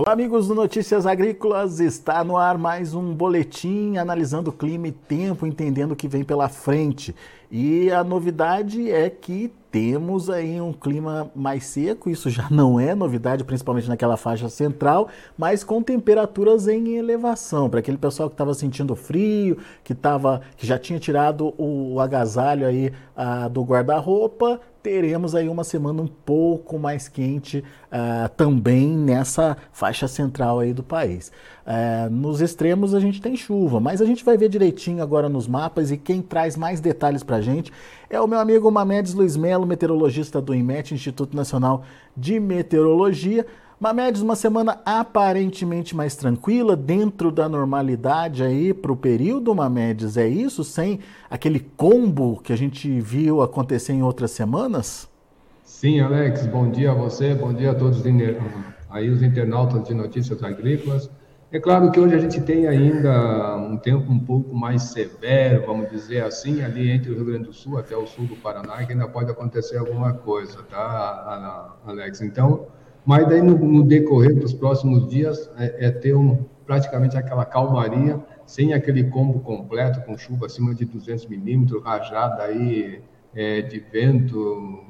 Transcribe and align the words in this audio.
Olá, 0.00 0.12
amigos 0.12 0.46
do 0.46 0.54
Notícias 0.54 1.06
Agrícolas. 1.06 1.80
Está 1.80 2.22
no 2.22 2.36
ar 2.36 2.56
mais 2.56 2.94
um 2.94 3.12
boletim 3.12 3.96
analisando 3.96 4.50
o 4.50 4.52
clima 4.52 4.86
e 4.86 4.92
tempo, 4.92 5.44
entendendo 5.44 5.90
o 5.90 5.96
que 5.96 6.06
vem 6.06 6.22
pela 6.22 6.48
frente. 6.48 7.12
E 7.50 7.90
a 7.90 8.04
novidade 8.04 8.90
é 8.90 9.08
que 9.08 9.50
temos 9.70 10.30
aí 10.30 10.60
um 10.60 10.72
clima 10.72 11.30
mais 11.34 11.64
seco, 11.64 12.08
isso 12.08 12.30
já 12.30 12.48
não 12.50 12.80
é 12.80 12.94
novidade, 12.94 13.44
principalmente 13.44 13.88
naquela 13.88 14.16
faixa 14.16 14.48
central, 14.48 15.08
mas 15.36 15.62
com 15.62 15.82
temperaturas 15.82 16.68
em 16.68 16.96
elevação. 16.96 17.68
Para 17.68 17.80
aquele 17.80 17.98
pessoal 17.98 18.28
que 18.28 18.34
estava 18.34 18.54
sentindo 18.54 18.94
frio, 18.94 19.58
que, 19.84 19.94
tava, 19.94 20.42
que 20.56 20.66
já 20.66 20.78
tinha 20.78 20.98
tirado 20.98 21.54
o 21.58 22.00
agasalho 22.00 22.66
aí 22.66 22.92
ah, 23.16 23.48
do 23.48 23.62
guarda-roupa, 23.62 24.60
teremos 24.82 25.34
aí 25.34 25.48
uma 25.48 25.64
semana 25.64 26.00
um 26.00 26.06
pouco 26.06 26.78
mais 26.78 27.08
quente 27.08 27.58
uh, 27.58 28.28
também 28.36 28.96
nessa 28.96 29.56
faixa 29.72 30.08
central 30.08 30.60
aí 30.60 30.72
do 30.72 30.82
país. 30.82 31.30
Uh, 31.68 32.08
nos 32.08 32.40
extremos 32.40 32.94
a 32.94 33.00
gente 33.00 33.20
tem 33.20 33.36
chuva, 33.36 33.78
mas 33.78 34.00
a 34.00 34.06
gente 34.06 34.24
vai 34.24 34.38
ver 34.38 34.48
direitinho 34.48 35.02
agora 35.02 35.28
nos 35.28 35.46
mapas 35.46 35.90
e 35.90 35.98
quem 35.98 36.22
traz 36.22 36.56
mais 36.56 36.80
detalhes 36.80 37.22
para 37.22 37.36
a 37.36 37.40
gente 37.42 37.70
é 38.08 38.18
o 38.18 38.26
meu 38.26 38.38
amigo 38.38 38.70
Mamedes 38.70 39.12
Luiz 39.12 39.36
Melo, 39.36 39.66
meteorologista 39.66 40.40
do 40.40 40.54
IMET, 40.54 40.94
Instituto 40.94 41.36
Nacional 41.36 41.84
de 42.16 42.40
Meteorologia. 42.40 43.44
Mamedes, 43.78 44.22
uma 44.22 44.34
semana 44.34 44.80
aparentemente 44.82 45.94
mais 45.94 46.16
tranquila, 46.16 46.74
dentro 46.74 47.30
da 47.30 47.50
normalidade 47.50 48.42
aí 48.42 48.72
para 48.72 48.90
o 48.90 48.96
período, 48.96 49.54
Mamedes, 49.54 50.16
é 50.16 50.26
isso? 50.26 50.64
Sem 50.64 51.00
aquele 51.30 51.60
combo 51.60 52.40
que 52.42 52.50
a 52.50 52.56
gente 52.56 52.98
viu 52.98 53.42
acontecer 53.42 53.92
em 53.92 54.02
outras 54.02 54.30
semanas? 54.30 55.06
Sim, 55.64 56.00
Alex, 56.00 56.46
bom 56.46 56.70
dia 56.70 56.92
a 56.92 56.94
você, 56.94 57.34
bom 57.34 57.52
dia 57.52 57.72
a 57.72 57.74
todos 57.74 58.02
aí 58.88 59.10
os 59.10 59.22
internautas 59.22 59.86
de 59.86 59.92
notícias 59.92 60.42
agrícolas. 60.42 61.10
É 61.50 61.58
claro 61.58 61.90
que 61.90 61.98
hoje 61.98 62.14
a 62.14 62.18
gente 62.18 62.42
tem 62.42 62.66
ainda 62.66 63.56
um 63.56 63.78
tempo 63.78 64.12
um 64.12 64.18
pouco 64.18 64.54
mais 64.54 64.82
severo, 64.82 65.64
vamos 65.64 65.88
dizer 65.88 66.22
assim, 66.22 66.62
ali 66.62 66.90
entre 66.90 67.10
o 67.10 67.14
Rio 67.14 67.24
Grande 67.24 67.44
do 67.44 67.54
Sul 67.54 67.78
até 67.78 67.96
o 67.96 68.06
sul 68.06 68.26
do 68.26 68.36
Paraná, 68.36 68.84
que 68.84 68.92
ainda 68.92 69.08
pode 69.08 69.30
acontecer 69.30 69.78
alguma 69.78 70.12
coisa, 70.12 70.62
tá, 70.64 71.78
Alex? 71.86 72.20
Então, 72.20 72.66
mas 73.02 73.26
daí 73.26 73.40
no, 73.40 73.56
no 73.56 73.82
decorrer 73.82 74.34
dos 74.34 74.52
próximos 74.52 75.08
dias 75.08 75.50
é, 75.56 75.86
é 75.86 75.90
ter 75.90 76.14
um, 76.14 76.44
praticamente 76.66 77.16
aquela 77.16 77.46
calmaria, 77.46 78.20
sem 78.44 78.74
aquele 78.74 79.04
combo 79.04 79.40
completo, 79.40 80.02
com 80.02 80.18
chuva 80.18 80.44
acima 80.44 80.74
de 80.74 80.84
200 80.84 81.28
milímetros, 81.28 81.82
rajada 81.82 82.42
aí 82.42 83.00
é, 83.34 83.62
de 83.62 83.80
vento, 83.80 84.84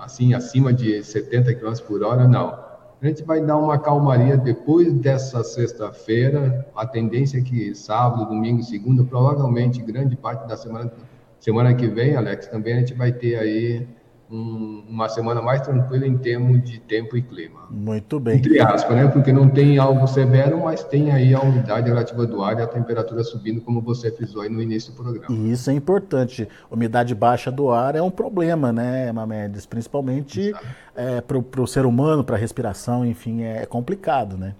assim, 0.00 0.32
acima 0.32 0.72
de 0.72 1.04
70 1.04 1.54
km 1.54 1.74
por 1.86 2.02
hora, 2.02 2.26
não. 2.26 2.71
A 3.02 3.08
gente 3.08 3.24
vai 3.24 3.44
dar 3.44 3.56
uma 3.56 3.76
calmaria 3.80 4.36
depois 4.36 4.92
dessa 4.92 5.42
sexta-feira, 5.42 6.64
a 6.72 6.86
tendência 6.86 7.38
é 7.38 7.42
que 7.42 7.74
sábado, 7.74 8.26
domingo, 8.26 8.62
segunda, 8.62 9.02
provavelmente 9.02 9.82
grande 9.82 10.14
parte 10.14 10.46
da 10.46 10.56
semana, 10.56 10.92
semana 11.40 11.74
que 11.74 11.88
vem, 11.88 12.14
Alex, 12.14 12.46
também 12.46 12.74
a 12.74 12.78
gente 12.78 12.94
vai 12.94 13.10
ter 13.10 13.36
aí 13.36 13.88
um, 14.32 14.84
uma 14.88 15.08
semana 15.10 15.42
mais 15.42 15.60
tranquila 15.60 16.06
em 16.06 16.16
termos 16.16 16.62
de 16.64 16.78
tempo 16.80 17.16
e 17.16 17.22
clima. 17.22 17.60
Muito 17.70 18.18
bem. 18.18 18.38
Entre 18.38 18.58
aspas, 18.60 18.96
né? 18.96 19.06
Porque 19.06 19.30
não 19.30 19.48
tem 19.48 19.76
algo 19.76 20.06
severo, 20.06 20.62
mas 20.64 20.82
tem 20.82 21.12
aí 21.12 21.34
a 21.34 21.40
umidade 21.40 21.88
relativa 21.88 22.26
do 22.26 22.42
ar 22.42 22.58
e 22.58 22.62
a 22.62 22.66
temperatura 22.66 23.22
subindo, 23.22 23.60
como 23.60 23.82
você 23.82 24.10
frisou 24.10 24.40
aí 24.40 24.48
no 24.48 24.62
início 24.62 24.92
do 24.92 25.02
programa. 25.02 25.26
E 25.28 25.52
isso 25.52 25.70
é 25.70 25.74
importante. 25.74 26.48
Umidade 26.70 27.14
baixa 27.14 27.52
do 27.52 27.70
ar 27.70 27.94
é 27.94 28.00
um 28.00 28.10
problema, 28.10 28.72
né, 28.72 29.12
Mamedes? 29.12 29.66
Principalmente 29.66 30.54
é, 30.96 31.20
para 31.20 31.60
o 31.60 31.66
ser 31.66 31.84
humano, 31.84 32.24
para 32.24 32.36
a 32.36 32.38
respiração, 32.38 33.04
enfim, 33.04 33.42
é 33.42 33.66
complicado, 33.66 34.38
né? 34.38 34.54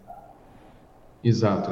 Exato. 1.25 1.71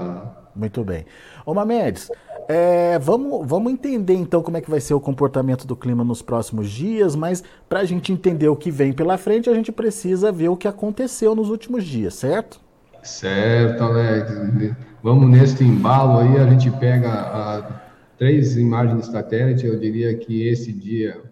Muito 0.54 0.82
bem. 0.84 1.04
Ô 1.44 1.52
Mamedes, 1.52 2.10
é, 2.52 2.98
vamos, 2.98 3.46
vamos 3.46 3.72
entender 3.72 4.14
então 4.14 4.42
como 4.42 4.56
é 4.56 4.60
que 4.60 4.68
vai 4.68 4.80
ser 4.80 4.92
o 4.92 5.00
comportamento 5.00 5.64
do 5.64 5.76
clima 5.76 6.02
nos 6.02 6.20
próximos 6.20 6.68
dias, 6.68 7.14
mas 7.14 7.44
para 7.68 7.78
a 7.78 7.84
gente 7.84 8.12
entender 8.12 8.48
o 8.48 8.56
que 8.56 8.72
vem 8.72 8.92
pela 8.92 9.16
frente, 9.16 9.48
a 9.48 9.54
gente 9.54 9.70
precisa 9.70 10.32
ver 10.32 10.48
o 10.48 10.56
que 10.56 10.66
aconteceu 10.66 11.32
nos 11.36 11.48
últimos 11.48 11.84
dias, 11.84 12.14
certo? 12.14 12.60
Certo, 13.04 13.84
Alex. 13.84 14.74
Vamos 15.00 15.30
nesse 15.30 15.62
embalo 15.62 16.18
aí, 16.18 16.38
a 16.38 16.46
gente 16.50 16.68
pega 16.72 17.80
três 18.18 18.56
imagens 18.56 19.06
satélite, 19.06 19.64
eu 19.64 19.78
diria 19.78 20.12
que 20.16 20.48
esse 20.48 20.72
dia 20.72 21.22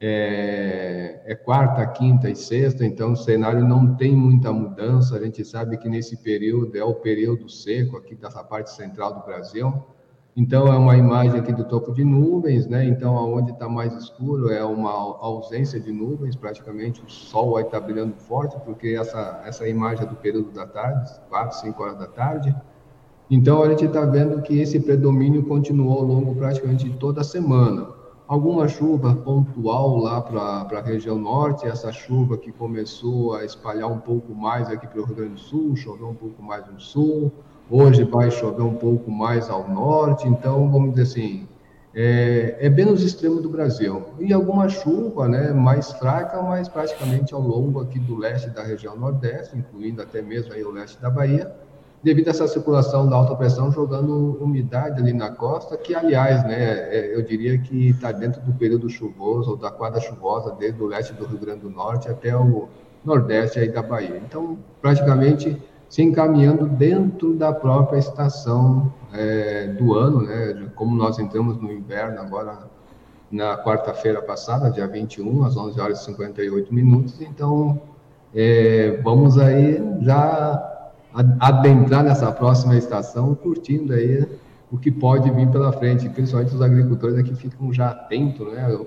é, 0.00 1.20
é, 1.26 1.34
quarta, 1.34 1.84
quinta 1.88 2.30
e 2.30 2.36
sexta, 2.36 2.86
então 2.86 3.14
o 3.14 3.16
cenário 3.16 3.66
não 3.66 3.96
tem 3.96 4.14
muita 4.14 4.52
mudança. 4.52 5.16
A 5.16 5.20
gente 5.20 5.44
sabe 5.44 5.76
que 5.78 5.88
nesse 5.88 6.16
período 6.18 6.78
é 6.78 6.84
o 6.84 6.94
período 6.94 7.48
seco 7.48 7.96
aqui 7.96 8.14
dessa 8.14 8.44
parte 8.44 8.70
central 8.70 9.14
do 9.14 9.26
Brasil. 9.26 9.74
Então, 10.40 10.68
é 10.68 10.74
uma 10.78 10.96
imagem 10.96 11.38
aqui 11.38 11.52
do 11.52 11.64
topo 11.64 11.92
de 11.92 12.02
nuvens, 12.02 12.66
né? 12.66 12.82
Então, 12.86 13.14
aonde 13.14 13.50
está 13.50 13.68
mais 13.68 13.94
escuro 13.94 14.48
é 14.48 14.64
uma 14.64 14.90
ausência 14.90 15.78
de 15.78 15.92
nuvens, 15.92 16.34
praticamente 16.34 17.04
o 17.04 17.10
sol 17.10 17.52
vai 17.52 17.62
estar 17.62 17.78
tá 17.78 17.84
brilhando 17.84 18.14
forte, 18.14 18.56
porque 18.64 18.96
essa, 18.98 19.42
essa 19.44 19.68
imagem 19.68 20.06
é 20.06 20.08
do 20.08 20.14
período 20.16 20.50
da 20.50 20.66
tarde, 20.66 21.12
4, 21.28 21.58
5 21.58 21.82
horas 21.82 21.98
da 21.98 22.06
tarde. 22.06 22.56
Então, 23.30 23.62
a 23.62 23.68
gente 23.68 23.84
está 23.84 24.06
vendo 24.06 24.40
que 24.40 24.58
esse 24.58 24.80
predomínio 24.80 25.42
continuou 25.42 25.98
ao 25.98 26.04
longo 26.04 26.34
praticamente 26.34 26.88
de 26.88 26.96
toda 26.96 27.20
a 27.20 27.24
semana. 27.24 27.88
Alguma 28.26 28.66
chuva 28.66 29.14
pontual 29.14 29.98
lá 29.98 30.22
para 30.22 30.78
a 30.78 30.80
região 30.80 31.18
norte, 31.18 31.66
essa 31.66 31.92
chuva 31.92 32.38
que 32.38 32.50
começou 32.50 33.34
a 33.34 33.44
espalhar 33.44 33.92
um 33.92 33.98
pouco 33.98 34.34
mais 34.34 34.70
aqui 34.70 34.86
para 34.86 35.02
o 35.02 35.04
Rio 35.04 35.16
Grande 35.16 35.34
do 35.34 35.40
Sul, 35.40 35.76
choveu 35.76 36.08
um 36.08 36.14
pouco 36.14 36.42
mais 36.42 36.66
no 36.66 36.80
sul, 36.80 37.30
Hoje 37.72 38.02
vai 38.02 38.32
chover 38.32 38.62
um 38.62 38.74
pouco 38.74 39.12
mais 39.12 39.48
ao 39.48 39.68
norte, 39.68 40.26
então 40.26 40.68
vamos 40.68 40.90
dizer 40.90 41.02
assim, 41.02 41.48
é, 41.94 42.56
é 42.58 42.68
bem 42.68 42.84
nos 42.84 43.00
extremos 43.00 43.40
do 43.40 43.48
Brasil. 43.48 44.02
E 44.18 44.32
alguma 44.32 44.68
chuva, 44.68 45.28
né, 45.28 45.52
mais 45.52 45.92
fraca, 45.92 46.42
mas 46.42 46.68
praticamente 46.68 47.32
ao 47.32 47.40
longo 47.40 47.80
aqui 47.80 48.00
do 48.00 48.16
leste 48.16 48.50
da 48.50 48.64
região 48.64 48.96
nordeste, 48.96 49.56
incluindo 49.56 50.02
até 50.02 50.20
mesmo 50.20 50.52
aí 50.52 50.64
o 50.64 50.72
leste 50.72 51.00
da 51.00 51.08
Bahia, 51.08 51.54
devido 52.02 52.26
a 52.26 52.30
essa 52.30 52.48
circulação 52.48 53.08
da 53.08 53.14
alta 53.14 53.36
pressão 53.36 53.70
jogando 53.70 54.36
umidade 54.42 55.00
ali 55.00 55.12
na 55.12 55.30
costa, 55.30 55.76
que 55.76 55.94
aliás, 55.94 56.42
né, 56.42 56.72
é, 56.92 57.14
eu 57.14 57.22
diria 57.22 57.56
que 57.56 57.90
está 57.90 58.10
dentro 58.10 58.40
do 58.40 58.52
período 58.52 58.90
chuvoso 58.90 59.52
ou 59.52 59.56
da 59.56 59.70
quadra 59.70 60.00
chuvosa 60.00 60.56
desde 60.58 60.82
o 60.82 60.86
leste 60.86 61.12
do 61.12 61.24
Rio 61.24 61.38
Grande 61.38 61.60
do 61.60 61.70
Norte 61.70 62.08
até 62.08 62.36
o 62.36 62.68
nordeste 63.04 63.60
aí 63.60 63.68
da 63.68 63.80
Bahia. 63.80 64.20
Então, 64.26 64.58
praticamente 64.82 65.56
se 65.90 66.02
encaminhando 66.02 66.66
dentro 66.66 67.34
da 67.34 67.52
própria 67.52 67.98
estação 67.98 68.92
é, 69.12 69.66
do 69.66 69.92
ano, 69.92 70.22
né? 70.22 70.70
Como 70.76 70.96
nós 70.96 71.18
entramos 71.18 71.60
no 71.60 71.70
inverno 71.70 72.20
agora 72.20 72.60
na 73.30 73.58
quarta-feira 73.58 74.22
passada, 74.22 74.70
dia 74.70 74.86
21, 74.86 75.44
às 75.44 75.56
11 75.56 75.80
horas 75.80 76.00
e 76.00 76.04
58 76.04 76.72
minutos, 76.72 77.20
então 77.20 77.80
é, 78.32 79.00
vamos 79.02 79.36
aí 79.36 79.82
já 80.00 80.66
adentrar 81.40 82.04
nessa 82.04 82.30
próxima 82.30 82.76
estação, 82.76 83.34
curtindo 83.34 83.92
aí 83.92 84.24
o 84.70 84.78
que 84.78 84.92
pode 84.92 85.28
vir 85.30 85.48
pela 85.48 85.72
frente, 85.72 86.08
principalmente 86.08 86.54
os 86.54 86.62
agricultores 86.62 87.18
aqui 87.18 87.34
ficam 87.34 87.72
já 87.72 87.90
atentos, 87.90 88.52
né? 88.52 88.78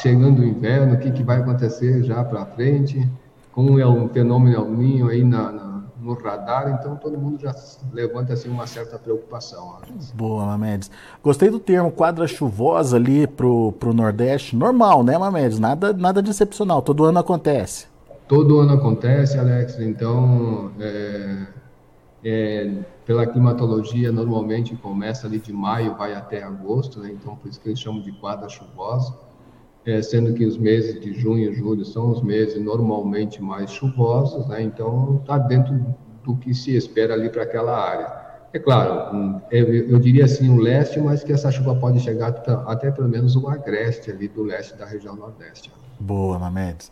Chegando 0.00 0.40
o 0.40 0.44
inverno, 0.44 0.94
o 0.94 0.98
que, 0.98 1.10
que 1.10 1.22
vai 1.22 1.40
acontecer 1.40 2.02
já 2.02 2.24
para 2.24 2.46
frente, 2.46 3.06
como 3.52 3.78
é 3.78 3.86
um 3.86 4.08
fenômeno 4.08 4.56
El 4.56 4.70
Ninho 4.70 5.08
aí 5.08 5.22
na, 5.22 5.52
na 5.52 5.73
no 6.04 6.14
radar, 6.14 6.68
então 6.78 6.96
todo 6.96 7.16
mundo 7.16 7.40
já 7.40 7.54
levanta 7.92 8.34
assim 8.34 8.48
uma 8.48 8.66
certa 8.66 8.98
preocupação. 8.98 9.78
Boa, 10.14 10.44
Mamedes. 10.44 10.90
Gostei 11.22 11.48
do 11.48 11.58
termo 11.58 11.90
quadra 11.90 12.26
chuvosa 12.26 12.96
ali 12.96 13.26
pro, 13.26 13.72
pro 13.72 13.94
Nordeste. 13.94 14.54
Normal, 14.54 15.02
né, 15.02 15.16
Mamedes? 15.16 15.58
Nada, 15.58 15.92
nada 15.92 16.22
de 16.22 16.30
excepcional. 16.30 16.82
Todo 16.82 17.04
ano 17.04 17.18
acontece. 17.18 17.86
Todo 18.28 18.60
ano 18.60 18.74
acontece, 18.74 19.38
Alex. 19.38 19.78
Então, 19.80 20.70
é, 20.78 21.46
é, 22.24 22.72
pela 23.06 23.26
climatologia, 23.26 24.12
normalmente 24.12 24.76
começa 24.76 25.26
ali 25.26 25.38
de 25.38 25.52
maio, 25.52 25.94
vai 25.96 26.14
até 26.14 26.42
agosto, 26.42 27.00
né? 27.00 27.10
Então, 27.12 27.36
por 27.36 27.48
isso 27.48 27.60
que 27.60 27.68
eles 27.68 27.80
chamam 27.80 28.02
de 28.02 28.12
quadra 28.12 28.48
chuvosa. 28.48 29.14
É, 29.86 30.00
sendo 30.00 30.32
que 30.32 30.46
os 30.46 30.56
meses 30.56 30.98
de 30.98 31.12
junho 31.12 31.50
e 31.50 31.54
julho 31.54 31.84
são 31.84 32.10
os 32.10 32.22
meses 32.22 32.58
normalmente 32.62 33.42
mais 33.42 33.70
chuvosos, 33.70 34.46
né? 34.48 34.62
então 34.62 35.18
está 35.20 35.36
dentro 35.36 35.78
do 36.24 36.36
que 36.36 36.54
se 36.54 36.74
espera 36.74 37.14
ali 37.14 37.28
para 37.28 37.42
aquela 37.42 37.78
área. 37.78 38.24
É 38.52 38.58
claro, 38.58 39.42
eu 39.50 39.98
diria 39.98 40.24
assim 40.24 40.48
o 40.48 40.56
leste, 40.60 41.00
mas 41.00 41.24
que 41.24 41.32
essa 41.32 41.50
chuva 41.50 41.74
pode 41.74 41.98
chegar 41.98 42.28
até 42.66 42.90
pelo 42.90 43.08
menos 43.08 43.34
o 43.34 43.48
agreste 43.48 44.12
ali 44.12 44.28
do 44.28 44.44
leste 44.44 44.76
da 44.76 44.86
região 44.86 45.16
nordeste. 45.16 45.72
Boa, 45.98 46.38
Mamedes. 46.38 46.90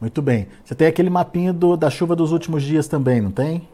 Muito 0.00 0.22
bem. 0.22 0.48
Você 0.64 0.74
tem 0.74 0.88
aquele 0.88 1.10
mapinha 1.10 1.52
do, 1.52 1.76
da 1.76 1.90
chuva 1.90 2.16
dos 2.16 2.32
últimos 2.32 2.62
dias 2.62 2.88
também, 2.88 3.20
não 3.20 3.30
tem? 3.30 3.68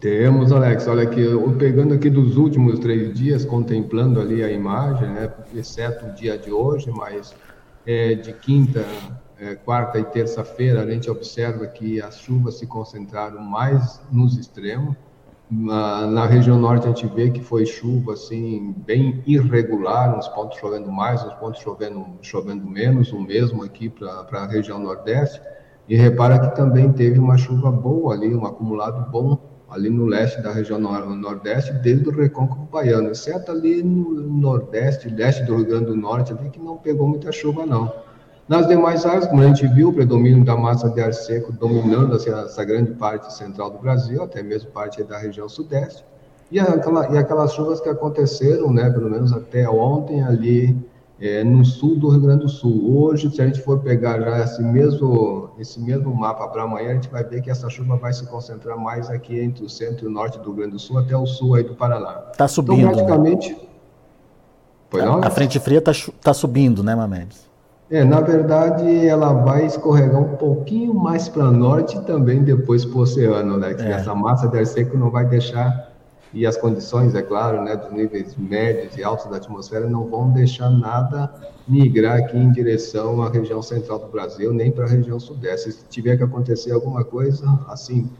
Temos, 0.00 0.52
Alex. 0.52 0.86
Olha 0.86 1.02
aqui, 1.02 1.20
eu 1.20 1.52
pegando 1.58 1.92
aqui 1.92 2.08
dos 2.08 2.36
últimos 2.36 2.78
três 2.78 3.12
dias, 3.12 3.44
contemplando 3.44 4.20
ali 4.20 4.42
a 4.42 4.50
imagem, 4.50 5.08
né? 5.08 5.30
exceto 5.54 6.06
o 6.06 6.12
dia 6.12 6.38
de 6.38 6.52
hoje, 6.52 6.90
mas 6.90 7.34
é, 7.84 8.14
de 8.14 8.32
quinta, 8.32 8.84
é, 9.38 9.54
quarta 9.54 9.98
e 9.98 10.04
terça-feira, 10.04 10.82
a 10.82 10.90
gente 10.90 11.10
observa 11.10 11.66
que 11.66 12.00
as 12.00 12.18
chuvas 12.18 12.58
se 12.58 12.66
concentraram 12.66 13.40
mais 13.40 14.00
nos 14.10 14.36
extremos. 14.38 14.96
Na, 15.48 16.06
na, 16.06 16.26
região 16.26 16.58
norte 16.58 16.86
a 16.86 16.88
gente 16.88 17.06
vê 17.06 17.30
que 17.30 17.40
foi 17.40 17.64
chuva 17.64 18.14
assim 18.14 18.74
bem 18.78 19.22
irregular, 19.26 20.18
uns 20.18 20.26
pontos 20.28 20.58
chovendo 20.58 20.90
mais, 20.90 21.22
uns 21.22 21.34
pontos 21.34 21.60
chovendo, 21.60 22.04
chovendo 22.20 22.66
menos, 22.66 23.12
o 23.12 23.20
mesmo 23.20 23.62
aqui 23.62 23.88
para 23.88 24.40
a 24.40 24.46
região 24.46 24.78
nordeste. 24.78 25.40
E 25.88 25.94
repara 25.94 26.38
que 26.40 26.56
também 26.56 26.92
teve 26.92 27.18
uma 27.20 27.38
chuva 27.38 27.70
boa 27.70 28.14
ali, 28.14 28.34
um 28.34 28.44
acumulado 28.44 29.08
bom 29.08 29.38
ali 29.70 29.90
no 29.90 30.06
leste 30.06 30.40
da 30.42 30.52
região 30.52 30.80
nordeste, 30.80 31.72
desde 31.74 32.08
o 32.08 32.12
Recôncavo 32.12 32.66
Baiano, 32.66 33.10
exceto 33.10 33.52
ali 33.52 33.82
no 33.82 34.22
nordeste, 34.22 35.08
leste 35.08 35.44
do 35.44 35.56
Rio 35.56 35.66
Grande 35.66 35.86
do 35.86 35.96
Norte, 35.96 36.32
ali 36.32 36.50
que 36.50 36.60
não 36.60 36.76
pegou 36.76 37.06
muita 37.06 37.30
chuva 37.30 37.66
não. 37.66 37.92
Nas 38.48 38.68
demais 38.68 39.04
áreas, 39.04 39.26
como 39.26 39.42
a 39.42 39.46
gente 39.46 39.66
viu, 39.66 39.88
o 39.88 39.92
predomínio 39.92 40.44
da 40.44 40.56
massa 40.56 40.88
de 40.88 41.00
ar 41.00 41.12
seco 41.12 41.52
dominando 41.52 42.14
assim, 42.14 42.30
essa 42.30 42.64
grande 42.64 42.92
parte 42.92 43.32
central 43.34 43.70
do 43.70 43.78
Brasil, 43.78 44.22
até 44.22 44.40
mesmo 44.42 44.70
parte 44.70 45.02
da 45.02 45.18
região 45.18 45.48
sudeste, 45.48 46.04
e, 46.50 46.60
aquela, 46.60 47.12
e 47.12 47.18
aquelas 47.18 47.52
chuvas 47.52 47.80
que 47.80 47.88
aconteceram, 47.88 48.72
né, 48.72 48.88
pelo 48.88 49.10
menos 49.10 49.32
até 49.32 49.68
ontem, 49.68 50.22
ali 50.22 50.78
é, 51.20 51.42
no 51.42 51.64
sul 51.64 51.96
do 51.96 52.08
Rio 52.08 52.20
Grande 52.20 52.42
do 52.42 52.48
Sul. 52.48 52.96
Hoje, 52.96 53.28
se 53.34 53.42
a 53.42 53.46
gente 53.46 53.60
for 53.62 53.80
pegar 53.80 54.20
já 54.20 54.44
esse 54.44 54.62
mesmo, 54.62 55.50
esse 55.58 55.80
mesmo 55.80 56.14
mapa 56.14 56.46
para 56.46 56.62
amanhã, 56.62 56.90
a 56.90 56.94
gente 56.94 57.08
vai 57.08 57.24
ver 57.24 57.42
que 57.42 57.50
essa 57.50 57.68
chuva 57.68 57.96
vai 57.96 58.12
se 58.12 58.26
concentrar 58.26 58.78
mais 58.78 59.10
aqui 59.10 59.40
entre 59.40 59.64
o 59.64 59.68
centro 59.68 60.04
e 60.04 60.08
o 60.08 60.10
norte 60.10 60.38
do 60.38 60.44
Rio 60.44 60.54
Grande 60.54 60.72
do 60.72 60.78
Sul 60.78 60.98
até 60.98 61.16
o 61.16 61.26
sul 61.26 61.54
aí 61.54 61.64
do 61.64 61.74
Paraná. 61.74 62.26
Está 62.30 62.46
subindo. 62.46 62.80
Então, 62.80 62.92
praticamente. 62.92 63.52
Né? 63.54 63.58
Foi 64.88 65.02
não? 65.02 65.24
A 65.24 65.30
frente 65.30 65.58
fria 65.58 65.78
está 65.78 65.92
tá 66.22 66.32
subindo, 66.32 66.84
né, 66.84 66.94
Mamedes? 66.94 67.45
É, 67.88 68.02
na 68.02 68.20
verdade, 68.20 69.06
ela 69.06 69.32
vai 69.32 69.64
escorregar 69.64 70.20
um 70.20 70.36
pouquinho 70.36 70.92
mais 70.92 71.28
para 71.28 71.50
norte 71.50 71.96
e 71.96 72.00
também 72.02 72.42
depois 72.42 72.84
para 72.84 72.98
o 72.98 73.00
oceano, 73.02 73.56
né? 73.56 73.74
Que 73.74 73.82
é. 73.82 73.92
essa 73.92 74.14
massa 74.14 74.48
de 74.48 74.58
ar 74.58 74.66
seco 74.66 74.96
não 74.96 75.10
vai 75.10 75.24
deixar 75.24 75.94
e 76.36 76.44
as 76.44 76.56
condições, 76.56 77.14
é 77.14 77.22
claro, 77.22 77.62
né, 77.62 77.76
dos 77.76 77.90
níveis 77.90 78.36
médios 78.36 78.96
e 78.96 79.02
altos 79.02 79.24
da 79.26 79.36
atmosfera 79.38 79.88
não 79.88 80.06
vão 80.08 80.30
deixar 80.30 80.68
nada 80.68 81.32
migrar 81.66 82.18
aqui 82.18 82.36
em 82.36 82.52
direção 82.52 83.22
à 83.22 83.30
região 83.30 83.62
central 83.62 84.00
do 84.00 84.08
Brasil, 84.08 84.52
nem 84.52 84.70
para 84.70 84.84
a 84.84 84.88
região 84.88 85.18
sudeste. 85.18 85.72
Se 85.72 85.84
tiver 85.88 86.16
que 86.16 86.22
acontecer 86.22 86.72
alguma 86.72 87.04
coisa, 87.04 87.46
assim, 87.68 88.10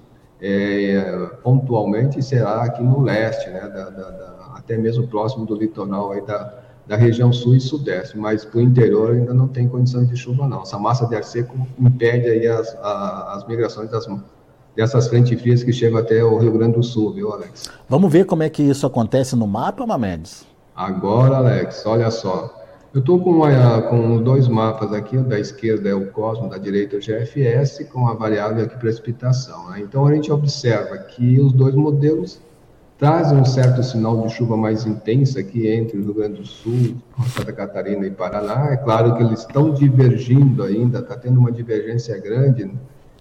é, 0.41 1.31
pontualmente, 1.43 2.23
será 2.23 2.63
aqui 2.63 2.83
no 2.83 3.03
leste, 3.03 3.51
né, 3.51 3.61
da, 3.61 3.91
da, 3.91 4.11
da, 4.11 4.53
até 4.55 4.79
mesmo 4.79 5.07
próximo 5.09 5.45
do 5.45 5.55
litoral 5.55 6.13
aí 6.13 6.25
da, 6.25 6.66
da 6.87 6.97
região 6.97 7.33
sul 7.33 7.57
e 7.57 7.61
sudeste, 7.61 8.17
mas 8.17 8.45
para 8.45 8.59
o 8.59 8.61
interior 8.61 9.13
ainda 9.13 9.35
não 9.35 9.49
tem 9.49 9.69
condições 9.69 10.09
de 10.09 10.17
chuva, 10.17 10.47
não. 10.47 10.63
Essa 10.63 10.79
massa 10.79 11.07
de 11.07 11.17
ar 11.17 11.25
seco 11.25 11.57
impede 11.79 12.29
aí 12.29 12.47
as, 12.47 12.77
as 12.81 13.47
migrações 13.47 13.91
das 13.91 14.07
dessas 14.77 15.09
frentes 15.09 15.41
frias 15.41 15.65
que 15.65 15.73
chegam 15.73 15.99
até 15.99 16.23
o 16.23 16.37
Rio 16.37 16.53
Grande 16.53 16.77
do 16.77 16.83
Sul, 16.83 17.15
viu, 17.15 17.33
Alex? 17.33 17.71
Vamos 17.89 18.13
ver 18.13 18.27
como 18.27 18.43
é 18.43 18.51
que 18.51 18.63
isso 18.63 18.87
acontece 18.87 19.35
no 19.35 19.47
mapa, 19.47 19.87
Mamedes? 19.87 20.47
Agora, 20.75 21.39
Alex, 21.39 21.85
olha 21.87 22.11
só. 22.11 22.55
Eu 22.93 23.01
estou 23.01 23.19
com, 23.19 23.41
com 23.89 24.23
dois 24.23 24.47
mapas 24.49 24.93
aqui, 24.93 25.17
o 25.17 25.25
da 25.25 25.41
esquerda 25.41 25.89
é 25.89 25.95
o 25.95 26.11
Cosmo, 26.13 26.49
da 26.49 26.59
direita 26.59 26.97
é 26.97 26.99
o 26.99 27.01
GFS, 27.01 27.85
com 27.91 28.07
a 28.07 28.15
variável 28.15 28.65
aqui 28.65 28.77
precipitação. 28.79 29.71
Né? 29.71 29.81
Então, 29.81 30.07
a 30.07 30.15
gente 30.15 30.31
observa 30.31 30.97
que 30.99 31.41
os 31.41 31.53
dois 31.53 31.75
modelos 31.75 32.41
trazem 32.99 33.39
um 33.39 33.45
certo 33.45 33.83
sinal 33.83 34.23
de 34.23 34.33
chuva 34.33 34.57
mais 34.57 34.87
intensa 34.87 35.41
aqui 35.41 35.69
entre 35.69 35.99
o 35.99 36.03
Rio 36.03 36.15
Grande 36.15 36.41
do 36.41 36.47
Sul, 36.47 36.97
Santa 37.29 37.53
Catarina 37.53 38.07
e 38.07 38.11
Paraná. 38.11 38.71
É 38.71 38.77
claro 38.77 39.15
que 39.17 39.23
eles 39.23 39.41
estão 39.41 39.73
divergindo 39.73 40.63
ainda, 40.63 41.01
está 41.01 41.17
tendo 41.17 41.39
uma 41.39 41.53
divergência 41.53 42.19
grande 42.19 42.65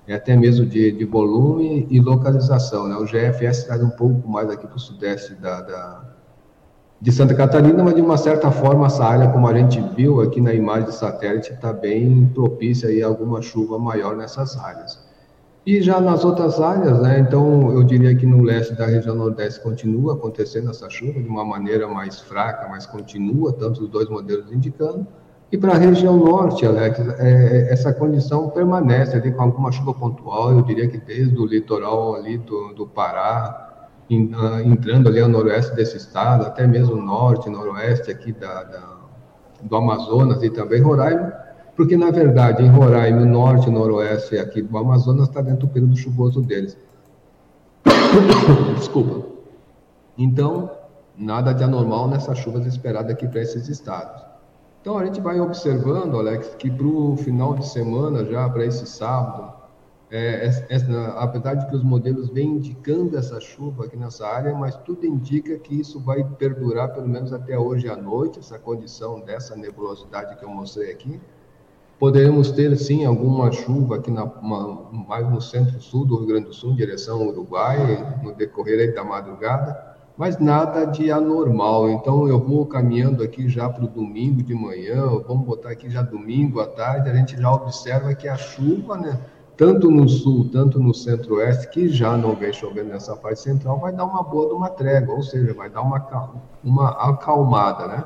né? 0.07 0.15
até 0.15 0.35
mesmo 0.35 0.65
de, 0.65 0.91
de 0.91 1.05
volume 1.05 1.87
e 1.89 1.99
localização. 1.99 2.87
Né? 2.87 2.95
O 2.95 3.05
GFS 3.05 3.65
traz 3.65 3.83
um 3.83 3.89
pouco 3.89 4.27
mais 4.29 4.49
aqui 4.49 4.65
para 4.65 4.77
o 4.77 4.79
sudeste 4.79 5.33
da, 5.35 5.61
da, 5.61 6.03
de 7.01 7.11
Santa 7.11 7.35
Catarina, 7.35 7.83
mas 7.83 7.95
de 7.95 8.01
uma 8.01 8.17
certa 8.17 8.49
forma 8.51 8.87
essa 8.87 9.03
área, 9.03 9.29
como 9.29 9.47
a 9.47 9.53
gente 9.57 9.81
viu 9.95 10.21
aqui 10.21 10.39
na 10.39 10.53
imagem 10.53 10.89
de 10.89 10.95
satélite, 10.95 11.51
está 11.51 11.73
bem 11.73 12.31
propícia 12.33 12.89
a 13.05 13.07
alguma 13.07 13.41
chuva 13.41 13.77
maior 13.77 14.15
nessas 14.15 14.57
áreas. 14.57 15.03
E 15.65 15.81
já 15.81 15.99
nas 15.99 16.23
outras 16.23 16.61
áreas, 16.61 17.01
né, 17.01 17.19
então 17.19 17.71
eu 17.71 17.83
diria 17.83 18.15
que 18.15 18.25
no 18.25 18.43
leste 18.43 18.75
da 18.75 18.85
região 18.85 19.15
nordeste 19.15 19.59
continua 19.61 20.13
acontecendo 20.13 20.69
essa 20.69 20.87
chuva 20.91 21.19
de 21.19 21.27
uma 21.27 21.43
maneira 21.43 21.87
mais 21.87 22.19
fraca, 22.19 22.67
mas 22.69 22.85
continua, 22.85 23.51
tanto 23.51 23.81
os 23.83 23.89
dois 23.89 24.07
modelos 24.07 24.51
indicando, 24.51 25.07
e 25.51 25.57
para 25.57 25.73
a 25.73 25.77
região 25.77 26.17
norte, 26.17 26.65
Alex, 26.65 26.99
é, 26.99 27.13
é, 27.19 27.73
essa 27.73 27.93
condição 27.93 28.49
permanece 28.49 29.15
ali 29.15 29.31
com 29.31 29.41
alguma 29.41 29.71
chuva 29.71 29.93
pontual, 29.93 30.51
eu 30.51 30.61
diria 30.61 30.87
que 30.87 30.97
desde 30.97 31.37
o 31.37 31.45
litoral 31.45 32.15
ali 32.15 32.37
do, 32.37 32.73
do 32.73 32.85
Pará, 32.85 33.87
in, 34.09 34.33
uh, 34.33 34.59
entrando 34.65 35.07
ali 35.07 35.19
ao 35.19 35.29
noroeste 35.29 35.75
desse 35.75 35.97
estado, 35.97 36.45
até 36.45 36.67
mesmo 36.67 36.95
norte, 36.97 37.49
noroeste 37.49 38.11
aqui 38.11 38.31
da, 38.31 38.63
da, 38.63 38.97
do 39.61 39.75
Amazonas 39.75 40.43
e 40.43 40.49
também 40.49 40.81
Roraima, 40.81 41.44
porque 41.75 41.97
na 41.97 42.11
verdade 42.11 42.63
em 42.63 42.69
Roraima, 42.69 43.25
norte 43.25 43.67
e 43.67 43.71
noroeste 43.71 44.37
aqui 44.37 44.61
do 44.61 44.77
Amazonas 44.77 45.27
está 45.27 45.41
dentro 45.41 45.67
do 45.67 45.73
período 45.73 45.95
chuvoso 45.95 46.41
deles. 46.41 46.77
Desculpa. 48.77 49.27
Então, 50.17 50.71
nada 51.17 51.53
de 51.53 51.63
anormal 51.63 52.07
nessas 52.07 52.37
chuvas 52.37 52.65
esperadas 52.65 53.11
aqui 53.11 53.27
para 53.27 53.41
esses 53.41 53.67
estados. 53.67 54.23
Então 54.81 54.97
a 54.97 55.05
gente 55.05 55.19
vai 55.19 55.39
observando, 55.39 56.17
Alex, 56.17 56.55
que 56.59 56.69
para 56.69 56.85
o 56.85 57.17
final 57.17 57.55
de 57.55 57.67
semana, 57.67 58.23
já 58.23 58.47
para 58.47 58.65
esse 58.65 58.85
sábado, 58.85 59.53
é, 60.11 60.47
é, 60.47 60.75
é, 60.75 60.79
apesar 61.17 61.55
de 61.55 61.67
que 61.67 61.75
os 61.75 61.83
modelos 61.83 62.29
vêm 62.29 62.49
indicando 62.49 63.17
essa 63.17 63.39
chuva 63.39 63.85
aqui 63.85 63.97
nessa 63.97 64.27
área, 64.27 64.53
mas 64.53 64.75
tudo 64.77 65.05
indica 65.05 65.57
que 65.57 65.79
isso 65.79 65.99
vai 65.99 66.23
perdurar 66.23 66.93
pelo 66.93 67.07
menos 67.07 67.33
até 67.33 67.57
hoje 67.57 67.89
à 67.89 67.95
noite, 67.95 68.39
essa 68.39 68.59
condição 68.59 69.19
dessa 69.19 69.55
nebulosidade 69.55 70.35
que 70.37 70.45
eu 70.45 70.49
mostrei 70.49 70.91
aqui. 70.91 71.19
Poderemos 71.99 72.51
ter, 72.51 72.75
sim, 72.77 73.05
alguma 73.05 73.51
chuva 73.51 73.95
aqui 73.95 74.11
na, 74.11 74.23
uma, 74.25 74.89
mais 75.07 75.29
no 75.29 75.39
centro-sul 75.39 76.05
do 76.05 76.17
Rio 76.17 76.27
Grande 76.27 76.47
do 76.47 76.53
Sul, 76.53 76.71
em 76.71 76.75
direção 76.75 77.21
ao 77.21 77.27
Uruguai, 77.27 78.19
no 78.23 78.33
decorrer 78.33 78.93
da 78.93 79.03
madrugada 79.03 79.95
mas 80.17 80.39
nada 80.39 80.85
de 80.85 81.11
anormal. 81.11 81.89
Então 81.89 82.27
eu 82.27 82.39
vou 82.39 82.65
caminhando 82.65 83.23
aqui 83.23 83.49
já 83.49 83.69
para 83.69 83.83
o 83.83 83.87
domingo 83.87 84.41
de 84.41 84.53
manhã, 84.53 85.05
vamos 85.27 85.45
botar 85.45 85.69
aqui 85.69 85.89
já 85.89 86.01
domingo 86.01 86.59
à 86.59 86.67
tarde, 86.67 87.09
a 87.09 87.15
gente 87.15 87.39
já 87.39 87.51
observa 87.51 88.13
que 88.13 88.27
a 88.27 88.37
chuva, 88.37 88.97
né, 88.97 89.19
tanto 89.57 89.89
no 89.89 90.07
sul, 90.07 90.49
tanto 90.51 90.79
no 90.79 90.93
centro-oeste, 90.93 91.69
que 91.69 91.87
já 91.87 92.17
não 92.17 92.35
vem 92.35 92.51
chovendo 92.51 92.89
nessa 92.89 93.15
parte 93.15 93.39
central, 93.39 93.79
vai 93.79 93.93
dar 93.93 94.05
uma 94.05 94.21
boa 94.21 94.47
de 94.47 94.53
uma 94.53 94.69
trégua, 94.69 95.15
ou 95.15 95.23
seja, 95.23 95.53
vai 95.53 95.69
dar 95.69 95.81
uma, 95.81 96.33
uma 96.63 96.89
acalmada, 96.89 97.87
né? 97.87 98.03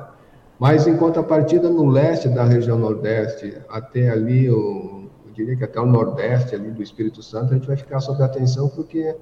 Mas 0.60 0.86
em 0.86 0.94
contrapartida, 0.94 1.70
no 1.70 1.86
leste 1.86 2.28
da 2.28 2.44
região 2.44 2.78
nordeste, 2.78 3.56
até 3.66 4.10
ali, 4.10 4.44
eu, 4.44 5.08
eu 5.24 5.32
diria 5.32 5.56
que 5.56 5.64
até 5.64 5.80
o 5.80 5.86
nordeste 5.86 6.54
ali 6.54 6.70
do 6.70 6.82
Espírito 6.82 7.22
Santo, 7.22 7.54
a 7.54 7.56
gente 7.56 7.66
vai 7.66 7.78
ficar 7.78 7.98
sob 8.00 8.22
atenção, 8.22 8.68
porque 8.68 9.16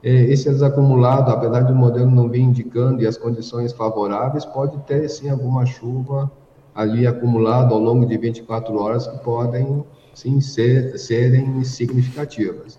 é, 0.00 0.10
esse 0.10 0.48
desacumulado, 0.48 1.32
apesar 1.32 1.62
do 1.62 1.74
modelo 1.74 2.08
não 2.08 2.28
vir 2.28 2.42
indicando 2.42 3.02
e 3.02 3.06
as 3.06 3.16
condições 3.16 3.72
favoráveis, 3.72 4.44
pode 4.44 4.78
ter 4.84 5.08
sim 5.08 5.28
alguma 5.28 5.66
chuva 5.66 6.30
ali 6.72 7.04
acumulada 7.04 7.74
ao 7.74 7.80
longo 7.80 8.06
de 8.06 8.16
24 8.16 8.78
horas 8.78 9.08
que 9.08 9.18
podem 9.24 9.84
sim 10.14 10.40
ser, 10.40 10.96
serem 10.98 11.64
significativas. 11.64 12.78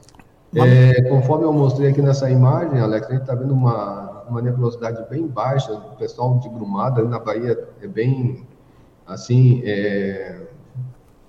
É, 0.56 1.02
conforme 1.10 1.44
eu 1.44 1.52
mostrei 1.52 1.90
aqui 1.90 2.02
nessa 2.02 2.30
imagem, 2.30 2.80
Alex, 2.80 3.08
a 3.08 3.12
gente 3.12 3.22
está 3.24 3.36
vendo 3.36 3.54
uma, 3.54 4.17
uma 4.30 4.42
nebulosidade 4.42 5.04
bem 5.10 5.28
baixa, 5.28 5.72
o 5.74 5.96
pessoal 5.98 6.38
de 6.40 6.50
Grumada 6.50 7.02
ali 7.02 7.10
na 7.10 7.20
Bahia 7.20 7.68
é 7.82 7.88
bem 7.88 8.46
assim, 9.06 9.62
é, 9.64 10.42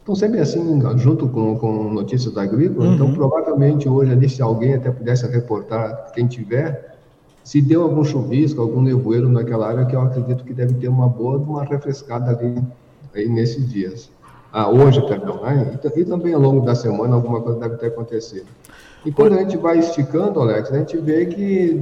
estão 0.01 0.15
sempre 0.15 0.41
assim, 0.41 0.81
junto 0.97 1.29
com, 1.29 1.57
com 1.59 1.91
notícias 1.91 2.37
agrícolas, 2.37 2.95
então, 2.95 3.07
uhum. 3.07 3.13
então 3.13 3.29
provavelmente 3.29 3.89
hoje 3.89 4.13
ali, 4.13 4.29
se 4.29 4.43
alguém 4.43 4.75
até 4.75 4.91
pudesse 4.91 5.27
reportar, 5.27 6.13
quem 6.13 6.27
tiver, 6.27 6.97
se 7.45 7.63
deu 7.63 7.83
algum 7.83 8.05
chuvisco, 8.05 8.61
algum 8.61 8.83
nevoeiro 8.83 9.29
naquela 9.29 9.69
área, 9.69 9.87
que 9.87 9.97
eu 9.97 10.01
acredito 10.01 10.45
que 10.45 10.53
deve 10.53 10.75
ter 10.75 10.89
uma 10.89 11.09
boa, 11.09 11.39
uma 11.39 11.65
refrescada 11.65 12.31
ali 12.31 12.63
aí 13.15 13.29
nesses 13.29 13.69
dias. 13.69 14.11
Ah, 14.59 14.69
hoje, 14.69 15.01
perdão, 15.07 15.41
né? 15.41 15.79
E, 15.85 16.01
e 16.01 16.05
também 16.05 16.35
ao 16.35 16.41
longo 16.41 16.67
da 16.67 16.75
semana 16.75 17.15
alguma 17.15 17.41
coisa 17.41 17.61
deve 17.61 17.77
ter 17.77 17.87
acontecido. 17.87 18.47
E 19.07 19.13
quando 19.13 19.35
a 19.35 19.39
gente 19.39 19.57
vai 19.57 19.79
esticando, 19.79 20.41
Alex, 20.41 20.73
a 20.73 20.79
gente 20.79 20.97
vê 20.97 21.27
que 21.27 21.81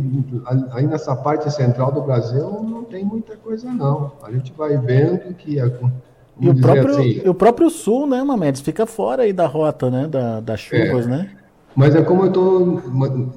aí 0.72 0.86
nessa 0.86 1.16
parte 1.16 1.50
central 1.50 1.90
do 1.90 2.02
Brasil 2.02 2.62
não 2.62 2.84
tem 2.84 3.02
muita 3.02 3.34
coisa 3.34 3.72
não. 3.72 4.12
A 4.22 4.30
gente 4.30 4.52
vai 4.52 4.76
vendo 4.76 5.32
que 5.36 5.58
a, 5.58 5.70
e 6.38 6.50
o, 6.50 6.60
próprio, 6.60 6.90
assim, 6.90 7.22
o 7.26 7.32
próprio 7.32 7.70
sul, 7.70 8.06
né, 8.06 8.22
Mamedes, 8.22 8.60
fica 8.60 8.84
fora 8.84 9.22
aí 9.22 9.32
da 9.32 9.46
rota, 9.46 9.90
né, 9.90 10.06
da, 10.06 10.40
das 10.40 10.60
chuvas, 10.60 11.06
é, 11.06 11.08
né? 11.08 11.30
Mas 11.76 11.94
é 11.94 12.00
como 12.00 12.24
eu 12.24 12.32
tô, 12.32 12.80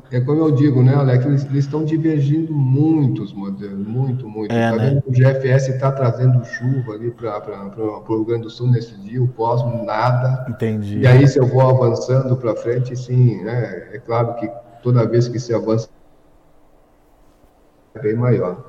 é 0.09 0.21
como 0.21 0.39
eu 0.39 0.51
digo, 0.51 0.81
né, 0.81 0.95
Alex, 0.95 1.25
eles, 1.25 1.43
eles 1.43 1.65
estão 1.65 1.83
divergindo 1.83 2.53
muitos 2.53 3.33
modelos, 3.33 3.85
muito, 3.85 4.29
muito. 4.29 4.49
É, 4.53 4.69
tá 4.69 4.77
né? 4.77 5.03
o 5.05 5.11
GFS 5.11 5.67
está 5.67 5.91
trazendo 5.91 6.45
chuva 6.45 6.93
ali 6.93 7.11
para 7.11 7.37
o 7.77 8.15
Rio 8.15 8.23
Grande 8.23 8.43
do 8.43 8.49
Sul 8.49 8.71
nesse 8.71 8.95
dia, 9.01 9.21
o 9.21 9.27
Cosmo 9.27 9.83
nada. 9.83 10.45
Entendi. 10.47 10.99
E 10.99 11.05
aí 11.05 11.27
se 11.27 11.37
eu 11.37 11.45
vou 11.45 11.59
avançando 11.59 12.37
para 12.37 12.55
frente, 12.55 12.95
sim, 12.95 13.43
né, 13.43 13.89
é 13.91 13.99
claro 13.99 14.33
que 14.35 14.49
toda 14.81 15.05
vez 15.05 15.27
que 15.27 15.37
se 15.37 15.53
avança 15.53 15.89
é 17.93 17.99
bem 18.01 18.15
maior. 18.15 18.68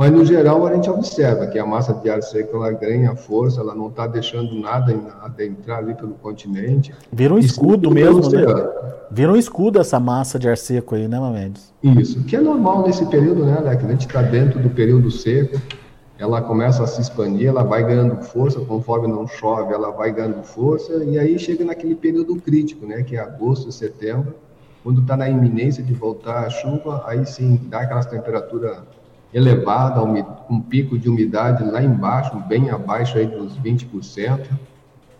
Mas, 0.00 0.10
no 0.12 0.24
geral, 0.24 0.66
a 0.66 0.74
gente 0.74 0.88
observa 0.88 1.46
que 1.46 1.58
a 1.58 1.66
massa 1.66 1.92
de 1.92 2.08
ar 2.08 2.22
seco 2.22 2.56
ela 2.56 2.72
ganha 2.72 3.14
força, 3.14 3.60
ela 3.60 3.74
não 3.74 3.88
está 3.88 4.06
deixando 4.06 4.58
nada 4.58 4.98
adentrar 5.20 5.76
ali 5.76 5.92
pelo 5.92 6.14
continente. 6.14 6.90
Vira 7.12 7.34
um 7.34 7.38
escudo 7.38 7.90
mesmo, 7.90 8.22
né? 8.30 8.46
Vira 9.10 9.30
um 9.30 9.36
escudo 9.36 9.78
essa 9.78 10.00
massa 10.00 10.38
de 10.38 10.48
ar 10.48 10.56
seco 10.56 10.94
aí, 10.94 11.06
né, 11.06 11.20
Mamedes? 11.20 11.70
Isso, 11.82 12.24
que 12.24 12.34
é 12.34 12.40
normal 12.40 12.86
nesse 12.86 13.04
período, 13.04 13.44
né, 13.44 13.58
Alex? 13.58 13.84
A 13.84 13.88
gente 13.88 14.06
está 14.06 14.22
dentro 14.22 14.58
do 14.58 14.70
período 14.70 15.10
seco, 15.10 15.60
ela 16.18 16.40
começa 16.40 16.82
a 16.82 16.86
se 16.86 17.02
expandir, 17.02 17.48
ela 17.48 17.62
vai 17.62 17.84
ganhando 17.84 18.16
força, 18.22 18.58
conforme 18.60 19.06
não 19.06 19.26
chove, 19.26 19.74
ela 19.74 19.90
vai 19.90 20.10
ganhando 20.10 20.42
força, 20.42 20.94
e 21.04 21.18
aí 21.18 21.38
chega 21.38 21.62
naquele 21.62 21.94
período 21.94 22.36
crítico, 22.36 22.86
né, 22.86 23.02
que 23.02 23.16
é 23.16 23.20
agosto 23.20 23.68
e 23.68 23.72
setembro, 23.72 24.34
quando 24.82 25.02
está 25.02 25.14
na 25.14 25.28
iminência 25.28 25.82
de 25.82 25.92
voltar 25.92 26.46
a 26.46 26.48
chuva, 26.48 27.04
aí 27.06 27.26
sim 27.26 27.60
dá 27.68 27.80
aquelas 27.80 28.06
temperaturas 28.06 28.78
elevada, 29.32 30.02
um 30.02 30.60
pico 30.60 30.98
de 30.98 31.08
umidade 31.08 31.62
lá 31.64 31.82
embaixo, 31.82 32.36
bem 32.48 32.70
abaixo 32.70 33.16
aí 33.16 33.26
dos 33.26 33.56
20%. 33.58 34.48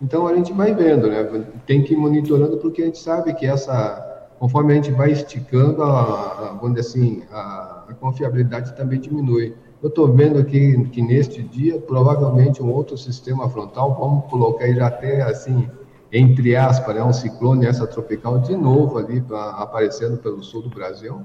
Então 0.01 0.27
a 0.27 0.35
gente 0.35 0.51
vai 0.51 0.73
vendo, 0.73 1.07
né? 1.07 1.45
Tem 1.65 1.83
que 1.83 1.93
ir 1.93 1.97
monitorando 1.97 2.57
porque 2.57 2.81
a 2.81 2.85
gente 2.85 2.99
sabe 2.99 3.33
que 3.33 3.45
essa, 3.45 4.29
conforme 4.39 4.73
a 4.73 4.75
gente 4.75 4.91
vai 4.91 5.11
esticando, 5.11 5.83
a, 5.83 6.59
a 6.61 6.79
assim, 6.79 7.23
a, 7.31 7.85
a 7.89 7.93
confiabilidade 7.99 8.75
também 8.75 8.99
diminui. 8.99 9.55
Eu 9.81 9.89
estou 9.89 10.11
vendo 10.11 10.39
aqui 10.39 10.83
que 10.89 11.01
neste 11.01 11.41
dia, 11.41 11.79
provavelmente 11.79 12.61
um 12.61 12.71
outro 12.71 12.97
sistema 12.97 13.49
frontal, 13.49 13.95
vamos 13.99 14.25
colocar 14.25 14.65
aí 14.65 14.75
já 14.75 14.87
até 14.87 15.21
assim, 15.21 15.67
entre 16.11 16.55
aspas, 16.55 16.95
né, 16.95 17.03
um 17.03 17.13
ciclone 17.13 17.65
essa 17.65 17.87
tropical 17.87 18.39
de 18.39 18.55
novo 18.55 18.97
ali 18.97 19.21
pra, 19.21 19.51
aparecendo 19.51 20.17
pelo 20.17 20.43
sul 20.43 20.63
do 20.63 20.69
Brasil 20.69 21.21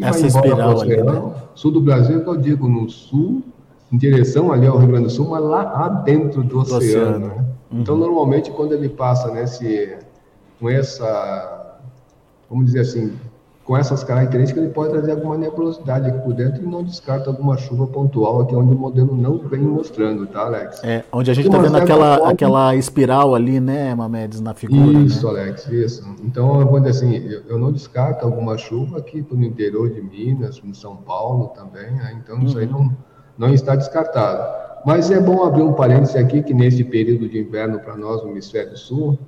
essa 0.00 0.26
espiral 0.26 0.80
ali, 0.80 1.02
né? 1.02 1.32
Sul 1.54 1.72
do 1.72 1.80
Brasil, 1.80 2.22
que 2.22 2.28
eu 2.28 2.36
digo 2.36 2.68
no 2.68 2.88
sul, 2.88 3.42
em 3.92 3.96
direção 3.96 4.52
ali 4.52 4.66
ao 4.66 4.78
Rio 4.78 4.88
Grande 4.88 5.04
do 5.04 5.10
Sul, 5.10 5.28
mas 5.28 5.42
lá 5.42 5.88
dentro 5.88 6.42
do, 6.42 6.48
do 6.48 6.58
oceano. 6.60 6.78
oceano. 6.78 7.18
Né? 7.26 7.44
Uhum. 7.70 7.80
Então, 7.80 7.96
normalmente, 7.96 8.50
quando 8.50 8.72
ele 8.72 8.88
passa 8.88 9.30
nesse, 9.32 9.96
com 10.60 10.68
essa, 10.68 11.78
vamos 12.48 12.66
dizer 12.66 12.80
assim, 12.80 13.12
com 13.68 13.76
essas 13.76 14.02
características, 14.02 14.64
ele 14.64 14.72
pode 14.72 14.92
trazer 14.92 15.10
alguma 15.10 15.36
nebulosidade 15.36 16.08
aqui 16.08 16.18
por 16.20 16.32
dentro 16.32 16.64
e 16.64 16.66
não 16.66 16.82
descarta 16.82 17.28
alguma 17.28 17.58
chuva 17.58 17.86
pontual, 17.86 18.40
aqui 18.40 18.56
onde 18.56 18.72
o 18.72 18.78
modelo 18.78 19.14
não 19.14 19.36
vem 19.46 19.60
mostrando, 19.60 20.26
tá, 20.26 20.46
Alex? 20.46 20.82
É, 20.82 21.04
onde 21.12 21.30
a 21.30 21.34
gente 21.34 21.48
está 21.48 21.58
vendo 21.58 21.76
aquela, 21.76 22.16
forma... 22.16 22.32
aquela 22.32 22.74
espiral 22.74 23.34
ali, 23.34 23.60
né, 23.60 23.94
Mamedes, 23.94 24.40
na 24.40 24.54
figura. 24.54 25.00
Isso, 25.00 25.30
né? 25.30 25.42
Alex, 25.42 25.68
isso. 25.68 26.02
Então, 26.24 26.58
eu 26.62 26.66
vou 26.66 26.80
dizer 26.80 26.92
assim, 26.92 27.16
eu, 27.18 27.42
eu 27.46 27.58
não 27.58 27.70
descarto 27.70 28.24
alguma 28.24 28.56
chuva 28.56 29.00
aqui 29.00 29.22
no 29.30 29.44
interior 29.44 29.90
de 29.90 30.00
Minas, 30.00 30.62
em 30.64 30.72
São 30.72 30.96
Paulo 30.96 31.48
também, 31.48 31.90
né? 31.90 32.18
então 32.24 32.36
uhum. 32.36 32.44
isso 32.44 32.58
aí 32.58 32.64
uhum. 32.68 32.84
não, 33.36 33.48
não 33.48 33.52
está 33.54 33.76
descartado. 33.76 34.50
Mas 34.86 35.10
é 35.10 35.20
bom 35.20 35.44
abrir 35.44 35.62
um 35.62 35.74
parêntese 35.74 36.16
aqui, 36.16 36.42
que 36.42 36.54
nesse 36.54 36.82
período 36.84 37.28
de 37.28 37.38
inverno 37.38 37.78
para 37.80 37.98
nós 37.98 38.22
no 38.22 38.30
hemisfério 38.30 38.78
sul, 38.78 39.18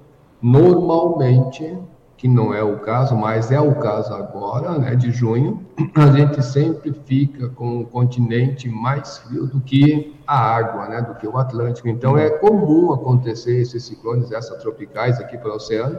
normalmente 0.40 1.76
que 2.21 2.29
não 2.29 2.53
é 2.53 2.62
o 2.62 2.79
caso, 2.81 3.17
mas 3.17 3.50
é 3.50 3.59
o 3.59 3.77
caso 3.77 4.12
agora, 4.12 4.79
né, 4.79 4.95
de 4.95 5.11
junho, 5.11 5.65
a 5.95 6.07
gente 6.09 6.45
sempre 6.45 6.93
fica 7.07 7.49
com 7.49 7.81
o 7.81 7.87
continente 7.87 8.69
mais 8.69 9.17
frio 9.17 9.47
do 9.47 9.59
que 9.59 10.15
a 10.27 10.39
água, 10.39 10.87
né, 10.87 11.00
do 11.00 11.15
que 11.15 11.27
o 11.27 11.39
Atlântico. 11.39 11.89
Então 11.89 12.19
é 12.19 12.29
comum 12.29 12.93
acontecer 12.93 13.59
esses 13.59 13.83
ciclones 13.85 14.31
extratropicais 14.31 15.19
aqui 15.19 15.39
para 15.39 15.50
o 15.50 15.55
oceano, 15.55 15.99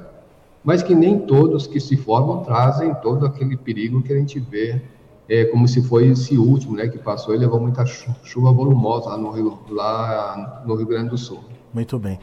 mas 0.63 0.84
que 0.84 0.94
nem 0.94 1.18
todos 1.22 1.66
que 1.66 1.80
se 1.80 1.98
formam 1.98 2.44
trazem 2.44 2.94
todo 3.01 3.25
aquele 3.25 3.58
perigo 3.58 4.04
que 4.04 4.13
a 4.13 4.16
gente 4.16 4.40
vê, 4.40 4.80
é, 5.28 5.46
como 5.46 5.68
se 5.68 5.82
foi 5.82 6.10
esse 6.10 6.38
último, 6.38 6.75
né, 6.75 6.88
que 6.88 7.00
passou 7.00 7.34
e 7.34 7.38
levou 7.40 7.60
muita 7.60 7.84
chuva 7.88 8.51
volumosa 8.51 9.10
lá 9.10 9.18
no 9.18 9.32
Rio, 9.32 9.58
lá 9.72 10.62
no 10.68 10.75
Rio 10.75 10.86
Grande 10.86 11.10
do 11.10 11.18
Sul. 11.18 11.40
Muito 11.74 11.98
bem. 11.98 12.20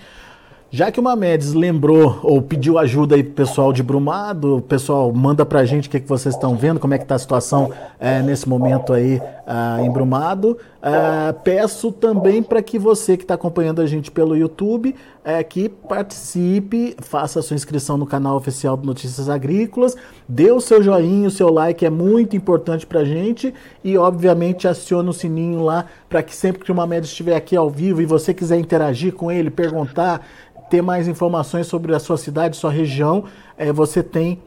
Já 0.70 0.92
que 0.92 1.00
o 1.00 1.02
Mamedes 1.02 1.54
lembrou 1.54 2.20
ou 2.22 2.42
pediu 2.42 2.78
ajuda 2.78 3.14
aí 3.14 3.24
pro 3.24 3.32
pessoal 3.32 3.72
de 3.72 3.82
Brumado, 3.82 4.62
pessoal, 4.68 5.10
manda 5.10 5.46
pra 5.46 5.64
gente 5.64 5.88
o 5.88 5.90
que, 5.90 5.98
que 5.98 6.08
vocês 6.08 6.34
estão 6.34 6.56
vendo, 6.56 6.78
como 6.78 6.92
é 6.92 6.98
que 6.98 7.06
tá 7.06 7.14
a 7.14 7.18
situação 7.18 7.72
é, 7.98 8.20
nesse 8.20 8.46
momento 8.46 8.92
aí 8.92 9.18
ah, 9.46 9.78
em 9.80 9.90
Brumado. 9.90 10.58
Ah, 10.82 11.34
peço 11.42 11.90
também 11.90 12.42
para 12.42 12.62
que 12.62 12.78
você 12.78 13.16
que 13.16 13.24
está 13.24 13.32
acompanhando 13.32 13.80
a 13.80 13.86
gente 13.86 14.10
pelo 14.10 14.36
YouTube, 14.36 14.94
é, 15.24 15.42
que 15.42 15.68
participe, 15.68 16.94
faça 17.00 17.40
a 17.40 17.42
sua 17.42 17.56
inscrição 17.56 17.96
no 17.96 18.06
canal 18.06 18.36
oficial 18.36 18.76
do 18.76 18.86
Notícias 18.86 19.28
Agrícolas, 19.28 19.96
dê 20.28 20.52
o 20.52 20.60
seu 20.60 20.82
joinha, 20.82 21.28
o 21.28 21.30
seu 21.30 21.50
like 21.50 21.84
é 21.84 21.90
muito 21.90 22.36
importante 22.36 22.86
para 22.86 23.00
a 23.00 23.04
gente 23.04 23.52
e 23.82 23.98
obviamente 23.98 24.68
acione 24.68 25.08
o 25.08 25.12
sininho 25.12 25.62
lá 25.62 25.86
para 26.08 26.22
que 26.22 26.34
sempre 26.34 26.64
que 26.64 26.70
o 26.70 26.74
Mamedes 26.74 27.10
estiver 27.10 27.36
aqui 27.36 27.56
ao 27.56 27.68
vivo 27.68 28.00
e 28.00 28.06
você 28.06 28.32
quiser 28.32 28.58
interagir 28.58 29.12
com 29.12 29.30
ele, 29.30 29.50
perguntar, 29.50 30.26
ter 30.68 30.82
mais 30.82 31.08
informações 31.08 31.66
sobre 31.66 31.94
a 31.94 31.98
sua 31.98 32.16
cidade, 32.16 32.56
sua 32.56 32.70
região, 32.70 33.24
é, 33.56 33.72
você 33.72 34.02
tem 34.02 34.40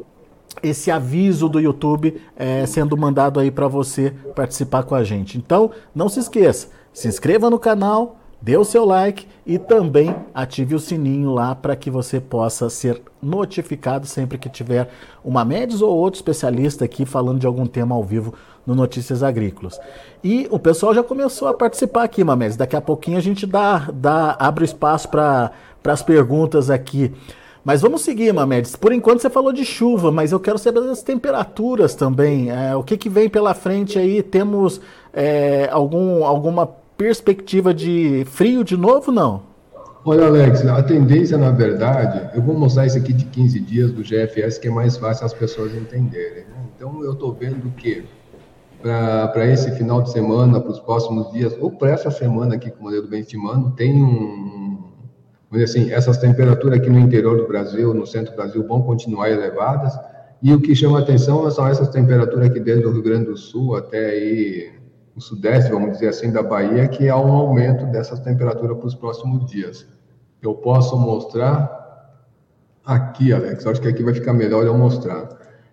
esse 0.61 0.91
aviso 0.91 1.47
do 1.47 1.59
YouTube 1.59 2.21
é, 2.35 2.65
sendo 2.65 2.95
mandado 2.97 3.39
aí 3.39 3.49
para 3.49 3.67
você 3.67 4.13
participar 4.35 4.83
com 4.83 4.95
a 4.95 5.03
gente. 5.03 5.37
Então, 5.37 5.71
não 5.95 6.09
se 6.09 6.19
esqueça, 6.19 6.69
se 6.93 7.07
inscreva 7.07 7.49
no 7.49 7.57
canal, 7.57 8.17
dê 8.41 8.57
o 8.57 8.65
seu 8.65 8.83
like 8.83 9.27
e 9.45 9.59
também 9.59 10.15
ative 10.33 10.73
o 10.75 10.79
sininho 10.79 11.31
lá 11.31 11.53
para 11.53 11.75
que 11.75 11.91
você 11.91 12.19
possa 12.19 12.69
ser 12.69 13.01
notificado 13.21 14.07
sempre 14.07 14.37
que 14.37 14.49
tiver 14.49 14.89
uma 15.23 15.45
Médios 15.45 15.81
ou 15.81 15.95
outro 15.95 16.17
especialista 16.17 16.85
aqui 16.85 17.05
falando 17.05 17.39
de 17.39 17.45
algum 17.45 17.67
tema 17.67 17.93
ao 17.93 18.03
vivo 18.03 18.33
no 18.65 18.75
Notícias 18.75 19.23
Agrícolas. 19.23 19.79
E 20.23 20.47
o 20.49 20.59
pessoal 20.59 20.93
já 20.93 21.03
começou 21.03 21.47
a 21.47 21.53
participar 21.53 22.03
aqui, 22.03 22.23
Mamedes. 22.23 22.57
Daqui 22.57 22.75
a 22.75 22.81
pouquinho 22.81 23.17
a 23.17 23.21
gente 23.21 23.45
dá, 23.45 23.89
dá 23.93 24.35
abre 24.39 24.65
espaço 24.65 25.09
para 25.09 25.51
as 25.83 26.01
perguntas 26.01 26.69
aqui. 26.69 27.11
Mas 27.63 27.81
vamos 27.81 28.01
seguir, 28.01 28.33
Mamedes. 28.33 28.75
Por 28.75 28.91
enquanto 28.91 29.21
você 29.21 29.29
falou 29.29 29.53
de 29.53 29.63
chuva, 29.63 30.11
mas 30.11 30.31
eu 30.31 30.39
quero 30.39 30.57
saber 30.57 30.81
das 30.81 31.03
temperaturas 31.03 31.93
também. 31.93 32.49
É, 32.49 32.75
o 32.75 32.83
que, 32.83 32.97
que 32.97 33.07
vem 33.09 33.29
pela 33.29 33.53
frente 33.53 33.99
aí? 33.99 34.23
Temos 34.23 34.81
é, 35.13 35.69
algum, 35.71 36.25
alguma 36.25 36.80
perspectiva 37.01 37.73
de 37.73 38.23
frio 38.25 38.63
de 38.63 38.77
novo, 38.77 39.11
não? 39.11 39.41
Olha, 40.05 40.27
Alex, 40.27 40.63
a 40.67 40.83
tendência, 40.83 41.35
na 41.35 41.49
verdade, 41.49 42.29
eu 42.35 42.43
vou 42.43 42.55
mostrar 42.55 42.85
isso 42.85 42.95
aqui 42.95 43.11
de 43.11 43.25
15 43.25 43.59
dias 43.59 43.91
do 43.91 44.03
GFS, 44.03 44.59
que 44.59 44.67
é 44.67 44.71
mais 44.71 44.97
fácil 44.97 45.25
as 45.25 45.33
pessoas 45.33 45.73
entenderem. 45.73 46.43
Né? 46.43 46.63
Então, 46.75 47.03
eu 47.03 47.13
estou 47.13 47.33
vendo 47.33 47.71
que 47.75 48.03
para 48.83 49.47
esse 49.47 49.71
final 49.71 50.03
de 50.03 50.11
semana, 50.11 50.59
para 50.59 50.69
os 50.69 50.79
próximos 50.79 51.31
dias, 51.31 51.57
ou 51.59 51.71
para 51.71 51.89
essa 51.89 52.11
semana 52.11 52.53
aqui 52.53 52.69
que 52.69 52.79
o 52.79 52.83
modelo 52.83 53.07
vem 53.07 53.21
estimando, 53.21 53.71
tem 53.71 53.91
um. 53.95 54.83
Assim, 55.53 55.91
essas 55.91 56.19
temperaturas 56.19 56.79
aqui 56.79 56.89
no 56.89 56.99
interior 56.99 57.35
do 57.35 57.47
Brasil, 57.47 57.95
no 57.95 58.05
centro 58.05 58.31
do 58.31 58.37
Brasil, 58.37 58.67
vão 58.67 58.83
continuar 58.83 59.31
elevadas. 59.31 59.91
E 60.41 60.53
o 60.53 60.61
que 60.61 60.75
chama 60.75 60.99
atenção 60.99 61.49
são 61.49 61.67
essas 61.67 61.89
temperaturas 61.89 62.47
aqui 62.47 62.59
dentro 62.59 62.83
do 62.83 62.91
Rio 62.91 63.03
Grande 63.03 63.25
do 63.25 63.37
Sul, 63.37 63.75
até 63.75 64.05
aí 64.05 64.80
o 65.21 65.23
sudeste, 65.23 65.71
vamos 65.71 65.91
dizer 65.91 66.09
assim, 66.09 66.31
da 66.31 66.41
Bahia, 66.41 66.87
que 66.87 67.07
há 67.07 67.15
um 67.15 67.31
aumento 67.31 67.85
dessas 67.85 68.19
temperaturas 68.19 68.77
para 68.77 68.87
os 68.87 68.95
próximos 68.95 69.45
dias. 69.45 69.87
Eu 70.41 70.55
posso 70.55 70.97
mostrar 70.97 71.79
aqui, 72.83 73.31
Alex, 73.31 73.65
acho 73.67 73.79
que 73.79 73.87
aqui 73.87 74.03
vai 74.03 74.15
ficar 74.15 74.33
melhor 74.33 74.65
eu 74.65 74.75
mostrar. 74.75 75.29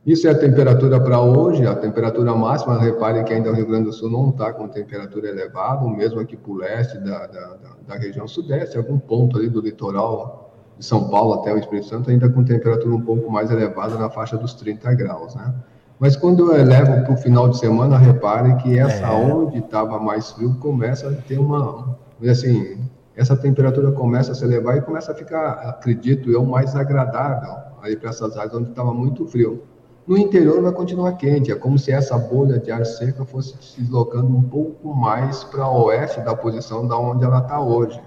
Isso 0.07 0.29
é 0.29 0.31
a 0.31 0.39
temperatura 0.39 1.01
para 1.01 1.21
hoje, 1.21 1.67
a 1.67 1.75
temperatura 1.75 2.35
máxima. 2.35 2.79
Repare 2.79 3.25
que 3.25 3.33
ainda 3.33 3.51
o 3.51 3.55
Rio 3.55 3.67
Grande 3.67 3.87
do 3.87 3.93
Sul 3.93 4.11
não 4.11 4.31
está 4.31 4.53
com 4.53 4.69
temperatura 4.69 5.29
elevada, 5.29 5.87
mesmo 5.89 6.21
aqui 6.21 6.37
para 6.37 6.51
o 6.51 6.57
leste 6.57 6.99
da, 6.99 7.27
da, 7.27 7.57
da, 7.87 7.97
região 7.97 8.29
sudeste, 8.29 8.77
algum 8.77 8.99
ponto 8.99 9.39
ali 9.39 9.49
do 9.49 9.61
litoral 9.61 10.55
de 10.79 10.85
São 10.85 11.09
Paulo 11.09 11.35
até 11.35 11.53
o 11.53 11.59
Espírito 11.59 11.89
Santo, 11.89 12.11
ainda 12.11 12.29
com 12.29 12.45
temperatura 12.45 12.95
um 12.95 13.01
pouco 13.01 13.31
mais 13.31 13.51
elevada, 13.51 13.97
na 13.99 14.09
faixa 14.09 14.37
dos 14.37 14.55
30 14.55 14.95
graus, 14.95 15.35
né? 15.35 15.55
Mas 15.99 16.15
quando 16.15 16.53
eu 16.53 16.61
elevo 16.61 17.05
para 17.05 17.13
o 17.13 17.17
final 17.17 17.49
de 17.49 17.59
semana, 17.59 17.99
repare 17.99 18.55
que 18.57 18.79
essa 18.79 19.07
é. 19.07 19.11
onde 19.11 19.59
estava 19.59 19.99
mais 19.99 20.31
frio 20.31 20.55
começa 20.61 21.09
a 21.09 21.13
ter 21.13 21.39
uma, 21.39 21.99
assim, 22.23 22.79
essa 23.17 23.37
temperatura 23.37 23.91
começa 23.91 24.31
a 24.31 24.35
se 24.35 24.45
elevar 24.45 24.77
e 24.77 24.81
começa 24.81 25.11
a 25.11 25.15
ficar, 25.15 25.51
acredito 25.69 26.31
eu, 26.31 26.45
mais 26.45 26.77
agradável 26.77 27.53
aí 27.83 27.97
para 27.97 28.11
essas 28.11 28.37
áreas 28.37 28.55
onde 28.55 28.71
estava 28.71 28.95
muito 28.95 29.27
frio. 29.27 29.63
No 30.07 30.17
interior 30.17 30.63
vai 30.63 30.73
continuar 30.73 31.13
quente, 31.15 31.51
é 31.51 31.55
como 31.55 31.79
se 31.79 31.91
essa 31.91 32.17
bolha 32.17 32.59
de 32.59 32.71
ar 32.71 32.87
seca 32.87 33.25
fosse 33.25 33.55
se 33.61 33.81
deslocando 33.81 34.35
um 34.35 34.43
pouco 34.43 34.95
mais 34.95 35.45
para 35.45 35.69
oeste 35.69 36.21
da 36.21 36.35
posição 36.35 36.87
da 36.87 36.97
onde 36.97 37.25
ela 37.25 37.41
está 37.41 37.61
hoje. 37.61 38.01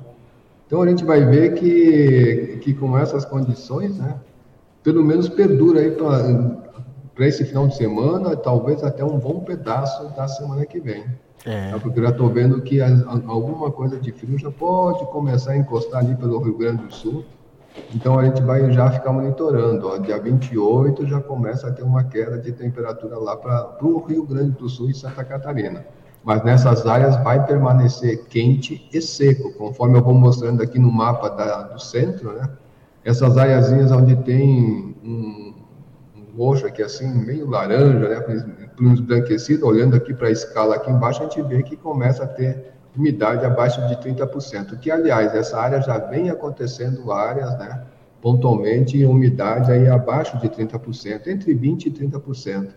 Então 0.65 0.81
a 0.81 0.87
gente 0.87 1.03
vai 1.03 1.23
ver 1.25 1.55
que, 1.55 2.59
que 2.61 2.73
com 2.73 2.97
essas 2.97 3.25
condições, 3.25 3.97
né, 3.97 4.15
pelo 4.81 5.03
menos 5.03 5.27
perdura 5.27 5.81
aí 5.81 5.91
para 7.21 7.27
esse 7.27 7.45
final 7.45 7.67
de 7.67 7.75
semana, 7.75 8.35
talvez 8.35 8.83
até 8.83 9.05
um 9.05 9.19
bom 9.19 9.41
pedaço 9.41 10.09
da 10.15 10.27
semana 10.27 10.65
que 10.65 10.79
vem. 10.79 11.05
É. 11.45 11.69
Porque 11.77 11.99
eu 11.99 12.03
já 12.05 12.09
estou 12.09 12.29
vendo 12.29 12.59
que 12.63 12.81
alguma 12.81 13.69
coisa 13.69 13.99
de 13.99 14.11
frio 14.11 14.39
já 14.39 14.49
pode 14.49 15.05
começar 15.11 15.51
a 15.51 15.57
encostar 15.57 15.99
ali 15.99 16.15
pelo 16.15 16.39
Rio 16.39 16.57
Grande 16.57 16.83
do 16.83 16.91
Sul. 16.91 17.23
Então 17.93 18.17
a 18.17 18.25
gente 18.25 18.41
vai 18.41 18.71
já 18.71 18.89
ficar 18.89 19.13
monitorando. 19.13 19.87
Ó, 19.87 19.97
dia 19.99 20.19
28 20.19 21.05
já 21.05 21.21
começa 21.21 21.67
a 21.67 21.71
ter 21.71 21.83
uma 21.83 22.03
queda 22.05 22.39
de 22.39 22.51
temperatura 22.53 23.19
lá 23.19 23.37
para 23.37 23.77
o 23.83 23.99
Rio 23.99 24.25
Grande 24.25 24.57
do 24.57 24.67
Sul 24.67 24.89
e 24.89 24.95
Santa 24.95 25.23
Catarina. 25.23 25.85
Mas 26.23 26.43
nessas 26.43 26.87
áreas 26.87 27.15
vai 27.23 27.45
permanecer 27.45 28.25
quente 28.29 28.89
e 28.91 28.99
seco, 28.99 29.53
conforme 29.53 29.95
eu 29.95 30.03
vou 30.03 30.15
mostrando 30.15 30.63
aqui 30.63 30.79
no 30.79 30.91
mapa 30.91 31.29
da, 31.29 31.61
do 31.61 31.79
centro, 31.79 32.33
né? 32.33 32.49
Essas 33.05 33.37
áreazinhas 33.37 33.91
onde 33.91 34.15
tem 34.15 34.95
um 35.03 35.50
roxo 36.37 36.65
aqui 36.65 36.81
assim, 36.81 37.07
meio 37.07 37.49
laranja, 37.49 38.07
né? 38.07 38.45
embranquecido, 38.79 39.67
olhando 39.67 39.95
aqui 39.95 40.13
para 40.13 40.27
a 40.27 40.31
escala 40.31 40.75
aqui 40.75 40.89
embaixo, 40.89 41.21
a 41.21 41.23
gente 41.23 41.41
vê 41.43 41.61
que 41.61 41.75
começa 41.75 42.23
a 42.23 42.27
ter 42.27 42.71
umidade 42.97 43.45
abaixo 43.45 43.85
de 43.87 43.95
30%, 43.97 44.77
que, 44.79 44.91
aliás, 44.91 45.33
essa 45.33 45.59
área 45.59 45.81
já 45.81 45.97
vem 45.97 46.29
acontecendo 46.29 47.11
áreas, 47.11 47.57
né, 47.57 47.83
pontualmente, 48.21 49.03
umidade 49.05 49.71
aí 49.71 49.87
abaixo 49.87 50.37
de 50.39 50.49
30%, 50.49 51.27
entre 51.27 51.55
20% 51.55 51.85
e 51.85 51.91
30%. 51.91 52.69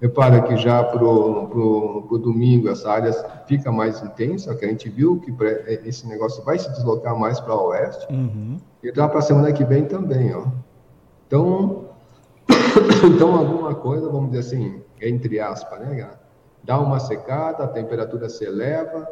Repara 0.00 0.40
que 0.42 0.56
já 0.56 0.82
para 0.84 1.04
o 1.04 2.18
domingo 2.22 2.68
essa 2.68 2.88
área 2.90 3.12
fica 3.46 3.72
mais 3.72 4.00
intensa, 4.00 4.54
que 4.54 4.64
a 4.64 4.68
gente 4.68 4.88
viu 4.88 5.18
que 5.18 5.34
esse 5.84 6.06
negócio 6.06 6.42
vai 6.44 6.56
se 6.56 6.70
deslocar 6.70 7.18
mais 7.18 7.40
para 7.40 7.54
o 7.54 7.68
oeste, 7.68 8.06
uhum. 8.12 8.58
e 8.82 8.92
dá 8.92 9.08
para 9.08 9.18
a 9.18 9.22
semana 9.22 9.52
que 9.52 9.64
vem 9.64 9.84
também. 9.86 10.32
Ó. 10.34 10.46
Então, 11.26 11.87
então, 13.04 13.34
alguma 13.34 13.74
coisa, 13.74 14.08
vamos 14.08 14.30
dizer 14.30 14.40
assim, 14.40 14.82
entre 15.00 15.40
aspas, 15.40 15.80
né, 15.80 16.10
dá 16.62 16.78
uma 16.78 17.00
secada, 17.00 17.64
a 17.64 17.68
temperatura 17.68 18.28
se 18.28 18.44
eleva, 18.44 19.08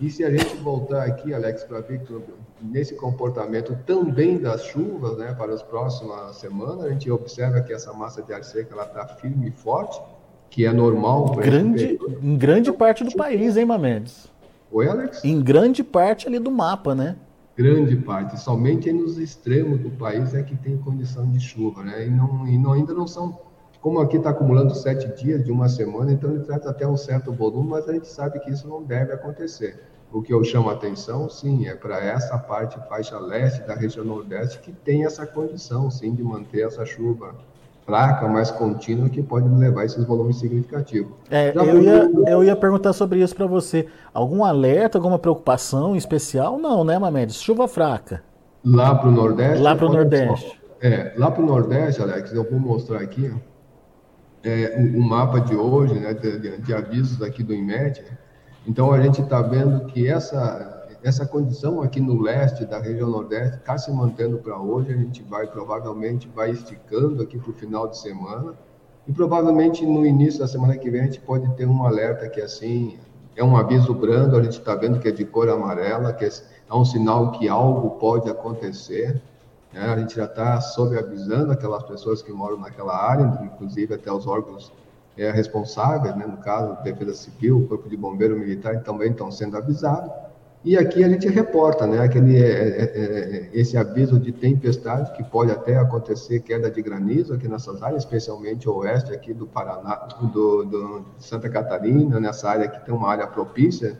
e 0.00 0.08
se 0.08 0.24
a 0.24 0.30
gente 0.30 0.56
voltar 0.56 1.04
aqui, 1.04 1.34
Alex, 1.34 1.64
para 1.64 1.80
ver 1.80 2.00
que 2.00 2.18
nesse 2.62 2.94
comportamento 2.94 3.76
também 3.86 4.38
das 4.38 4.64
chuvas, 4.64 5.18
né, 5.18 5.34
para 5.34 5.52
as 5.52 5.62
próximas 5.62 6.36
semanas, 6.36 6.84
a 6.84 6.88
gente 6.88 7.10
observa 7.10 7.60
que 7.60 7.72
essa 7.72 7.92
massa 7.92 8.22
de 8.22 8.32
ar 8.32 8.42
seca 8.42 8.72
ela 8.72 8.84
está 8.84 9.06
firme 9.06 9.48
e 9.48 9.50
forte, 9.50 10.00
que 10.48 10.64
é 10.64 10.72
normal. 10.72 11.26
Grande, 11.36 11.98
em 12.22 12.36
grande 12.36 12.72
parte 12.72 13.04
do 13.04 13.14
país, 13.14 13.56
hein, 13.58 13.66
Mamedes? 13.66 14.28
Oi, 14.72 14.88
Alex? 14.88 15.22
Em 15.22 15.40
grande 15.42 15.84
parte 15.84 16.26
ali 16.26 16.38
do 16.38 16.50
mapa, 16.50 16.94
né? 16.94 17.16
Grande 17.60 17.94
parte. 17.94 18.40
Somente 18.40 18.90
nos 18.90 19.18
extremos 19.18 19.80
do 19.80 19.90
país 19.90 20.32
é 20.32 20.42
que 20.42 20.56
tem 20.56 20.78
condição 20.78 21.30
de 21.30 21.38
chuva, 21.38 21.84
né? 21.84 22.06
E, 22.06 22.10
não, 22.10 22.48
e 22.48 22.56
não, 22.56 22.72
ainda 22.72 22.94
não 22.94 23.06
são 23.06 23.38
como 23.82 24.00
aqui 24.00 24.16
está 24.16 24.30
acumulando 24.30 24.74
sete 24.74 25.08
dias 25.22 25.44
de 25.44 25.52
uma 25.52 25.68
semana, 25.68 26.10
então 26.10 26.30
ele 26.30 26.40
traz 26.40 26.66
até 26.66 26.88
um 26.88 26.96
certo 26.96 27.30
volume, 27.34 27.68
mas 27.68 27.86
a 27.86 27.92
gente 27.92 28.08
sabe 28.08 28.40
que 28.40 28.50
isso 28.50 28.66
não 28.66 28.82
deve 28.82 29.12
acontecer. 29.12 29.78
O 30.10 30.22
que 30.22 30.32
eu 30.32 30.42
chamo 30.42 30.70
a 30.70 30.72
atenção, 30.72 31.28
sim, 31.28 31.66
é 31.66 31.74
para 31.74 32.02
essa 32.02 32.38
parte 32.38 32.78
faixa 32.88 33.18
leste 33.18 33.60
da 33.66 33.74
região 33.74 34.06
nordeste 34.06 34.60
que 34.60 34.72
tem 34.72 35.04
essa 35.04 35.26
condição, 35.26 35.90
sim, 35.90 36.14
de 36.14 36.22
manter 36.22 36.66
essa 36.66 36.86
chuva 36.86 37.36
fraca, 37.84 38.28
mais 38.28 38.50
contínua, 38.50 39.08
que 39.08 39.22
pode 39.22 39.48
levar 39.48 39.84
esses 39.84 40.04
volumes 40.04 40.36
significativos. 40.36 41.12
É, 41.30 41.52
eu, 41.54 41.82
ia, 41.82 42.10
eu 42.26 42.44
ia 42.44 42.56
perguntar 42.56 42.92
sobre 42.92 43.20
isso 43.20 43.34
para 43.34 43.46
você. 43.46 43.86
Algum 44.12 44.44
alerta, 44.44 44.98
alguma 44.98 45.18
preocupação 45.18 45.96
especial? 45.96 46.58
Não, 46.58 46.84
né, 46.84 46.98
Mamedes? 46.98 47.36
Chuva 47.36 47.66
fraca. 47.66 48.22
Lá 48.64 48.94
para 48.94 49.08
o 49.08 49.12
Nordeste? 49.12 49.62
Lá 49.62 49.74
para 49.74 49.86
o 49.86 49.92
Nordeste. 49.92 50.60
É, 50.80 51.12
lá 51.16 51.30
para 51.30 51.42
o 51.42 51.46
Nordeste, 51.46 52.00
Alex, 52.00 52.32
eu 52.32 52.48
vou 52.48 52.58
mostrar 52.58 53.00
aqui 53.00 53.32
é, 54.42 54.76
o, 54.78 54.98
o, 54.98 55.02
mapa 55.02 55.40
de 55.40 55.54
hoje, 55.54 55.94
né, 55.94 56.14
de, 56.14 56.58
de 56.58 56.74
avisos 56.74 57.20
aqui 57.22 57.42
do 57.42 57.52
IMED, 57.52 58.02
então, 58.66 58.92
a 58.92 59.00
gente 59.00 59.20
está 59.20 59.40
vendo 59.40 59.86
que 59.86 60.06
essa, 60.06 60.79
essa 61.02 61.24
condição 61.24 61.80
aqui 61.82 62.00
no 62.00 62.20
leste 62.20 62.64
da 62.64 62.78
região 62.78 63.08
nordeste 63.08 63.56
está 63.56 63.78
se 63.78 63.90
mantendo 63.90 64.38
para 64.38 64.58
hoje. 64.58 64.92
A 64.92 64.96
gente 64.96 65.22
vai, 65.22 65.46
provavelmente, 65.46 66.28
vai 66.34 66.50
esticando 66.50 67.22
aqui 67.22 67.38
para 67.38 67.50
o 67.50 67.54
final 67.54 67.88
de 67.88 67.98
semana. 67.98 68.54
E 69.06 69.12
provavelmente 69.12 69.84
no 69.86 70.04
início 70.04 70.40
da 70.40 70.46
semana 70.46 70.76
que 70.76 70.90
vem 70.90 71.00
a 71.00 71.04
gente 71.04 71.20
pode 71.20 71.48
ter 71.54 71.66
um 71.66 71.84
alerta 71.84 72.28
que, 72.28 72.40
assim, 72.40 72.98
é 73.34 73.42
um 73.42 73.56
aviso 73.56 73.94
brando. 73.94 74.36
A 74.36 74.42
gente 74.42 74.58
está 74.58 74.74
vendo 74.74 75.00
que 75.00 75.08
é 75.08 75.10
de 75.10 75.24
cor 75.24 75.48
amarela, 75.48 76.12
que 76.12 76.24
é, 76.24 76.28
é 76.28 76.74
um 76.74 76.84
sinal 76.84 77.32
que 77.32 77.48
algo 77.48 77.98
pode 77.98 78.28
acontecer. 78.28 79.22
Né? 79.72 79.80
A 79.80 79.98
gente 79.98 80.16
já 80.16 80.26
está 80.26 80.60
sobreavisando 80.60 81.52
aquelas 81.52 81.82
pessoas 81.84 82.20
que 82.20 82.30
moram 82.30 82.58
naquela 82.58 82.94
área, 82.94 83.40
inclusive 83.42 83.94
até 83.94 84.12
os 84.12 84.26
órgãos 84.26 84.70
é, 85.16 85.30
responsáveis, 85.30 86.14
né, 86.16 86.26
no 86.26 86.38
caso, 86.38 86.82
Defesa 86.82 87.14
Civil, 87.14 87.66
Corpo 87.68 87.88
de 87.88 87.96
Bombeiro 87.96 88.38
Militar, 88.38 88.82
também 88.82 89.10
estão 89.10 89.30
sendo 89.30 89.56
avisados. 89.56 90.29
E 90.62 90.76
aqui 90.76 91.02
a 91.02 91.08
gente 91.08 91.26
reporta, 91.26 91.86
né, 91.86 92.00
aquele, 92.00 92.36
é, 92.36 92.50
é, 92.50 92.84
é, 92.84 93.50
esse 93.54 93.78
aviso 93.78 94.20
de 94.20 94.30
tempestade, 94.30 95.10
que 95.12 95.24
pode 95.24 95.50
até 95.50 95.78
acontecer 95.78 96.40
queda 96.40 96.70
de 96.70 96.82
granizo 96.82 97.32
aqui 97.32 97.48
nessas 97.48 97.82
áreas, 97.82 98.02
especialmente 98.02 98.68
o 98.68 98.76
oeste 98.76 99.10
aqui 99.10 99.32
do 99.32 99.46
Paraná, 99.46 100.06
do, 100.20 100.64
do 100.64 101.04
Santa 101.18 101.48
Catarina, 101.48 102.20
nessa 102.20 102.50
área 102.50 102.66
aqui 102.66 102.84
tem 102.84 102.94
uma 102.94 103.08
área 103.08 103.26
propícia 103.26 103.98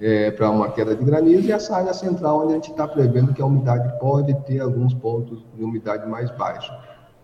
é, 0.00 0.30
para 0.30 0.50
uma 0.50 0.70
queda 0.70 0.96
de 0.96 1.04
granizo, 1.04 1.46
e 1.46 1.52
essa 1.52 1.76
área 1.76 1.92
central, 1.92 2.44
onde 2.44 2.52
a 2.52 2.56
gente 2.56 2.70
está 2.70 2.88
prevendo 2.88 3.34
que 3.34 3.42
a 3.42 3.44
umidade 3.44 4.00
pode 4.00 4.32
ter 4.46 4.60
alguns 4.60 4.94
pontos 4.94 5.44
de 5.54 5.62
umidade 5.62 6.08
mais 6.08 6.30
baixa. 6.30 6.72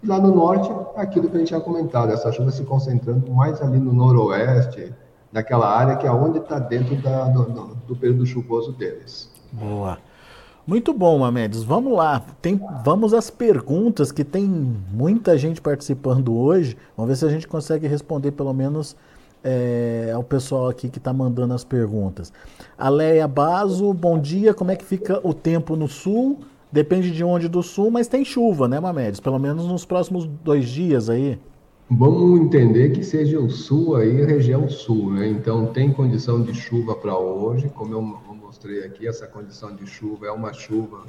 Lá 0.06 0.20
no 0.20 0.34
norte, 0.34 0.70
aquilo 0.96 1.30
que 1.30 1.36
a 1.36 1.38
gente 1.38 1.48
tinha 1.48 1.60
comentado, 1.60 2.12
essa 2.12 2.30
chuva 2.30 2.50
se 2.50 2.62
concentrando 2.64 3.32
mais 3.32 3.62
ali 3.62 3.78
no 3.78 3.94
noroeste, 3.94 4.94
naquela 5.32 5.68
área 5.68 5.96
que 5.96 6.06
é 6.06 6.10
onde 6.10 6.38
está 6.38 6.58
dentro 6.58 6.96
da, 6.96 7.28
do, 7.28 7.76
do, 7.86 7.96
período 7.96 8.24
chuvoso 8.24 8.72
deles. 8.72 9.30
Boa. 9.52 9.98
Muito 10.66 10.92
bom, 10.92 11.18
Mamedes. 11.18 11.62
Vamos 11.62 11.96
lá. 11.96 12.24
Tem, 12.42 12.60
vamos 12.84 13.14
às 13.14 13.30
perguntas, 13.30 14.10
que 14.10 14.24
tem 14.24 14.44
muita 14.44 15.38
gente 15.38 15.60
participando 15.60 16.36
hoje. 16.36 16.76
Vamos 16.96 17.10
ver 17.10 17.16
se 17.16 17.24
a 17.24 17.28
gente 17.28 17.46
consegue 17.46 17.86
responder 17.86 18.32
pelo 18.32 18.52
menos 18.52 18.96
é, 19.44 20.10
ao 20.12 20.24
pessoal 20.24 20.68
aqui 20.68 20.88
que 20.88 20.98
está 20.98 21.12
mandando 21.12 21.54
as 21.54 21.62
perguntas. 21.62 22.32
Aleia 22.76 23.28
Baso, 23.28 23.92
bom 23.94 24.18
dia. 24.18 24.52
Como 24.52 24.72
é 24.72 24.76
que 24.76 24.84
fica 24.84 25.20
o 25.22 25.32
tempo 25.32 25.76
no 25.76 25.86
sul? 25.86 26.40
Depende 26.72 27.12
de 27.12 27.22
onde 27.22 27.48
do 27.48 27.62
sul, 27.62 27.90
mas 27.90 28.08
tem 28.08 28.24
chuva, 28.24 28.66
né, 28.66 28.80
Mamedes? 28.80 29.20
Pelo 29.20 29.38
menos 29.38 29.66
nos 29.66 29.84
próximos 29.84 30.26
dois 30.26 30.68
dias 30.68 31.08
aí. 31.08 31.38
Vamos 31.88 32.40
entender 32.40 32.90
que 32.90 33.04
seja 33.04 33.38
o 33.38 33.48
sul 33.48 33.94
aí, 33.94 34.24
região 34.24 34.68
sul, 34.68 35.12
né? 35.12 35.28
Então 35.28 35.66
tem 35.66 35.92
condição 35.92 36.42
de 36.42 36.52
chuva 36.52 36.96
para 36.96 37.16
hoje, 37.16 37.68
como 37.68 37.94
eu 37.94 38.02
mostrei 38.02 38.84
aqui, 38.84 39.06
essa 39.06 39.24
condição 39.28 39.72
de 39.72 39.86
chuva 39.86 40.26
é 40.26 40.32
uma 40.32 40.52
chuva 40.52 41.04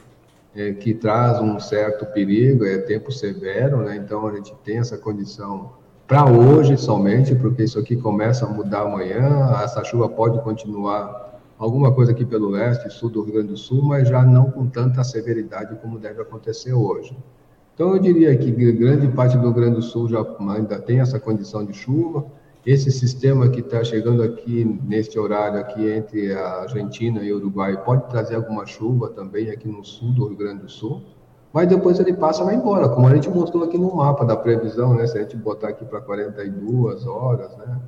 é, 0.55 0.73
que 0.73 0.93
traz 0.93 1.41
um 1.41 1.59
certo 1.59 2.05
perigo, 2.05 2.63
é 2.63 2.77
tempo 2.77 3.11
severo, 3.11 3.77
né? 3.77 3.95
Então 3.95 4.27
a 4.27 4.35
gente 4.35 4.53
tem 4.63 4.77
essa 4.77 4.99
condição 4.99 5.71
para 6.07 6.29
hoje 6.29 6.77
somente, 6.77 7.33
porque 7.33 7.63
isso 7.63 7.79
aqui 7.79 7.95
começa 7.95 8.45
a 8.45 8.49
mudar 8.49 8.81
amanhã, 8.81 9.59
essa 9.63 9.83
chuva 9.83 10.07
pode 10.07 10.39
continuar 10.43 11.41
alguma 11.57 11.91
coisa 11.91 12.11
aqui 12.11 12.23
pelo 12.23 12.49
leste, 12.49 12.87
sul 12.91 13.09
do 13.09 13.23
Rio 13.23 13.33
Grande 13.33 13.49
do 13.49 13.57
Sul, 13.57 13.83
mas 13.83 14.07
já 14.07 14.23
não 14.23 14.51
com 14.51 14.67
tanta 14.67 15.03
severidade 15.03 15.75
como 15.81 15.97
deve 15.97 16.21
acontecer 16.21 16.73
hoje. 16.73 17.17
Então, 17.77 17.93
eu 17.93 17.99
diria 17.99 18.35
que 18.35 18.49
grande 18.71 19.07
parte 19.09 19.37
do 19.37 19.43
Rio 19.43 19.53
Grande 19.53 19.75
do 19.75 19.83
Sul 19.83 20.09
já 20.09 20.25
ainda 20.49 20.79
tem 20.79 20.99
essa 20.99 21.19
condição 21.19 21.63
de 21.63 21.73
chuva. 21.73 22.25
Esse 22.65 22.89
sistema 22.91 23.47
que 23.49 23.59
está 23.59 23.83
chegando 23.83 24.23
aqui 24.23 24.65
neste 24.83 25.19
horário 25.19 25.59
aqui 25.59 25.87
entre 25.87 26.33
a 26.33 26.61
Argentina 26.61 27.21
e 27.21 27.31
o 27.31 27.35
Uruguai 27.37 27.77
pode 27.83 28.09
trazer 28.09 28.33
alguma 28.33 28.65
chuva 28.65 29.09
também 29.09 29.51
aqui 29.51 29.67
no 29.67 29.85
sul 29.85 30.11
do 30.11 30.25
Rio 30.25 30.37
Grande 30.37 30.63
do 30.63 30.69
Sul, 30.69 31.03
mas 31.53 31.67
depois 31.67 31.99
ele 31.99 32.13
passa 32.13 32.43
vai 32.43 32.55
embora, 32.55 32.89
como 32.89 33.05
a 33.05 33.13
gente 33.13 33.29
mostrou 33.29 33.63
aqui 33.63 33.77
no 33.77 33.95
mapa 33.95 34.25
da 34.25 34.35
previsão, 34.35 34.95
né? 34.95 35.05
Se 35.05 35.15
a 35.19 35.21
gente 35.21 35.37
botar 35.37 35.67
aqui 35.67 35.85
para 35.85 36.01
42 36.01 37.05
horas, 37.05 37.55
né? 37.57 37.79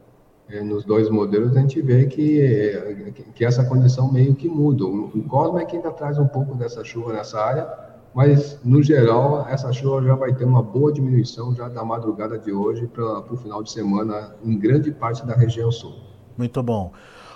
é, 0.49 0.61
nos 0.61 0.83
dois 0.83 1.09
modelos, 1.09 1.55
a 1.55 1.61
gente 1.61 1.81
vê 1.81 2.05
que, 2.05 3.13
que 3.35 3.45
essa 3.45 3.63
condição 3.63 4.11
meio 4.11 4.33
que 4.33 4.49
muda. 4.49 4.83
O 4.83 5.23
Cosmo 5.27 5.59
é 5.59 5.65
que 5.65 5.75
ainda 5.75 5.91
traz 5.91 6.17
um 6.17 6.27
pouco 6.27 6.55
dessa 6.55 6.83
chuva 6.83 7.13
nessa 7.13 7.39
área, 7.39 7.67
mas, 8.13 8.59
no 8.63 8.81
geral, 8.81 9.47
essa 9.49 9.71
chuva 9.71 10.03
já 10.03 10.15
vai 10.15 10.33
ter 10.33 10.45
uma 10.45 10.63
boa 10.63 10.91
diminuição 10.91 11.53
já 11.55 11.67
da 11.69 11.83
madrugada 11.83 12.37
de 12.37 12.51
hoje 12.51 12.87
para 12.87 13.19
o 13.31 13.37
final 13.37 13.63
de 13.63 13.71
semana 13.71 14.35
em 14.43 14.57
grande 14.57 14.91
parte 14.91 15.25
da 15.25 15.35
região 15.35 15.71
sul. 15.71 15.95
Muito 16.37 16.61
bom. 16.63 16.91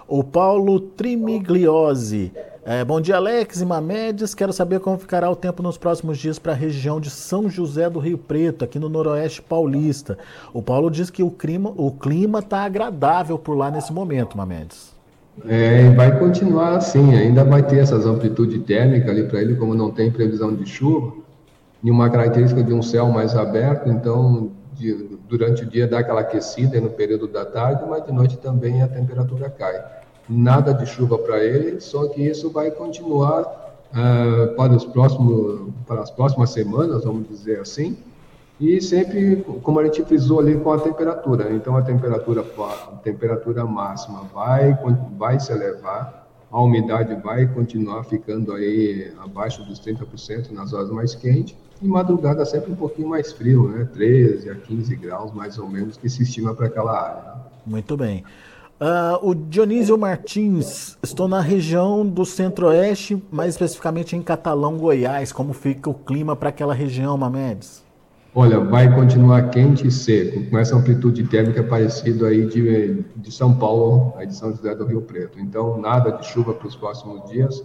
O 0.08 0.24
Paulo 0.24 0.80
Trimigliosi 0.80 2.32
é, 2.66 2.82
bom 2.86 3.02
dia, 3.02 3.18
Alex 3.18 3.60
e 3.60 3.66
Mamedes. 3.66 4.34
Quero 4.34 4.54
saber 4.54 4.80
como 4.80 4.98
ficará 4.98 5.30
o 5.30 5.36
tempo 5.36 5.62
nos 5.62 5.78
próximos 5.78 6.18
dias 6.18 6.40
para 6.40 6.54
a 6.54 6.56
região 6.56 6.98
de 6.98 7.10
São 7.10 7.50
José 7.50 7.90
do 7.90 8.00
Rio 8.00 8.18
Preto, 8.18 8.64
aqui 8.64 8.80
no 8.80 8.88
Noroeste 8.88 9.42
Paulista. 9.42 10.18
O 10.54 10.62
Paulo 10.62 10.90
diz 10.90 11.10
que 11.10 11.22
o 11.22 11.30
clima 11.30 12.40
está 12.40 12.64
agradável 12.64 13.38
por 13.38 13.58
lá 13.58 13.70
nesse 13.70 13.92
momento, 13.92 14.38
Mamedes. 14.38 14.96
É, 15.46 15.90
vai 15.92 16.20
continuar 16.20 16.76
assim, 16.76 17.16
ainda 17.16 17.44
vai 17.44 17.64
ter 17.64 17.80
essas 17.80 18.06
amplitudes 18.06 18.64
térmicas 18.64 19.10
ali 19.10 19.24
para 19.24 19.42
ele, 19.42 19.56
como 19.56 19.74
não 19.74 19.90
tem 19.92 20.12
previsão 20.12 20.54
de 20.54 20.66
chuva. 20.66 21.14
e 21.84 21.92
uma 21.92 22.10
característica 22.10 22.64
de 22.64 22.74
um 22.74 22.82
céu 22.82 23.10
mais 23.10 23.36
aberto, 23.36 23.90
então 23.90 24.52
de, 24.74 25.18
durante 25.28 25.64
o 25.64 25.66
dia 25.66 25.88
dá 25.88 26.00
aquela 26.00 26.22
aquecida 26.22 26.80
no 26.80 26.90
período 26.90 27.28
da 27.28 27.46
tarde, 27.46 27.84
mas 27.90 28.06
de 28.06 28.12
noite 28.12 28.38
também 28.38 28.82
a 28.82 28.88
temperatura 28.88 29.50
cai. 29.50 29.84
Nada 30.30 30.74
de 30.74 30.86
chuva 30.86 31.18
para 31.18 31.44
ele, 31.44 31.82
só 31.82 32.08
que 32.08 32.22
isso 32.22 32.50
vai 32.50 32.72
continuar 32.72 33.42
uh, 33.92 34.56
para, 34.56 34.74
os 34.74 34.86
próximos, 34.86 35.74
para 35.86 36.02
as 36.02 36.12
próximas 36.12 36.52
semanas, 36.52 37.04
vamos 37.04 37.28
dizer 37.28 37.60
assim, 37.60 37.98
e 38.60 38.80
sempre, 38.82 39.44
como 39.62 39.80
a 39.80 39.86
gente 39.86 40.04
frisou 40.04 40.40
ali, 40.40 40.58
com 40.60 40.72
a 40.72 40.80
temperatura. 40.80 41.52
Então, 41.54 41.76
a 41.76 41.82
temperatura, 41.82 42.42
a 42.42 42.96
temperatura 42.98 43.66
máxima 43.66 44.24
vai, 44.34 44.78
vai 45.18 45.40
se 45.40 45.52
elevar, 45.52 46.28
a 46.52 46.62
umidade 46.62 47.16
vai 47.16 47.48
continuar 47.48 48.04
ficando 48.04 48.54
aí 48.54 49.12
abaixo 49.20 49.64
dos 49.64 49.80
30% 49.80 50.52
nas 50.52 50.72
horas 50.72 50.92
mais 50.92 51.16
quentes, 51.16 51.56
e 51.82 51.88
madrugada 51.88 52.46
sempre 52.46 52.72
um 52.72 52.76
pouquinho 52.76 53.10
mais 53.10 53.34
frio, 53.34 53.68
né? 53.68 53.90
13 53.92 54.50
a 54.50 54.56
15 54.56 54.96
graus, 54.96 55.34
mais 55.34 55.58
ou 55.58 55.68
menos, 55.68 55.98
que 55.98 56.08
se 56.08 56.24
estima 56.24 56.54
para 56.54 56.68
aquela 56.68 56.98
área. 56.98 57.34
Muito 57.66 57.98
bem. 57.98 58.24
Uh, 58.80 59.30
o 59.30 59.36
Dionísio 59.36 59.98
Martins, 59.98 60.98
estou 61.02 61.28
na 61.28 61.42
região 61.42 62.06
do 62.06 62.26
centro-oeste, 62.26 63.22
mais 63.32 63.54
especificamente 63.54 64.16
em 64.16 64.22
Catalão, 64.22 64.78
Goiás. 64.78 65.32
Como 65.32 65.54
fica 65.54 65.90
o 65.90 65.94
clima 65.94 66.36
para 66.36 66.50
aquela 66.50 66.74
região, 66.74 67.18
Mamedes? 67.18 67.83
Olha, 68.36 68.60
vai 68.60 68.92
continuar 68.96 69.52
quente 69.52 69.86
e 69.86 69.92
seco, 69.92 70.50
com 70.50 70.58
essa 70.58 70.76
amplitude 70.76 71.24
térmica 71.26 71.62
parecida 71.62 72.30
aí 72.30 72.48
de, 72.48 73.04
de 73.16 73.32
São 73.32 73.54
Paulo, 73.54 74.12
aí 74.18 74.26
de 74.26 74.36
São 74.36 74.50
José 74.50 74.74
do 74.74 74.88
Rio 74.88 75.04
Preto. 75.04 75.40
Então, 75.40 75.80
nada 75.80 76.10
de 76.10 76.26
chuva 76.26 76.52
para 76.52 76.68
os 76.68 76.76
próximos 76.76 77.30
dias. 77.30 77.64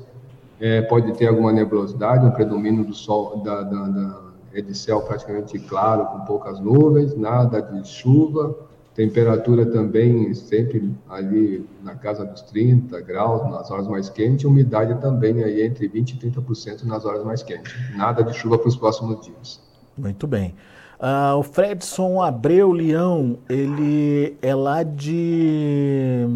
É, 0.60 0.82
pode 0.82 1.10
ter 1.16 1.28
alguma 1.28 1.52
nebulosidade, 1.52 2.26
um 2.26 2.30
predomínio 2.32 2.84
do 2.84 2.92
sol, 2.92 3.38
da, 3.42 3.62
da, 3.62 3.88
da, 3.88 4.20
é 4.52 4.60
de 4.60 4.76
céu 4.76 5.00
praticamente 5.00 5.58
claro, 5.58 6.04
com 6.04 6.20
poucas 6.26 6.60
nuvens, 6.60 7.16
nada 7.16 7.62
de 7.62 7.88
chuva. 7.88 8.54
Temperatura 8.94 9.64
também 9.64 10.34
sempre 10.34 10.92
ali 11.08 11.66
na 11.82 11.94
casa 11.94 12.26
dos 12.26 12.42
30 12.42 13.00
graus 13.00 13.50
nas 13.50 13.70
horas 13.70 13.88
mais 13.88 14.10
quentes, 14.10 14.44
umidade 14.44 15.00
também 15.00 15.42
aí 15.42 15.62
entre 15.62 15.88
20 15.88 16.10
e 16.10 16.30
30% 16.30 16.84
nas 16.84 17.06
horas 17.06 17.24
mais 17.24 17.42
quentes. 17.42 17.72
Nada 17.96 18.22
de 18.22 18.34
chuva 18.34 18.58
para 18.58 18.68
os 18.68 18.76
próximos 18.76 19.24
dias. 19.24 19.67
Muito 19.98 20.26
bem. 20.26 20.54
Uh, 20.98 21.36
o 21.38 21.42
Fredson 21.44 22.20
Abreu 22.20 22.72
Leão, 22.72 23.38
ele 23.48 24.36
é 24.42 24.54
lá 24.54 24.82
de. 24.82 26.26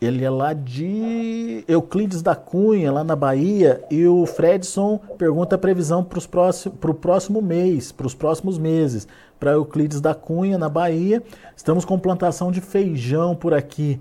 Ele 0.00 0.24
é 0.24 0.30
lá 0.30 0.52
de 0.52 1.62
Euclides 1.68 2.22
da 2.22 2.34
Cunha, 2.34 2.90
lá 2.90 3.04
na 3.04 3.14
Bahia, 3.14 3.84
e 3.88 4.04
o 4.04 4.26
Fredson 4.26 4.98
pergunta 5.16 5.54
a 5.54 5.58
previsão 5.58 6.02
para 6.02 6.18
o 6.18 6.28
próximo, 6.28 6.74
próximo 6.74 7.40
mês, 7.40 7.92
para 7.92 8.08
os 8.08 8.14
próximos 8.14 8.58
meses, 8.58 9.06
para 9.38 9.52
Euclides 9.52 10.00
da 10.00 10.12
Cunha, 10.12 10.58
na 10.58 10.68
Bahia. 10.68 11.22
Estamos 11.56 11.84
com 11.84 11.96
plantação 12.00 12.50
de 12.50 12.60
feijão 12.60 13.36
por 13.36 13.54
aqui. 13.54 14.00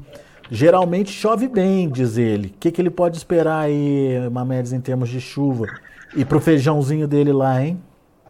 Geralmente 0.50 1.12
chove 1.12 1.48
bem, 1.48 1.88
diz 1.88 2.18
ele. 2.18 2.48
O 2.48 2.54
que, 2.60 2.72
que 2.72 2.82
ele 2.82 2.90
pode 2.90 3.18
esperar 3.18 3.60
aí, 3.60 4.28
Mamedes, 4.32 4.74
em 4.74 4.82
termos 4.82 5.08
de 5.08 5.22
chuva? 5.22 5.68
E 6.16 6.26
para 6.26 6.38
o 6.38 6.42
feijãozinho 6.42 7.08
dele 7.08 7.32
lá, 7.32 7.64
hein? 7.64 7.80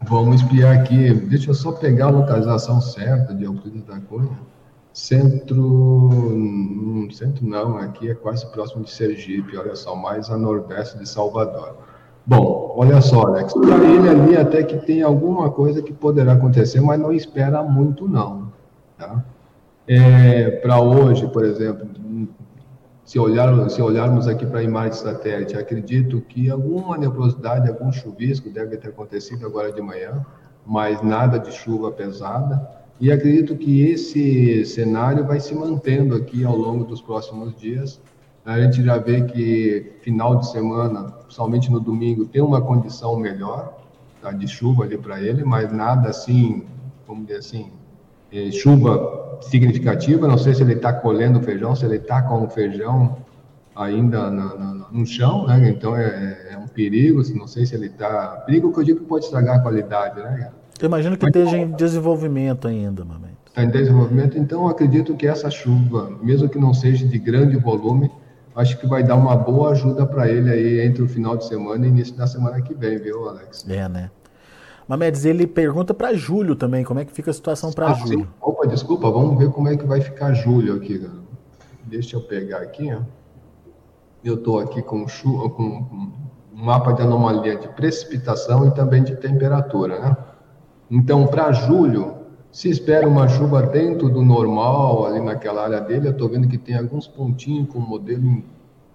Vamos 0.08 0.42
espiar 0.42 0.76
aqui. 0.76 1.12
Deixa 1.12 1.50
eu 1.50 1.54
só 1.54 1.72
pegar 1.72 2.06
a 2.06 2.10
localização 2.10 2.80
certa 2.80 3.34
de 3.34 3.44
Euclides 3.44 3.84
da 3.84 4.00
Cunha. 4.00 4.38
Centro. 4.92 5.62
Hum, 5.62 7.08
centro 7.10 7.46
não, 7.46 7.78
aqui 7.78 8.10
é 8.10 8.14
quase 8.14 8.46
próximo 8.52 8.84
de 8.84 8.90
Sergipe, 8.90 9.56
olha 9.56 9.74
só, 9.74 9.96
mais 9.96 10.28
a 10.30 10.36
nordeste 10.36 10.98
de 10.98 11.08
Salvador. 11.08 11.76
Bom, 12.26 12.74
olha 12.76 13.00
só, 13.00 13.22
Alex, 13.22 13.52
para 13.54 13.84
ele 13.84 14.08
ali 14.08 14.36
até 14.36 14.62
que 14.62 14.76
tem 14.76 15.02
alguma 15.02 15.50
coisa 15.50 15.82
que 15.82 15.92
poderá 15.92 16.34
acontecer, 16.34 16.80
mas 16.80 17.00
não 17.00 17.12
espera 17.12 17.62
muito 17.62 18.06
não. 18.06 18.52
Tá? 18.98 19.24
É, 19.88 20.50
para 20.62 20.80
hoje, 20.80 21.26
por 21.28 21.44
exemplo, 21.44 21.88
se, 23.04 23.18
olhar, 23.18 23.68
se 23.68 23.82
olharmos 23.82 24.28
aqui 24.28 24.46
para 24.46 24.60
a 24.60 24.62
imagem 24.62 24.92
satélite, 24.92 25.56
acredito 25.56 26.20
que 26.20 26.50
alguma 26.50 26.96
nebulosidade, 26.96 27.68
algum 27.68 27.90
chuvisco 27.92 28.48
deve 28.48 28.76
ter 28.76 28.88
acontecido 28.88 29.44
agora 29.44 29.72
de 29.72 29.80
manhã, 29.80 30.24
mas 30.64 31.02
nada 31.02 31.38
de 31.38 31.50
chuva 31.52 31.90
pesada. 31.90 32.82
E 33.00 33.10
acredito 33.10 33.56
que 33.56 33.82
esse 33.82 34.64
cenário 34.64 35.26
vai 35.26 35.40
se 35.40 35.54
mantendo 35.54 36.14
aqui 36.14 36.44
ao 36.44 36.56
longo 36.56 36.84
dos 36.84 37.02
próximos 37.02 37.54
dias. 37.56 38.00
A 38.44 38.60
gente 38.60 38.82
já 38.84 38.96
vê 38.98 39.22
que 39.22 39.92
final 40.02 40.36
de 40.36 40.50
semana, 40.50 41.12
somente 41.28 41.70
no 41.70 41.80
domingo, 41.80 42.26
tem 42.26 42.40
uma 42.40 42.60
condição 42.60 43.16
melhor 43.16 43.76
tá, 44.20 44.30
de 44.30 44.46
chuva 44.46 44.84
ali 44.84 44.96
para 44.96 45.20
ele, 45.20 45.44
mas 45.44 45.72
nada 45.72 46.10
assim, 46.10 46.64
vamos 47.06 47.26
dizer 47.26 47.38
assim, 47.40 47.72
é, 48.32 48.50
chuva 48.52 49.31
significativa. 49.42 50.26
Não 50.26 50.38
sei 50.38 50.54
se 50.54 50.62
ele 50.62 50.74
está 50.74 50.92
colhendo 50.92 51.40
feijão, 51.40 51.74
se 51.74 51.84
ele 51.84 51.96
está 51.96 52.22
com 52.22 52.44
o 52.44 52.48
feijão 52.48 53.16
ainda 53.74 54.30
no, 54.30 54.58
no, 54.58 54.86
no 54.92 55.06
chão, 55.06 55.46
né? 55.46 55.68
Então 55.68 55.96
é, 55.96 56.50
é, 56.50 56.58
um 56.58 56.66
perigo. 56.66 57.22
Não 57.34 57.46
sei 57.46 57.66
se 57.66 57.74
ele 57.74 57.86
está. 57.86 58.42
Perigo 58.46 58.72
que 58.72 58.80
eu 58.80 58.84
digo 58.84 59.00
que 59.00 59.06
pode 59.06 59.24
estragar 59.24 59.56
a 59.56 59.60
qualidade, 59.60 60.20
né? 60.20 60.50
Eu 60.80 60.86
imagino 60.86 61.16
que 61.16 61.24
Mas, 61.24 61.34
esteja 61.34 61.56
em 61.56 61.70
desenvolvimento 61.70 62.66
ainda, 62.66 63.04
momento. 63.04 63.36
Está 63.46 63.62
em 63.62 63.70
desenvolvimento, 63.70 64.38
então 64.38 64.66
acredito 64.66 65.14
que 65.14 65.26
essa 65.26 65.50
chuva, 65.50 66.10
mesmo 66.22 66.48
que 66.48 66.58
não 66.58 66.72
seja 66.72 67.06
de 67.06 67.18
grande 67.18 67.56
volume, 67.56 68.10
acho 68.56 68.78
que 68.78 68.86
vai 68.86 69.02
dar 69.02 69.14
uma 69.14 69.36
boa 69.36 69.72
ajuda 69.72 70.06
para 70.06 70.28
ele 70.28 70.50
aí 70.50 70.80
entre 70.80 71.02
o 71.02 71.08
final 71.08 71.36
de 71.36 71.46
semana 71.46 71.86
e 71.86 71.90
início 71.90 72.14
da 72.16 72.26
semana 72.26 72.60
que 72.62 72.74
vem, 72.74 72.98
viu, 72.98 73.28
Alex? 73.28 73.64
É, 73.68 73.88
né? 73.88 74.10
Mamedes, 74.92 75.24
ele 75.24 75.46
pergunta 75.46 75.94
para 75.94 76.12
Júlio 76.12 76.54
também, 76.54 76.84
como 76.84 77.00
é 77.00 77.04
que 77.06 77.12
fica 77.12 77.30
a 77.30 77.32
situação 77.32 77.72
para 77.72 77.86
ah, 77.86 77.94
Júlio? 77.94 78.18
Sim. 78.18 78.28
Opa, 78.42 78.66
desculpa, 78.66 79.10
vamos 79.10 79.38
ver 79.38 79.50
como 79.50 79.66
é 79.68 79.74
que 79.74 79.86
vai 79.86 80.02
ficar 80.02 80.34
Júlio 80.34 80.74
aqui. 80.74 80.98
Cara. 80.98 81.14
Deixa 81.84 82.16
eu 82.16 82.20
pegar 82.20 82.58
aqui, 82.58 82.92
ó. 82.92 83.00
Eu 84.22 84.34
estou 84.34 84.58
aqui 84.58 84.82
com, 84.82 85.08
chuva, 85.08 85.48
com 85.48 85.62
um 85.64 86.12
mapa 86.52 86.92
de 86.92 87.00
anomalia 87.00 87.56
de 87.56 87.68
precipitação 87.68 88.68
e 88.68 88.70
também 88.72 89.02
de 89.02 89.16
temperatura, 89.16 89.98
né? 89.98 90.16
Então, 90.90 91.26
para 91.26 91.50
julho, 91.52 92.16
se 92.50 92.68
espera 92.68 93.08
uma 93.08 93.26
chuva 93.28 93.62
dentro 93.62 94.10
do 94.10 94.20
normal, 94.20 95.06
ali 95.06 95.20
naquela 95.20 95.64
área 95.64 95.80
dele, 95.80 96.08
eu 96.08 96.12
estou 96.12 96.28
vendo 96.28 96.46
que 96.46 96.58
tem 96.58 96.76
alguns 96.76 97.08
pontinhos 97.08 97.66
com 97.70 97.78
o 97.78 97.88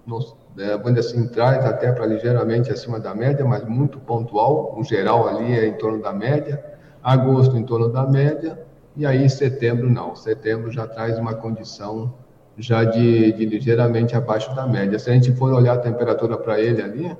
modelo 0.07 0.47
é, 0.57 0.75
vamos 0.75 0.97
assim, 0.97 1.27
traz 1.27 1.63
até 1.63 1.91
para 1.91 2.05
ligeiramente 2.05 2.71
acima 2.71 2.99
da 2.99 3.13
média, 3.13 3.45
mas 3.45 3.63
muito 3.63 3.99
pontual. 3.99 4.75
O 4.77 4.83
geral 4.83 5.27
ali 5.27 5.53
é 5.53 5.67
em 5.67 5.73
torno 5.73 6.01
da 6.01 6.11
média. 6.11 6.63
Agosto 7.03 7.55
em 7.55 7.63
torno 7.63 7.89
da 7.89 8.05
média. 8.07 8.65
E 8.95 9.05
aí 9.05 9.29
setembro 9.29 9.87
não. 9.87 10.15
Setembro 10.15 10.71
já 10.71 10.87
traz 10.87 11.19
uma 11.19 11.35
condição 11.35 12.11
já 12.57 12.83
de, 12.83 13.31
de 13.33 13.45
ligeiramente 13.45 14.15
abaixo 14.15 14.53
da 14.55 14.65
média. 14.65 14.97
Se 14.97 15.11
a 15.11 15.13
gente 15.13 15.31
for 15.35 15.53
olhar 15.53 15.73
a 15.73 15.77
temperatura 15.77 16.35
para 16.37 16.59
ele 16.59 16.81
ali, 16.81 17.15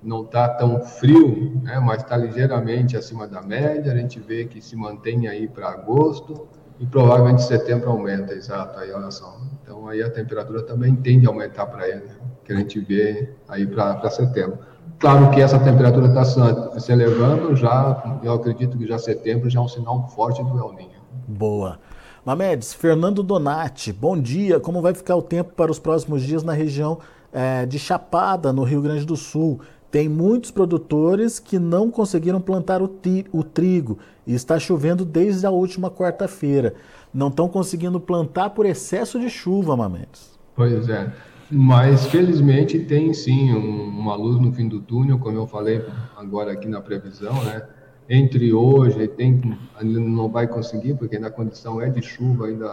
não 0.00 0.22
está 0.22 0.48
tão 0.48 0.80
frio, 0.80 1.60
né, 1.64 1.80
mas 1.80 2.02
está 2.02 2.16
ligeiramente 2.16 2.96
acima 2.96 3.26
da 3.26 3.42
média. 3.42 3.92
A 3.92 3.96
gente 3.96 4.20
vê 4.20 4.44
que 4.44 4.62
se 4.62 4.76
mantém 4.76 5.26
aí 5.26 5.48
para 5.48 5.68
agosto 5.68 6.46
e 6.80 6.86
provavelmente 6.86 7.42
setembro 7.42 7.90
aumenta, 7.90 8.32
exato, 8.34 8.78
aí 8.78 8.92
olha 8.92 9.10
só. 9.10 9.36
Então 9.62 9.88
aí 9.88 10.02
a 10.02 10.10
temperatura 10.10 10.62
também 10.62 10.94
tende 10.94 11.26
a 11.26 11.30
aumentar 11.30 11.66
para 11.66 11.88
ele, 11.88 12.04
né, 12.04 12.16
que 12.44 12.52
a 12.52 12.56
gente 12.56 12.78
vê 12.80 13.34
aí 13.48 13.66
para 13.66 14.08
setembro. 14.10 14.58
Claro 14.98 15.30
que 15.30 15.40
essa 15.40 15.58
temperatura 15.58 16.08
está 16.08 16.24
se 16.24 16.92
elevando, 16.92 17.54
já, 17.54 18.20
eu 18.22 18.32
acredito 18.32 18.76
que 18.76 18.86
já 18.86 18.98
setembro 18.98 19.48
já 19.48 19.60
é 19.60 19.62
um 19.62 19.68
sinal 19.68 20.08
forte 20.08 20.42
do 20.42 20.58
El 20.58 20.72
Niño. 20.72 20.98
Boa. 21.26 21.78
Mamedes, 22.24 22.74
Fernando 22.74 23.22
Donati, 23.22 23.92
bom 23.92 24.20
dia. 24.20 24.58
Como 24.58 24.82
vai 24.82 24.92
ficar 24.94 25.14
o 25.16 25.22
tempo 25.22 25.52
para 25.54 25.70
os 25.70 25.78
próximos 25.78 26.22
dias 26.22 26.42
na 26.42 26.52
região 26.52 26.98
é, 27.32 27.64
de 27.64 27.78
Chapada, 27.78 28.52
no 28.52 28.64
Rio 28.64 28.82
Grande 28.82 29.04
do 29.04 29.16
Sul? 29.16 29.60
Tem 29.90 30.08
muitos 30.08 30.50
produtores 30.50 31.38
que 31.38 31.58
não 31.58 31.90
conseguiram 31.90 32.40
plantar 32.40 32.82
o, 32.82 32.90
o 33.32 33.42
trigo 33.42 33.98
e 34.26 34.34
está 34.34 34.58
chovendo 34.58 35.04
desde 35.04 35.46
a 35.46 35.50
última 35.50 35.90
quarta-feira. 35.90 36.74
Não 37.12 37.28
estão 37.28 37.48
conseguindo 37.48 37.98
plantar 37.98 38.50
por 38.50 38.66
excesso 38.66 39.18
de 39.18 39.30
chuva, 39.30 39.74
Mamedes. 39.76 40.38
Pois 40.54 40.88
é. 40.88 41.10
Mas 41.50 42.06
felizmente 42.06 42.78
tem 42.80 43.14
sim 43.14 43.54
um, 43.54 43.88
uma 43.88 44.14
luz 44.14 44.38
no 44.38 44.52
fim 44.52 44.68
do 44.68 44.80
túnel, 44.80 45.18
como 45.18 45.38
eu 45.38 45.46
falei 45.46 45.82
agora 46.16 46.52
aqui 46.52 46.68
na 46.68 46.80
previsão, 46.80 47.42
né? 47.44 47.62
Entre 48.10 48.52
hoje 48.52 49.08
tem 49.08 49.56
ainda 49.78 50.00
não 50.00 50.28
vai 50.28 50.46
conseguir 50.46 50.94
porque 50.94 51.18
na 51.18 51.30
condição 51.30 51.80
é 51.80 51.88
de 51.88 52.02
chuva 52.02 52.46
ainda 52.46 52.68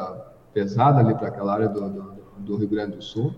pesada 0.53 0.99
ali 0.99 1.13
para 1.13 1.27
aquela 1.27 1.53
área 1.53 1.69
do, 1.69 1.89
do, 1.89 2.13
do 2.39 2.57
Rio 2.57 2.67
Grande 2.67 2.97
do 2.97 3.01
Sul. 3.01 3.33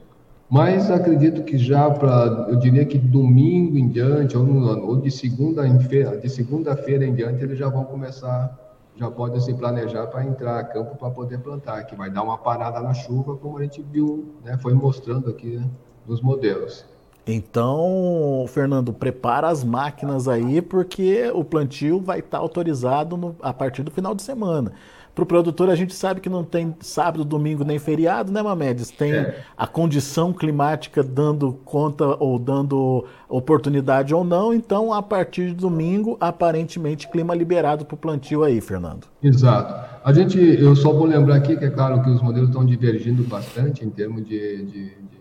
Mas 0.49 0.89
acredito 0.89 1.43
que 1.43 1.57
já 1.57 1.89
para, 1.89 2.47
eu 2.49 2.55
diria 2.55 2.85
que 2.85 2.97
domingo 2.97 3.77
em 3.77 3.89
diante, 3.89 4.37
ou, 4.37 4.45
no, 4.45 4.87
ou 4.87 4.95
de 4.95 5.11
segunda-feira 5.11 6.17
de 6.17 6.29
segunda 6.29 6.73
em 6.89 7.13
diante, 7.13 7.43
eles 7.43 7.57
já 7.57 7.67
vão 7.67 7.83
começar, 7.83 8.57
já 8.95 9.11
podem 9.11 9.41
se 9.41 9.53
planejar 9.53 10.07
para 10.07 10.23
entrar 10.23 10.59
a 10.59 10.63
campo 10.63 10.95
para 10.95 11.09
poder 11.09 11.39
plantar, 11.39 11.83
que 11.83 11.95
vai 11.95 12.09
dar 12.09 12.23
uma 12.23 12.37
parada 12.37 12.79
na 12.79 12.93
chuva, 12.93 13.35
como 13.35 13.57
a 13.57 13.63
gente 13.63 13.81
viu, 13.81 14.35
né, 14.45 14.57
foi 14.57 14.73
mostrando 14.73 15.29
aqui 15.29 15.57
né, 15.57 15.67
nos 16.07 16.21
modelos. 16.21 16.85
Então, 17.29 18.45
Fernando, 18.47 18.93
prepara 18.93 19.49
as 19.49 19.65
máquinas 19.65 20.29
aí, 20.29 20.61
porque 20.61 21.29
o 21.35 21.43
plantio 21.43 21.99
vai 21.99 22.19
estar 22.19 22.37
autorizado 22.37 23.17
no, 23.17 23.35
a 23.41 23.51
partir 23.51 23.83
do 23.83 23.91
final 23.91 24.15
de 24.15 24.23
semana. 24.23 24.71
Para 25.17 25.23
o 25.23 25.25
produtor, 25.25 25.67
a 25.71 25.75
gente 25.75 25.95
sabe 25.95 26.21
que 26.21 26.29
não 26.29 26.43
tem 26.43 26.75
sábado, 26.79 27.25
domingo 27.25 27.63
nem 27.63 27.79
feriado, 27.79 28.31
né, 28.31 28.39
Mamedes? 28.39 28.91
Tem 28.91 29.13
é. 29.13 29.43
a 29.57 29.65
condição 29.65 30.31
climática 30.31 31.01
dando 31.01 31.53
conta 31.65 32.05
ou 32.23 32.37
dando 32.37 33.03
oportunidade 33.27 34.13
ou 34.13 34.23
não. 34.23 34.53
Então, 34.53 34.93
a 34.93 35.01
partir 35.01 35.47
de 35.47 35.55
domingo, 35.55 36.17
aparentemente, 36.19 37.09
clima 37.09 37.33
liberado 37.33 37.83
para 37.83 37.95
o 37.95 37.97
plantio 37.97 38.43
aí, 38.43 38.61
Fernando. 38.61 39.07
Exato. 39.23 39.73
A 40.03 40.13
gente, 40.13 40.37
eu 40.37 40.75
só 40.75 40.93
vou 40.93 41.07
lembrar 41.07 41.37
aqui 41.37 41.57
que 41.57 41.65
é 41.65 41.71
claro 41.71 42.03
que 42.03 42.11
os 42.11 42.21
modelos 42.21 42.49
estão 42.49 42.63
divergindo 42.63 43.23
bastante 43.23 43.83
em 43.83 43.89
termos 43.89 44.23
de, 44.23 44.65
de, 44.65 44.83
de 44.89 45.19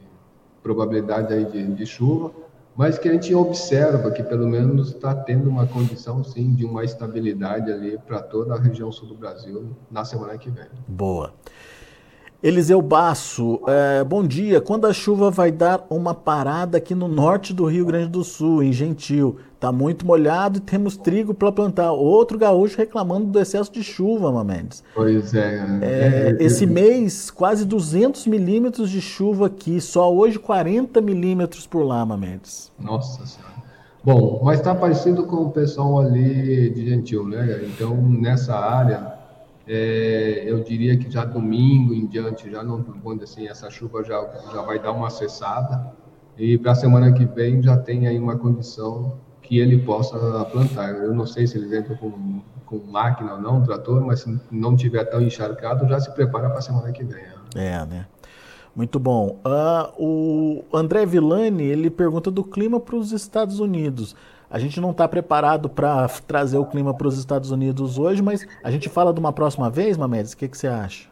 probabilidade 0.63 1.33
aí 1.33 1.47
de, 1.47 1.73
de 1.73 1.87
chuva 1.87 2.33
mas 2.77 2.99
que 2.99 3.09
a 3.09 3.13
gente 3.13 3.35
observa 3.35 4.11
que 4.11 4.23
pelo 4.23 4.47
menos 4.47 4.89
está 4.89 5.15
tendo 5.15 5.49
uma 5.49 5.67
condição 5.67 6.23
sim 6.23 6.55
de 6.55 6.65
uma 6.65 6.85
estabilidade 6.85 7.73
ali 7.73 7.99
para 8.07 8.21
toda 8.21 8.55
a 8.55 8.59
região 8.61 8.93
sul 8.93 9.09
do 9.09 9.15
Brasil 9.15 9.75
na 9.91 10.05
semana 10.05 10.37
que 10.37 10.51
vem. 10.51 10.67
Boa. 10.87 11.33
Eliseu 12.43 12.83
Basso, 12.83 13.61
é, 13.67 14.05
bom 14.05 14.23
dia. 14.23 14.61
Quando 14.61 14.87
a 14.87 14.93
chuva 14.93 15.31
vai 15.31 15.51
dar 15.51 15.87
uma 15.89 16.15
parada 16.15 16.77
aqui 16.77 16.95
no 16.95 17.09
norte 17.09 17.55
do 17.55 17.65
Rio 17.65 17.87
Grande 17.87 18.11
do 18.11 18.23
Sul, 18.23 18.63
em 18.63 18.73
Gentil? 18.73 19.39
Está 19.55 19.73
muito 19.73 20.07
molhado 20.07 20.59
e 20.59 20.61
temos 20.61 20.99
trigo 20.99 21.33
para 21.33 21.51
plantar. 21.51 21.93
Outro 21.93 22.39
gaúcho 22.39 22.77
reclamando 22.77 23.27
do 23.27 23.41
excesso 23.41 23.73
de 23.73 23.83
chuva, 23.83 24.31
Mamedes. 24.31 24.85
Pois 24.95 25.33
é. 25.33 25.81
é, 25.81 26.37
é 26.39 26.45
esse 26.45 26.67
mês, 26.67 27.31
quase 27.31 27.65
200 27.65 28.27
milímetros 28.27 28.91
de 28.91 29.01
chuva 29.01 29.47
aqui. 29.47 29.81
Só 29.81 30.15
hoje 30.15 30.39
40 30.39 31.01
milímetros 31.01 31.67
por 31.67 31.85
lá, 31.85 32.05
Mamedes. 32.05 32.71
Nossa 32.79 33.25
Senhora. 33.27 33.57
Bom, 34.05 34.41
mas 34.45 34.59
está 34.61 34.75
parecido 34.75 35.25
com 35.25 35.37
o 35.37 35.51
pessoal 35.51 35.99
ali 35.99 36.71
de 36.71 36.89
Gentil, 36.89 37.27
né? 37.27 37.65
Então, 37.65 37.97
nessa 37.97 38.55
área, 38.55 39.16
é, 39.67 40.45
eu 40.47 40.63
diria 40.63 40.97
que 40.97 41.11
já 41.11 41.25
domingo 41.25 41.93
em 41.93 42.07
diante, 42.07 42.51
já 42.51 42.63
não, 42.63 42.83
quando 42.83 43.25
assim, 43.25 43.49
essa 43.49 43.69
chuva 43.69 44.05
já, 44.05 44.21
já 44.53 44.63
vai 44.63 44.79
dar 44.79 44.93
uma 44.93 45.11
cessada. 45.11 45.93
E 46.39 46.57
para 46.59 46.73
a 46.73 46.75
semana 46.75 47.13
que 47.13 47.25
vem 47.25 47.63
já 47.63 47.77
tem 47.77 48.07
aí 48.07 48.19
uma 48.19 48.37
condição 48.37 49.19
que 49.43 49.59
ele 49.59 49.79
possa 49.79 50.45
plantar. 50.47 50.91
Eu 50.91 51.15
não 51.15 51.27
sei 51.27 51.47
se 51.47 51.57
ele 51.59 51.77
entra 51.77 51.97
com, 51.97 52.41
com 52.65 52.79
máquina 52.79 53.35
ou 53.35 53.41
não, 53.41 53.63
trator, 53.63 54.05
mas 54.05 54.21
se 54.21 54.41
não 54.51 54.77
tiver 54.77 55.05
tão 55.05 55.21
encharcado, 55.21 55.89
já 55.89 55.99
se 55.99 56.13
prepara 56.15 56.49
para 56.49 56.59
a 56.59 56.63
semana 56.63 56.93
que 56.93 57.03
vem. 57.03 57.25
É, 57.55 57.85
né? 57.87 58.07
Muito 58.75 58.99
bom. 59.01 59.41
Uh, 59.45 60.05
o 60.05 60.65
André 60.77 61.07
Villani, 61.07 61.65
ele 61.65 61.89
pergunta 61.89 62.31
do 62.31 62.45
clima 62.45 62.79
para 62.79 62.97
os 62.97 63.11
Estados 63.11 63.59
Unidos. 63.59 64.15
A 64.51 64.59
gente 64.59 64.81
não 64.81 64.93
está 64.93 65.09
preparado 65.09 65.69
para 65.69 66.09
trazer 66.27 66.59
o 66.59 66.65
clima 66.65 66.95
para 66.95 67.09
os 67.09 67.19
Estados 67.19 67.51
Unidos 67.51 67.99
hoje, 67.99 68.23
mas 68.23 68.47
a 68.63 68.71
gente 68.71 68.89
fala 68.89 69.13
de 69.13 69.19
uma 69.19 69.33
próxima 69.33 69.69
vez, 69.69 69.97
Mamedes? 69.97 70.33
O 70.33 70.37
que, 70.37 70.49
que 70.49 70.57
você 70.57 70.69
acha? 70.69 71.09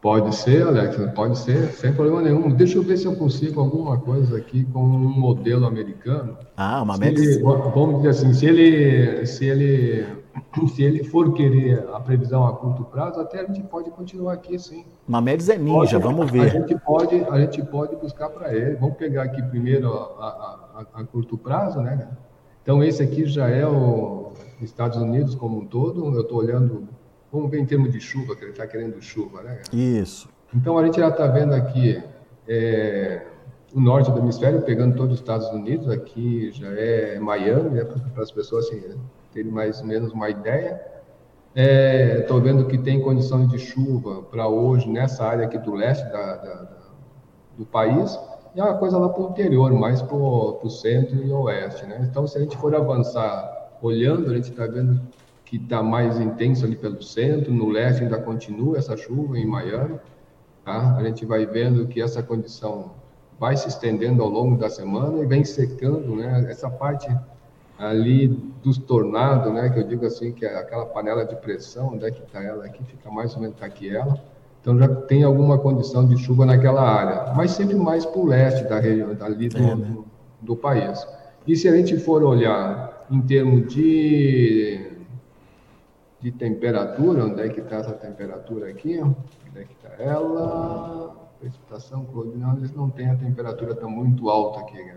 Pode 0.00 0.32
ser, 0.36 0.64
Alex, 0.64 0.96
pode 1.12 1.36
ser, 1.36 1.72
sem 1.72 1.92
problema 1.92 2.22
nenhum. 2.22 2.50
Deixa 2.50 2.78
eu 2.78 2.82
ver 2.82 2.96
se 2.96 3.06
eu 3.06 3.16
consigo 3.16 3.60
alguma 3.60 3.98
coisa 3.98 4.38
aqui 4.38 4.64
com 4.64 4.78
um 4.78 5.08
modelo 5.08 5.66
americano. 5.66 6.38
Ah, 6.56 6.82
uma 6.82 6.96
média. 6.96 7.42
Vamos 7.42 7.96
dizer 7.96 8.10
assim, 8.10 8.32
se 8.32 8.46
ele, 8.46 9.26
se 9.26 9.44
ele, 9.44 10.06
se 10.72 10.84
ele 10.84 11.02
for 11.02 11.34
querer 11.34 11.84
a 11.92 11.98
previsão 11.98 12.46
a 12.46 12.52
curto 12.52 12.84
prazo, 12.84 13.18
até 13.18 13.40
a 13.40 13.46
gente 13.46 13.60
pode 13.64 13.90
continuar 13.90 14.34
aqui, 14.34 14.56
sim. 14.56 14.84
Mamedes 15.06 15.48
é 15.48 15.58
ninja, 15.58 15.98
pode, 15.98 16.14
vamos 16.14 16.30
ver. 16.30 16.42
A 16.42 16.48
gente 16.48 16.78
pode, 16.78 17.26
a 17.28 17.40
gente 17.40 17.62
pode 17.64 17.96
buscar 17.96 18.28
para 18.28 18.54
ele. 18.54 18.76
Vamos 18.76 18.96
pegar 18.96 19.24
aqui 19.24 19.42
primeiro 19.42 19.92
a, 19.92 20.86
a, 20.94 21.00
a, 21.00 21.04
curto 21.04 21.36
prazo, 21.36 21.80
né? 21.80 22.08
Então 22.68 22.84
esse 22.84 23.02
aqui 23.02 23.24
já 23.24 23.48
é 23.48 23.66
o 23.66 24.30
Estados 24.60 24.98
Unidos 24.98 25.34
como 25.34 25.56
um 25.56 25.64
todo. 25.64 26.14
Eu 26.14 26.20
estou 26.20 26.36
olhando 26.36 26.86
Vamos 27.32 27.50
ver 27.50 27.60
em 27.60 27.64
termos 27.64 27.90
de 27.90 27.98
chuva, 27.98 28.36
que 28.36 28.42
ele 28.42 28.50
está 28.50 28.66
querendo 28.66 29.00
chuva, 29.00 29.42
né? 29.42 29.62
Isso. 29.72 30.28
Então 30.54 30.76
a 30.76 30.84
gente 30.84 31.00
já 31.00 31.08
está 31.08 31.26
vendo 31.26 31.54
aqui 31.54 32.02
é, 32.46 33.22
o 33.74 33.80
norte 33.80 34.10
do 34.10 34.18
hemisfério 34.18 34.60
pegando 34.60 34.96
todos 34.96 35.14
os 35.14 35.20
Estados 35.20 35.48
Unidos, 35.48 35.88
aqui 35.88 36.50
já 36.52 36.68
é 36.68 37.18
Miami, 37.18 37.70
né, 37.70 37.84
para 37.84 38.22
as 38.22 38.30
pessoas 38.30 38.66
assim, 38.66 38.82
terem 39.32 39.50
mais 39.50 39.80
ou 39.80 39.86
menos 39.86 40.12
uma 40.12 40.28
ideia. 40.28 40.78
Estou 41.54 42.38
é, 42.38 42.42
vendo 42.42 42.66
que 42.66 42.76
tem 42.76 43.00
condições 43.00 43.48
de 43.48 43.58
chuva 43.58 44.22
para 44.24 44.46
hoje 44.46 44.90
nessa 44.90 45.24
área 45.24 45.46
aqui 45.46 45.56
do 45.56 45.74
leste 45.74 46.04
da, 46.04 46.36
da, 46.36 46.54
da, 46.54 46.78
do 47.56 47.64
país, 47.64 48.18
é 48.60 48.62
uma 48.62 48.78
coisa 48.78 48.98
lá 48.98 49.08
para 49.08 49.22
o 49.22 49.30
interior, 49.30 49.72
mais 49.72 50.02
para 50.02 50.16
o 50.16 50.68
centro 50.68 51.16
e 51.16 51.30
oeste. 51.30 51.86
Né? 51.86 52.06
Então, 52.10 52.26
se 52.26 52.36
a 52.38 52.40
gente 52.40 52.56
for 52.56 52.74
avançar 52.74 53.70
olhando, 53.80 54.30
a 54.30 54.34
gente 54.34 54.50
está 54.50 54.66
vendo 54.66 55.00
que 55.44 55.56
está 55.56 55.82
mais 55.82 56.20
intenso 56.20 56.64
ali 56.64 56.76
pelo 56.76 57.02
centro, 57.02 57.52
no 57.52 57.70
leste 57.70 58.02
ainda 58.02 58.20
continua 58.20 58.76
essa 58.76 58.96
chuva 58.96 59.38
em 59.38 59.46
Miami. 59.46 59.98
Tá? 60.64 60.96
A 60.96 61.02
gente 61.04 61.24
vai 61.24 61.46
vendo 61.46 61.86
que 61.86 62.02
essa 62.02 62.22
condição 62.22 62.92
vai 63.38 63.56
se 63.56 63.68
estendendo 63.68 64.22
ao 64.22 64.28
longo 64.28 64.56
da 64.56 64.68
semana 64.68 65.22
e 65.22 65.26
vem 65.26 65.44
secando, 65.44 66.16
né? 66.16 66.46
Essa 66.50 66.68
parte 66.68 67.08
ali 67.78 68.28
dos 68.62 68.76
tornados, 68.76 69.52
né? 69.52 69.70
Que 69.70 69.78
eu 69.78 69.84
digo 69.84 70.04
assim 70.04 70.32
que 70.32 70.44
é 70.44 70.58
aquela 70.58 70.84
panela 70.84 71.24
de 71.24 71.36
pressão, 71.36 71.94
onde 71.94 72.04
é 72.04 72.10
que 72.10 72.22
está 72.22 72.42
ela 72.42 72.66
aqui, 72.66 72.82
fica 72.84 73.10
mais 73.10 73.34
ou 73.34 73.40
menos 73.40 73.56
tá 73.56 73.66
aqui 73.66 73.94
ela. 73.94 74.20
Então 74.60 74.78
já 74.78 74.88
tem 74.88 75.22
alguma 75.22 75.58
condição 75.58 76.06
de 76.06 76.16
chuva 76.16 76.44
naquela 76.44 76.82
área, 76.82 77.32
mas 77.34 77.52
sempre 77.52 77.76
mais 77.76 78.04
para 78.04 78.20
o 78.20 78.26
leste 78.26 78.64
da 78.68 78.78
região, 78.78 79.16
ali 79.20 79.48
do, 79.48 79.58
é, 79.58 79.74
né? 79.74 79.74
do, 79.74 80.04
do 80.42 80.56
país. 80.56 81.06
E 81.46 81.56
se 81.56 81.68
a 81.68 81.76
gente 81.76 81.96
for 81.98 82.22
olhar 82.22 83.06
em 83.10 83.20
termos 83.22 83.72
de 83.72 84.88
de 86.20 86.32
temperatura, 86.32 87.24
onde 87.24 87.40
é 87.42 87.48
que 87.48 87.60
está 87.60 87.76
essa 87.76 87.92
temperatura 87.92 88.68
aqui? 88.68 89.00
Onde 89.00 89.16
é 89.56 89.64
que 89.64 89.74
está 89.74 90.02
ela? 90.02 91.14
Precipitação, 91.38 92.04
não, 92.34 92.56
eles 92.56 92.72
não 92.74 92.90
têm 92.90 93.08
a 93.08 93.14
temperatura 93.14 93.72
está 93.72 93.86
muito 93.86 94.28
alta 94.28 94.60
aqui. 94.60 94.82
Né? 94.82 94.96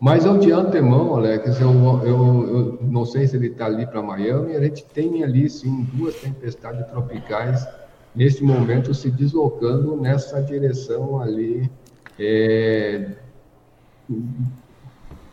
Mas 0.00 0.24
eu 0.24 0.38
de 0.38 0.50
antemão, 0.50 1.14
Alex, 1.16 1.60
eu, 1.60 1.70
eu, 2.02 2.48
eu 2.48 2.78
não 2.80 3.04
sei 3.04 3.26
se 3.26 3.36
ele 3.36 3.48
está 3.48 3.66
ali 3.66 3.86
para 3.86 4.02
Miami, 4.02 4.56
a 4.56 4.60
gente 4.60 4.84
tem 4.86 5.22
ali 5.22 5.48
sim 5.50 5.86
duas 5.92 6.14
tempestades 6.16 6.86
tropicais 6.86 7.66
neste 8.14 8.44
momento 8.44 8.94
se 8.94 9.10
deslocando 9.10 9.96
nessa 9.96 10.40
direção 10.42 11.20
ali. 11.20 11.70
É, 12.18 13.10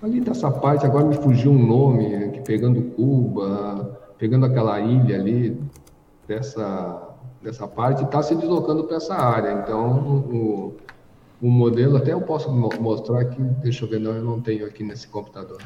ali 0.02 0.20
dessa 0.20 0.50
parte, 0.50 0.86
agora 0.86 1.06
me 1.06 1.16
fugiu 1.16 1.52
um 1.52 1.66
nome, 1.66 2.16
aqui 2.16 2.42
pegando 2.42 2.82
Cuba, 2.96 4.00
pegando 4.18 4.46
aquela 4.46 4.80
ilha 4.80 5.16
ali 5.16 5.62
dessa, 6.28 7.16
dessa 7.42 7.68
parte, 7.68 8.04
está 8.04 8.24
se 8.24 8.36
deslocando 8.36 8.84
para 8.86 8.98
essa 8.98 9.16
área. 9.16 9.52
Então, 9.54 10.18
o, 10.32 10.76
o 11.42 11.50
modelo, 11.50 11.98
até 11.98 12.14
eu 12.14 12.22
posso 12.22 12.52
mostrar 12.52 13.22
aqui, 13.22 13.42
deixa 13.62 13.86
eu 13.86 13.90
ver, 13.90 14.00
não, 14.00 14.12
eu 14.12 14.24
não 14.24 14.42
tenho 14.42 14.66
aqui 14.66 14.84
nesse 14.84 15.08
computador. 15.08 15.62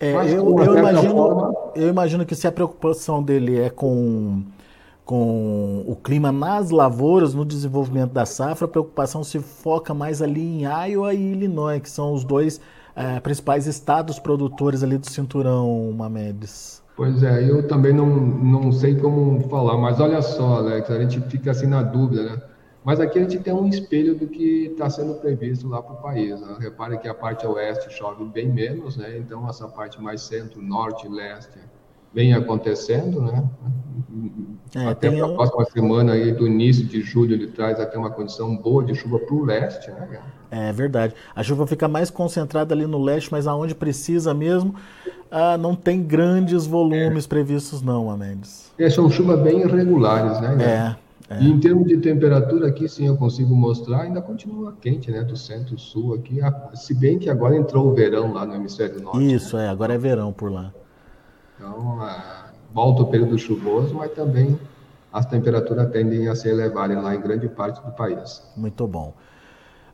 É, 0.00 0.12
Mas, 0.12 0.32
eu, 0.32 0.56
eu, 0.58 0.78
imagino, 0.78 1.12
forma... 1.12 1.54
eu 1.74 1.88
imagino 1.88 2.24
que 2.24 2.34
se 2.36 2.46
a 2.46 2.52
preocupação 2.52 3.20
dele 3.22 3.58
é 3.58 3.68
com, 3.68 4.44
com 5.08 5.84
o 5.86 5.96
clima 5.96 6.30
nas 6.30 6.68
lavouras, 6.68 7.32
no 7.32 7.42
desenvolvimento 7.42 8.12
da 8.12 8.26
safra, 8.26 8.66
a 8.66 8.68
preocupação 8.68 9.24
se 9.24 9.38
foca 9.38 9.94
mais 9.94 10.20
ali 10.20 10.42
em 10.42 10.64
Iowa 10.64 11.14
e 11.14 11.32
Illinois, 11.32 11.80
que 11.80 11.88
são 11.88 12.12
os 12.12 12.24
dois 12.24 12.60
é, 12.94 13.18
principais 13.18 13.66
estados 13.66 14.18
produtores 14.18 14.82
ali 14.82 14.98
do 14.98 15.08
cinturão 15.08 15.90
Mamedes. 15.96 16.82
Pois 16.94 17.22
é, 17.22 17.50
eu 17.50 17.66
também 17.66 17.94
não, 17.94 18.06
não 18.06 18.70
sei 18.70 18.96
como 18.96 19.48
falar, 19.48 19.78
mas 19.78 19.98
olha 19.98 20.20
só, 20.20 20.56
Alex, 20.56 20.90
a 20.90 21.00
gente 21.00 21.22
fica 21.22 21.52
assim 21.52 21.66
na 21.66 21.82
dúvida, 21.82 22.24
né? 22.24 22.42
Mas 22.84 23.00
aqui 23.00 23.18
a 23.18 23.22
gente 23.22 23.38
tem 23.38 23.54
um 23.54 23.66
espelho 23.66 24.14
do 24.14 24.26
que 24.26 24.66
está 24.72 24.90
sendo 24.90 25.14
previsto 25.14 25.66
lá 25.68 25.80
para 25.80 25.94
o 25.94 26.02
país. 26.02 26.38
Né? 26.38 26.56
Repare 26.60 26.98
que 26.98 27.08
a 27.08 27.14
parte 27.14 27.46
oeste 27.46 27.90
chove 27.94 28.24
bem 28.26 28.52
menos, 28.52 28.98
né? 28.98 29.16
Então 29.16 29.48
essa 29.48 29.66
parte 29.68 30.02
mais 30.02 30.20
centro, 30.20 30.60
norte, 30.60 31.08
leste 31.08 31.58
vem 32.12 32.34
acontecendo, 32.34 33.20
né? 33.20 33.44
É, 34.74 34.86
até 34.86 35.08
a 35.08 35.28
próxima 35.28 35.64
semana 35.66 36.12
aí 36.12 36.32
do 36.32 36.46
início 36.46 36.84
de 36.84 37.00
julho 37.00 37.34
ele 37.34 37.46
traz 37.46 37.80
até 37.80 37.96
uma 37.96 38.10
condição 38.10 38.56
boa 38.56 38.84
de 38.84 38.94
chuva 38.94 39.18
para 39.18 39.34
o 39.34 39.44
leste, 39.44 39.90
né? 39.90 40.20
É 40.50 40.72
verdade. 40.72 41.14
A 41.34 41.42
chuva 41.42 41.66
fica 41.66 41.88
mais 41.88 42.10
concentrada 42.10 42.74
ali 42.74 42.86
no 42.86 43.02
leste, 43.02 43.30
mas 43.30 43.46
aonde 43.46 43.74
precisa 43.74 44.32
mesmo, 44.32 44.74
ah, 45.30 45.58
não 45.58 45.74
tem 45.74 46.02
grandes 46.02 46.66
volumes 46.66 47.24
é. 47.24 47.28
previstos 47.28 47.82
não, 47.82 48.10
Amélis. 48.10 48.72
É, 48.78 48.88
são 48.88 49.10
chuvas 49.10 49.40
bem 49.40 49.60
irregulares, 49.60 50.40
né? 50.40 50.96
É, 51.30 51.34
é. 51.34 51.42
E 51.42 51.50
em 51.50 51.60
termos 51.60 51.86
de 51.86 51.98
temperatura 51.98 52.68
aqui, 52.68 52.88
sim, 52.88 53.06
eu 53.06 53.16
consigo 53.16 53.54
mostrar, 53.54 54.02
ainda 54.02 54.22
continua 54.22 54.74
quente, 54.80 55.10
né? 55.10 55.22
Do 55.22 55.36
centro-sul 55.36 56.14
aqui, 56.14 56.40
se 56.74 56.94
bem 56.94 57.18
que 57.18 57.28
agora 57.28 57.56
entrou 57.56 57.88
o 57.88 57.94
verão 57.94 58.32
lá 58.32 58.46
no 58.46 58.54
hemisfério 58.54 59.00
norte. 59.02 59.34
Isso, 59.34 59.56
né? 59.56 59.66
é, 59.66 59.68
agora 59.68 59.94
é 59.94 59.98
verão 59.98 60.32
por 60.32 60.50
lá. 60.50 60.72
Então, 61.58 61.98
volta 62.72 63.02
o 63.02 63.06
período 63.06 63.36
chuvoso, 63.36 63.94
mas 63.94 64.12
também 64.12 64.58
as 65.12 65.26
temperaturas 65.26 65.90
tendem 65.90 66.28
a 66.28 66.36
se 66.36 66.48
elevarem 66.48 66.96
lá 66.96 67.14
em 67.14 67.20
grande 67.20 67.48
parte 67.48 67.84
do 67.84 67.90
país. 67.92 68.42
Muito 68.56 68.86
bom. 68.86 69.12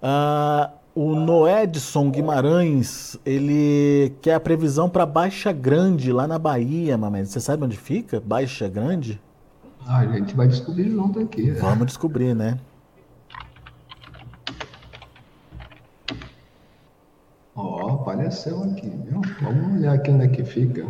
Uh, 0.02 0.70
O 0.96 1.16
Noedson 1.16 2.08
Guimarães, 2.10 3.18
ele 3.26 4.14
quer 4.22 4.34
a 4.34 4.40
previsão 4.40 4.88
para 4.88 5.04
Baixa 5.04 5.50
Grande, 5.50 6.12
lá 6.12 6.26
na 6.28 6.38
Bahia, 6.38 6.96
mamãe. 6.96 7.24
Você 7.24 7.40
sabe 7.40 7.64
onde 7.64 7.76
fica? 7.76 8.20
Baixa 8.20 8.68
Grande? 8.68 9.20
Ah, 9.86 9.98
a 9.98 10.06
gente 10.06 10.36
vai 10.36 10.46
descobrir 10.46 10.90
junto 10.90 11.18
aqui. 11.18 11.50
Né? 11.50 11.58
Vamos 11.60 11.86
descobrir, 11.86 12.32
né? 12.32 12.58
Ó, 17.56 17.86
oh, 17.86 17.94
apareceu 17.94 18.62
aqui, 18.62 18.88
viu? 18.88 19.20
Vamos 19.42 19.78
olhar 19.78 19.94
aqui 19.94 20.10
onde 20.12 20.24
é 20.24 20.28
que 20.28 20.44
fica. 20.44 20.86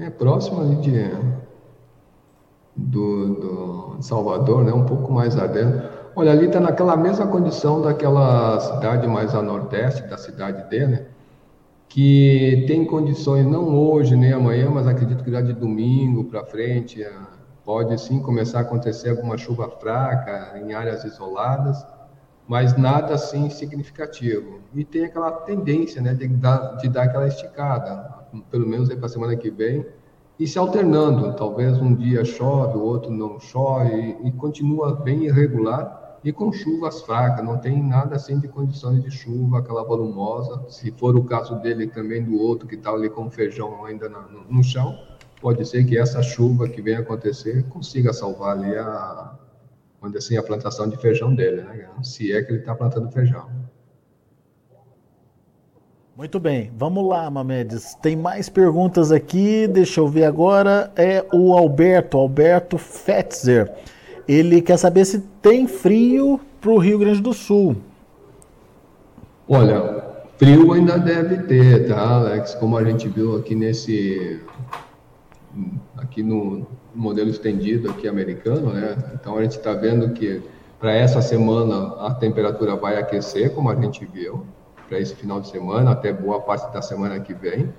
É 0.00 0.08
próximo 0.08 0.62
ali 0.62 0.76
de 0.76 1.10
do, 2.74 3.34
do 3.34 4.02
Salvador, 4.02 4.64
né? 4.64 4.72
Um 4.72 4.86
pouco 4.86 5.12
mais 5.12 5.36
adentro. 5.36 5.90
Olha, 6.16 6.32
ali 6.32 6.46
está 6.46 6.58
naquela 6.58 6.96
mesma 6.96 7.26
condição 7.26 7.82
daquela 7.82 8.58
cidade 8.60 9.06
mais 9.06 9.34
a 9.34 9.42
nordeste 9.42 10.02
da 10.08 10.16
cidade 10.16 10.70
dele, 10.70 11.06
que 11.86 12.64
tem 12.66 12.86
condições 12.86 13.46
não 13.46 13.76
hoje 13.76 14.16
nem 14.16 14.32
amanhã, 14.32 14.70
mas 14.70 14.86
acredito 14.86 15.22
que 15.22 15.30
já 15.30 15.42
de 15.42 15.52
domingo 15.52 16.24
para 16.24 16.44
frente 16.44 17.02
eh, 17.02 17.12
pode 17.62 18.00
sim 18.00 18.20
começar 18.20 18.60
a 18.60 18.62
acontecer 18.62 19.10
alguma 19.10 19.36
chuva 19.36 19.68
fraca 19.68 20.58
em 20.58 20.72
áreas 20.72 21.04
isoladas, 21.04 21.84
mas 22.48 22.74
nada 22.76 23.14
assim 23.14 23.50
significativo. 23.50 24.60
E 24.74 24.82
tem 24.82 25.04
aquela 25.04 25.30
tendência, 25.30 26.00
né, 26.00 26.14
de 26.14 26.26
dar, 26.26 26.76
de 26.76 26.88
dar 26.88 27.02
aquela 27.02 27.28
esticada 27.28 28.19
pelo 28.50 28.66
menos 28.66 28.88
para 28.94 29.06
a 29.06 29.08
semana 29.08 29.36
que 29.36 29.50
vem, 29.50 29.86
e 30.38 30.46
se 30.46 30.58
alternando. 30.58 31.34
Talvez 31.34 31.78
um 31.78 31.94
dia 31.94 32.24
chove, 32.24 32.78
o 32.78 32.82
outro 32.82 33.10
não 33.10 33.38
chove, 33.38 33.90
e, 33.90 34.28
e 34.28 34.32
continua 34.32 34.94
bem 34.94 35.24
irregular 35.24 36.18
e 36.24 36.32
com 36.32 36.52
chuvas 36.52 37.02
fracas. 37.02 37.44
Não 37.44 37.58
tem 37.58 37.82
nada 37.82 38.16
assim 38.16 38.38
de 38.38 38.48
condições 38.48 39.02
de 39.02 39.10
chuva, 39.10 39.58
aquela 39.58 39.84
volumosa. 39.84 40.64
Se 40.68 40.90
for 40.92 41.16
o 41.16 41.24
caso 41.24 41.56
dele 41.60 41.86
também 41.86 42.22
do 42.22 42.38
outro 42.38 42.66
que 42.66 42.74
está 42.74 42.90
ali 42.90 43.10
com 43.10 43.30
feijão 43.30 43.84
ainda 43.84 44.08
no, 44.08 44.44
no 44.48 44.64
chão, 44.64 44.98
pode 45.40 45.66
ser 45.66 45.84
que 45.84 45.98
essa 45.98 46.22
chuva 46.22 46.68
que 46.68 46.82
vem 46.82 46.96
acontecer 46.96 47.64
consiga 47.68 48.12
salvar 48.12 48.56
ali 48.56 48.76
a, 48.76 49.34
onde 50.02 50.18
assim, 50.18 50.36
a 50.36 50.42
plantação 50.42 50.88
de 50.88 50.96
feijão 50.96 51.34
dele, 51.34 51.62
né? 51.62 51.88
Se 52.02 52.32
é 52.32 52.42
que 52.42 52.50
ele 52.52 52.60
está 52.60 52.74
plantando 52.74 53.10
feijão. 53.10 53.48
Muito 56.20 56.38
bem, 56.38 56.70
vamos 56.76 57.08
lá, 57.08 57.30
Mamedes. 57.30 57.94
Tem 57.94 58.14
mais 58.14 58.46
perguntas 58.46 59.10
aqui, 59.10 59.66
deixa 59.66 60.02
eu 60.02 60.06
ver 60.06 60.24
agora. 60.24 60.92
É 60.94 61.24
o 61.32 61.54
Alberto, 61.54 62.18
Alberto 62.18 62.76
Fetzer. 62.76 63.72
Ele 64.28 64.60
quer 64.60 64.76
saber 64.76 65.06
se 65.06 65.20
tem 65.40 65.66
frio 65.66 66.38
para 66.60 66.72
o 66.72 66.76
Rio 66.76 66.98
Grande 66.98 67.22
do 67.22 67.32
Sul. 67.32 67.74
Olha, 69.48 70.04
frio 70.36 70.70
ainda 70.74 70.98
deve 70.98 71.38
ter, 71.44 71.88
tá, 71.88 72.16
Alex? 72.16 72.54
Como 72.54 72.76
a 72.76 72.84
gente 72.84 73.08
viu 73.08 73.38
aqui 73.38 73.54
nesse. 73.54 74.42
aqui 75.96 76.22
no 76.22 76.66
modelo 76.94 77.30
estendido 77.30 77.88
aqui 77.88 78.06
americano, 78.06 78.74
né? 78.74 78.94
Então 79.14 79.38
a 79.38 79.42
gente 79.42 79.56
está 79.56 79.72
vendo 79.72 80.10
que 80.10 80.42
para 80.78 80.92
essa 80.92 81.22
semana 81.22 81.94
a 82.06 82.12
temperatura 82.12 82.76
vai 82.76 82.98
aquecer, 82.98 83.54
como 83.54 83.70
a 83.70 83.74
gente 83.74 84.04
viu 84.04 84.44
para 84.90 84.98
esse 84.98 85.14
final 85.14 85.40
de 85.40 85.48
semana, 85.48 85.92
até 85.92 86.12
boa 86.12 86.40
parte 86.40 86.70
da 86.74 86.82
semana 86.82 87.20
que 87.20 87.32
vem. 87.32 87.72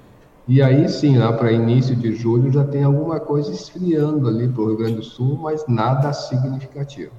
E 0.47 0.61
aí 0.61 0.87
sim, 0.87 1.17
lá 1.17 1.33
para 1.33 1.51
início 1.51 1.93
de 1.93 2.15
julho 2.15 2.49
já 2.49 2.63
tem 2.63 2.85
alguma 2.85 3.19
coisa 3.19 3.51
esfriando 3.51 4.29
ali 4.29 4.47
para 4.47 4.61
o 4.61 4.67
Rio 4.67 4.77
Grande 4.77 4.95
do 4.95 5.03
Sul, 5.03 5.37
mas 5.37 5.65
nada 5.67 6.13
significativo. 6.13 7.11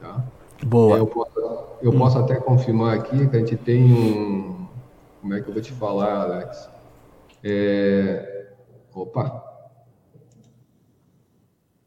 Tá? 0.00 0.24
Boa. 0.64 0.96
Eu, 0.96 1.06
posso, 1.08 1.40
eu 1.82 1.90
hum. 1.90 1.98
posso 1.98 2.18
até 2.18 2.36
confirmar 2.36 2.94
aqui 2.94 3.26
que 3.26 3.36
a 3.36 3.40
gente 3.40 3.56
tem 3.56 3.92
um. 3.92 4.68
Como 5.20 5.34
é 5.34 5.40
que 5.40 5.48
eu 5.48 5.52
vou 5.52 5.62
te 5.62 5.72
falar, 5.72 6.22
Alex? 6.22 6.70
É... 7.42 8.52
Opa! 8.94 9.42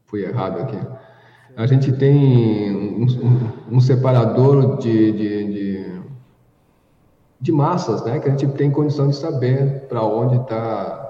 Fui 0.04 0.22
errado 0.22 0.60
aqui. 0.60 0.78
A 1.56 1.66
gente 1.66 1.90
tem 1.92 2.70
um, 2.70 3.06
um, 3.06 3.76
um 3.76 3.80
separador 3.80 4.76
de, 4.76 5.12
de, 5.12 5.52
de 5.52 5.95
de 7.40 7.52
massas, 7.52 8.04
né, 8.04 8.18
que 8.18 8.28
a 8.28 8.30
gente 8.30 8.46
tem 8.54 8.70
condição 8.70 9.08
de 9.08 9.16
saber 9.16 9.86
para 9.88 10.02
onde 10.02 10.36
está 10.36 11.02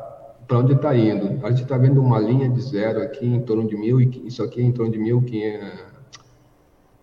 para 0.47 0.59
onde 0.59 0.75
está 0.75 0.97
indo. 0.97 1.45
A 1.45 1.51
gente 1.51 1.65
está 1.65 1.77
vendo 1.77 2.01
uma 2.01 2.21
linha 2.21 2.49
de 2.49 2.61
zero 2.61 3.03
aqui 3.03 3.27
em 3.27 3.41
torno 3.41 3.67
de 3.67 3.77
mil, 3.77 4.01
isso 4.01 4.43
aqui 4.45 4.63
em 4.63 4.71
torno 4.71 4.93
de 4.93 4.99
mil, 4.99 5.21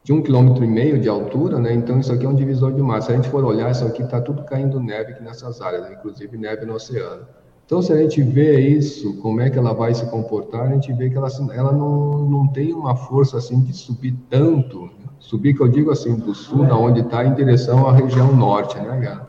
de 0.01 0.13
um 0.13 0.21
quilômetro 0.21 0.63
e 0.63 0.67
meio 0.67 0.97
de 0.97 1.09
altura, 1.09 1.59
né? 1.59 1.73
Então 1.73 1.99
isso 1.99 2.11
aqui 2.13 2.25
é 2.25 2.29
um 2.29 2.35
divisor 2.35 2.73
de 2.73 2.81
massa. 2.81 3.07
Se 3.07 3.13
a 3.13 3.15
gente 3.17 3.29
for 3.29 3.43
olhar, 3.43 3.69
isso 3.69 3.85
aqui 3.85 4.01
está 4.01 4.21
tudo 4.21 4.43
caindo 4.43 4.79
neve 4.79 5.11
aqui 5.11 5.23
nessas 5.23 5.61
áreas, 5.61 5.91
inclusive 5.91 6.37
neve 6.37 6.65
no 6.65 6.75
oceano. 6.75 7.25
Então 7.65 7.81
se 7.81 7.91
a 7.91 7.97
gente 7.97 8.21
vê 8.21 8.59
isso, 8.61 9.17
como 9.17 9.41
é 9.41 9.49
que 9.49 9.57
ela 9.57 9.73
vai 9.73 9.93
se 9.93 10.05
comportar, 10.05 10.67
a 10.67 10.73
gente 10.73 10.93
vê 10.93 11.09
que 11.09 11.17
ela, 11.17 11.29
ela 11.53 11.73
não, 11.73 12.19
não 12.19 12.47
tem 12.47 12.73
uma 12.73 12.95
força 12.95 13.37
assim 13.37 13.59
de 13.61 13.73
subir 13.73 14.15
tanto 14.29 14.89
Subir, 15.23 15.53
que 15.53 15.61
eu 15.61 15.69
digo 15.69 15.89
assim, 15.89 16.17
do 16.17 16.35
sul, 16.35 16.65
da 16.65 16.75
onde 16.75 16.99
está, 16.99 17.23
em 17.23 17.33
direção 17.33 17.87
à 17.87 17.93
região 17.93 18.35
norte, 18.35 18.77
né? 18.77 19.21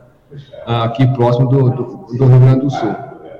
Aqui 0.65 1.07
próximo 1.13 1.47
do, 1.47 1.69
do, 1.69 1.83
do, 2.17 2.25
Rio 2.25 2.39
Grande 2.41 2.59
do 2.65 2.69
Sul. 2.69 2.93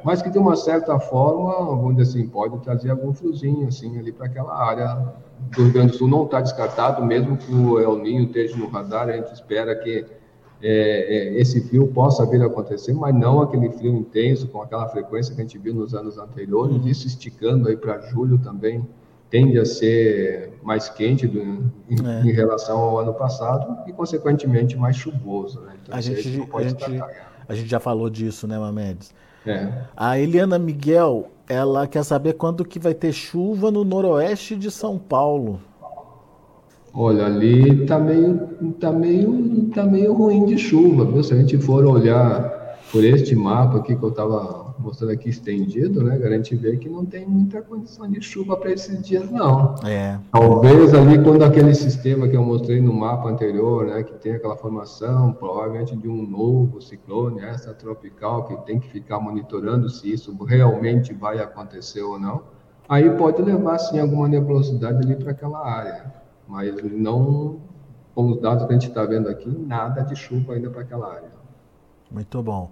Mas 0.06 0.22
que 0.22 0.30
de 0.30 0.38
uma 0.38 0.56
certa 0.56 0.98
forma, 0.98 1.54
vamos 1.54 1.98
dizer 1.98 2.18
assim, 2.18 2.30
pode 2.30 2.58
trazer 2.60 2.92
algum 2.92 3.14
friozinho, 3.14 3.68
assim, 3.68 4.00
ali 4.00 4.14
para 4.14 4.28
aquela 4.28 4.56
área 4.58 5.14
do 5.54 5.64
Rio 5.64 5.74
Grande 5.74 5.92
do 5.92 5.98
Sul. 5.98 6.08
Não 6.08 6.24
está 6.24 6.40
descartado, 6.40 7.04
mesmo 7.04 7.36
que 7.36 7.54
o 7.54 7.78
El 7.78 7.98
Ninho 7.98 8.24
esteja 8.24 8.56
no 8.56 8.70
radar, 8.70 9.10
a 9.10 9.18
gente 9.18 9.34
espera 9.34 9.76
que 9.76 10.06
é, 10.62 11.36
é, 11.36 11.42
esse 11.42 11.60
frio 11.60 11.88
possa 11.88 12.26
vir 12.26 12.42
a 12.42 12.46
acontecer, 12.46 12.94
mas 12.94 13.14
não 13.14 13.42
aquele 13.42 13.70
frio 13.70 13.94
intenso, 13.94 14.48
com 14.48 14.62
aquela 14.62 14.88
frequência 14.88 15.36
que 15.36 15.42
a 15.42 15.44
gente 15.44 15.58
viu 15.58 15.74
nos 15.74 15.94
anos 15.94 16.18
anteriores, 16.18 16.78
uhum. 16.78 16.88
isso 16.88 17.06
esticando 17.06 17.68
aí 17.68 17.76
para 17.76 18.00
julho 18.00 18.38
também 18.38 18.82
tende 19.36 19.60
a 19.60 19.66
ser 19.66 20.54
mais 20.64 20.88
quente 20.88 21.28
do, 21.28 21.42
em, 21.42 22.08
é. 22.08 22.22
em, 22.22 22.32
relação 22.32 22.78
ao 22.78 23.00
ano 23.00 23.14
passado 23.14 23.80
e, 23.86 23.92
consequentemente, 23.92 24.78
mais 24.78 24.96
chuvoso. 24.96 25.60
Né? 25.60 25.74
Então, 25.84 25.98
a, 25.98 26.00
gente, 26.00 26.48
a, 26.54 26.64
gente, 26.64 27.04
a 27.50 27.54
gente 27.54 27.70
já 27.70 27.80
falou 27.82 28.10
disso, 28.10 28.48
né, 28.48 28.58
Mamedes? 28.58 29.14
É. 29.46 29.68
A 29.96 30.18
Eliana 30.18 30.58
Miguel, 30.58 31.28
ela 31.50 31.86
quer 31.86 32.04
saber 32.04 32.34
quando 32.34 32.64
que 32.64 32.80
vai 32.80 32.94
ter 32.94 33.12
chuva 33.12 33.70
no 33.70 33.84
noroeste 33.84 34.56
de 34.56 34.72
São 34.72 34.98
Paulo. 34.98 35.60
Olha, 36.94 37.26
ali 37.26 37.86
tá 37.86 38.00
meio, 38.00 38.38
tá 38.80 38.94
meio, 38.94 39.70
tá 39.76 39.84
meio 39.84 40.14
ruim 40.14 40.46
de 40.46 40.58
chuva, 40.58 41.04
viu? 41.04 41.22
Se 41.22 41.34
a 41.34 41.38
gente 41.38 41.58
for 41.58 41.86
olhar 41.86 42.80
por 42.90 43.04
este 43.04 43.36
mapa 43.36 43.80
aqui 43.80 43.98
que 43.98 44.04
eu 44.04 44.10
estava 44.10 44.65
mostrando 44.86 45.12
aqui 45.12 45.30
estendido, 45.30 46.04
né, 46.04 46.16
a 46.24 46.30
gente 46.30 46.56
vê 46.56 46.78
que 46.78 46.88
não 46.88 47.04
tem 47.04 47.26
muita 47.26 47.60
condição 47.62 48.08
de 48.08 48.22
chuva 48.22 48.56
para 48.56 48.72
esses 48.72 49.02
dias, 49.02 49.32
não. 49.32 49.74
É. 49.84 50.20
Talvez 50.32 50.94
ali 50.94 51.22
quando 51.24 51.44
aquele 51.44 51.74
sistema 51.74 52.28
que 52.28 52.36
eu 52.36 52.44
mostrei 52.44 52.80
no 52.80 52.94
mapa 52.94 53.28
anterior, 53.30 53.88
né, 53.88 54.04
que 54.04 54.14
tem 54.14 54.34
aquela 54.34 54.56
formação, 54.56 55.34
provavelmente 55.34 55.96
de 55.96 56.08
um 56.08 56.22
novo 56.28 56.80
ciclone 56.82 57.42
essa 57.42 57.74
tropical, 57.74 58.46
que 58.46 58.56
tem 58.66 58.80
que 58.80 58.88
ficar 58.88 59.20
monitorando 59.20 59.90
se 59.90 60.14
isso 60.14 60.32
realmente 60.44 61.14
vai 61.14 61.40
acontecer 61.40 62.04
ou 62.04 62.20
não, 62.20 62.44
aí 62.88 63.10
pode 63.18 63.42
levar, 63.42 63.80
sim, 63.80 64.00
alguma 64.00 64.28
nebulosidade 64.28 65.00
ali 65.00 65.16
para 65.16 65.32
aquela 65.32 65.68
área, 65.68 66.14
mas 66.48 66.76
não, 66.84 67.60
com 68.14 68.30
os 68.30 68.40
dados 68.40 68.66
que 68.68 68.70
a 68.70 68.74
gente 68.74 68.90
está 68.90 69.04
vendo 69.04 69.28
aqui, 69.28 69.50
nada 69.50 70.04
de 70.04 70.16
chuva 70.16 70.54
ainda 70.54 70.70
para 70.70 70.82
aquela 70.82 71.12
área. 71.12 71.34
Muito 72.12 72.44
bom. 72.44 72.70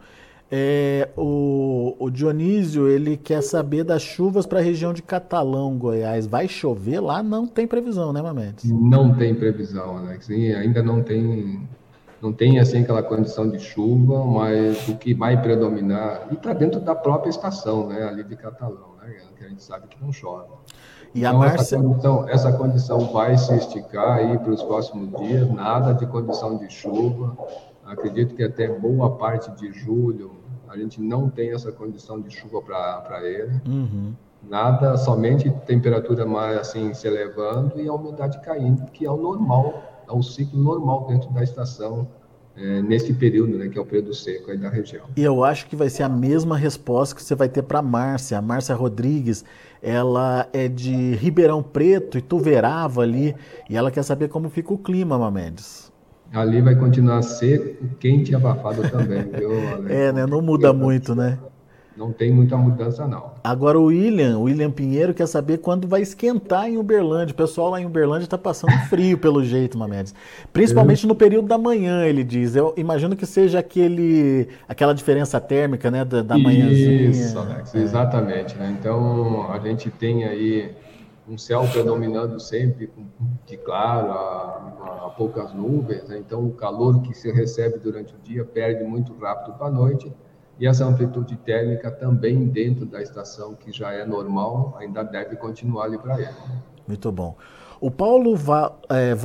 É, 0.55 1.09
o, 1.17 1.95
o, 1.97 2.11
Dionísio 2.11 2.87
ele 2.87 3.17
quer 3.17 3.41
saber 3.41 3.83
das 3.83 4.03
chuvas 4.03 4.45
para 4.45 4.59
a 4.59 4.61
região 4.61 4.93
de 4.93 5.01
Catalão, 5.01 5.75
Goiás. 5.75 6.27
Vai 6.27 6.47
chover 6.47 6.99
lá? 6.99 7.23
Não 7.23 7.47
tem 7.47 7.65
previsão, 7.65 8.13
né, 8.13 8.21
Mamedes? 8.21 8.71
Não 8.71 9.15
tem 9.15 9.33
previsão, 9.33 9.97
Alex. 9.97 10.29
E 10.29 10.53
ainda 10.53 10.83
não 10.83 11.01
tem, 11.01 11.67
não 12.21 12.31
tem 12.31 12.59
assim 12.59 12.83
aquela 12.83 13.01
condição 13.01 13.49
de 13.49 13.57
chuva, 13.57 14.23
mas 14.23 14.87
o 14.87 14.95
que 14.95 15.11
vai 15.15 15.41
predominar 15.41 16.27
e 16.29 16.35
está 16.35 16.53
dentro 16.53 16.79
da 16.79 16.93
própria 16.93 17.31
estação, 17.31 17.87
né, 17.87 18.03
ali 18.03 18.23
de 18.23 18.35
Catalão, 18.35 18.91
né, 19.01 19.11
que 19.35 19.43
a 19.43 19.49
gente 19.49 19.63
sabe 19.63 19.87
que 19.87 19.97
não 19.99 20.13
chove. 20.13 20.53
E 21.15 21.21
então, 21.21 21.39
Marcia... 21.39 21.61
essa, 21.61 21.77
condição, 21.79 22.29
essa 22.29 22.53
condição 22.53 22.99
vai 23.11 23.35
se 23.39 23.55
esticar 23.55 24.17
aí 24.17 24.37
para 24.37 24.51
os 24.51 24.61
próximos 24.61 25.19
dias. 25.19 25.49
Nada 25.49 25.93
de 25.93 26.05
condição 26.05 26.59
de 26.59 26.69
chuva. 26.69 27.35
Acredito 27.83 28.35
que 28.35 28.43
até 28.43 28.67
boa 28.67 29.17
parte 29.17 29.49
de 29.51 29.71
julho 29.73 30.42
a 30.73 30.77
gente 30.77 30.99
não 30.99 31.29
tem 31.29 31.51
essa 31.51 31.71
condição 31.71 32.19
de 32.19 32.31
chuva 32.31 32.61
para 32.61 33.21
ele. 33.23 33.61
Uhum. 33.67 34.13
Nada, 34.49 34.97
somente 34.97 35.49
temperatura 35.65 36.25
mais 36.25 36.57
assim 36.57 36.93
se 36.93 37.07
elevando 37.07 37.79
e 37.79 37.87
a 37.87 37.93
umidade 37.93 38.41
caindo, 38.41 38.83
que 38.91 39.05
é 39.05 39.11
o 39.11 39.15
normal, 39.15 39.83
é 40.07 40.11
o 40.11 40.21
ciclo 40.21 40.61
normal 40.61 41.05
dentro 41.07 41.29
da 41.31 41.43
estação 41.43 42.07
é, 42.55 42.81
nesse 42.81 43.13
período, 43.13 43.57
né, 43.57 43.69
que 43.69 43.77
é 43.77 43.81
o 43.81 43.85
período 43.85 44.13
seco 44.13 44.51
aí 44.51 44.57
da 44.57 44.69
região. 44.69 45.05
E 45.15 45.23
eu 45.23 45.43
acho 45.43 45.67
que 45.67 45.75
vai 45.75 45.89
ser 45.89 46.03
a 46.03 46.09
mesma 46.09 46.57
resposta 46.57 47.15
que 47.15 47.23
você 47.23 47.35
vai 47.35 47.47
ter 47.47 47.61
para 47.61 47.79
a 47.79 47.83
Márcia. 47.83 48.37
A 48.37 48.41
Márcia 48.41 48.75
Rodrigues, 48.75 49.45
ela 49.81 50.47
é 50.51 50.67
de 50.67 51.15
Ribeirão 51.15 51.63
Preto, 51.63 52.17
e 52.17 52.21
Tuverava 52.21 53.01
ali, 53.01 53.35
e 53.69 53.77
ela 53.77 53.91
quer 53.91 54.03
saber 54.03 54.27
como 54.27 54.49
fica 54.49 54.73
o 54.73 54.77
clima, 54.77 55.17
Mamedes. 55.17 55.92
Ali 56.33 56.61
vai 56.61 56.75
continuar 56.75 57.21
seco, 57.21 57.85
quente 57.99 58.31
e 58.31 58.35
abafado 58.35 58.81
também, 58.89 59.23
viu, 59.23 59.51
Alex? 59.71 59.91
É, 59.91 60.11
né? 60.11 60.25
Não 60.25 60.41
muda 60.41 60.73
muito, 60.73 61.13
né? 61.13 61.37
Não 61.95 62.11
tem 62.11 62.31
muita 62.33 62.57
mudança, 62.57 63.07
não. 63.07 63.33
Agora 63.43 63.79
o 63.79 63.85
William, 63.85 64.39
o 64.39 64.43
William 64.43 64.71
Pinheiro, 64.71 65.13
quer 65.13 65.27
saber 65.27 65.59
quando 65.59 65.87
vai 65.87 66.01
esquentar 66.01 66.67
em 66.67 66.77
Uberlândia. 66.77 67.33
O 67.33 67.35
pessoal 67.35 67.69
lá 67.69 67.79
em 67.79 67.85
Uberlândia 67.85 68.25
está 68.25 68.37
passando 68.37 68.71
frio, 68.89 69.15
pelo 69.15 69.43
jeito, 69.43 69.77
Mamedes. 69.77 70.15
Principalmente 70.51 71.05
no 71.05 71.13
período 71.13 71.47
da 71.47 71.57
manhã, 71.57 72.03
ele 72.03 72.23
diz. 72.23 72.55
Eu 72.55 72.73
imagino 72.75 73.15
que 73.15 73.27
seja 73.27 73.59
aquele, 73.59 74.47
aquela 74.67 74.93
diferença 74.93 75.39
térmica, 75.39 75.91
né, 75.91 76.03
da, 76.03 76.23
da 76.23 76.35
manhãzinha. 76.35 77.11
Isso, 77.11 77.37
Alex, 77.37 77.75
é. 77.75 77.77
exatamente. 77.77 78.55
Né? 78.57 78.75
Então, 78.79 79.51
a 79.51 79.59
gente 79.59 79.91
tem 79.91 80.23
aí 80.23 80.71
um 81.27 81.37
céu 81.37 81.65
predominando 81.71 82.39
sempre 82.39 82.91
de 83.45 83.57
claro, 83.57 84.11
a, 84.11 85.05
a 85.05 85.09
poucas 85.09 85.53
nuvens. 85.53 86.07
Né? 86.07 86.17
Então, 86.17 86.45
o 86.45 86.53
calor 86.53 87.01
que 87.01 87.13
se 87.13 87.31
recebe 87.31 87.79
durante 87.79 88.13
o 88.13 88.17
dia 88.19 88.43
perde 88.43 88.83
muito 88.83 89.15
rápido 89.17 89.57
para 89.57 89.67
a 89.67 89.71
noite 89.71 90.11
e 90.59 90.67
essa 90.67 90.85
amplitude 90.85 91.35
térmica 91.37 91.89
também 91.89 92.47
dentro 92.47 92.85
da 92.85 93.01
estação, 93.01 93.55
que 93.55 93.71
já 93.71 93.91
é 93.91 94.05
normal, 94.05 94.75
ainda 94.77 95.03
deve 95.03 95.35
continuar 95.35 95.85
ali 95.85 95.97
para 95.97 96.19
ele. 96.19 96.29
Muito 96.87 97.11
bom. 97.11 97.35
O 97.81 97.89
Paulo 97.89 98.35
Val, 98.35 98.79
é, 98.89 99.15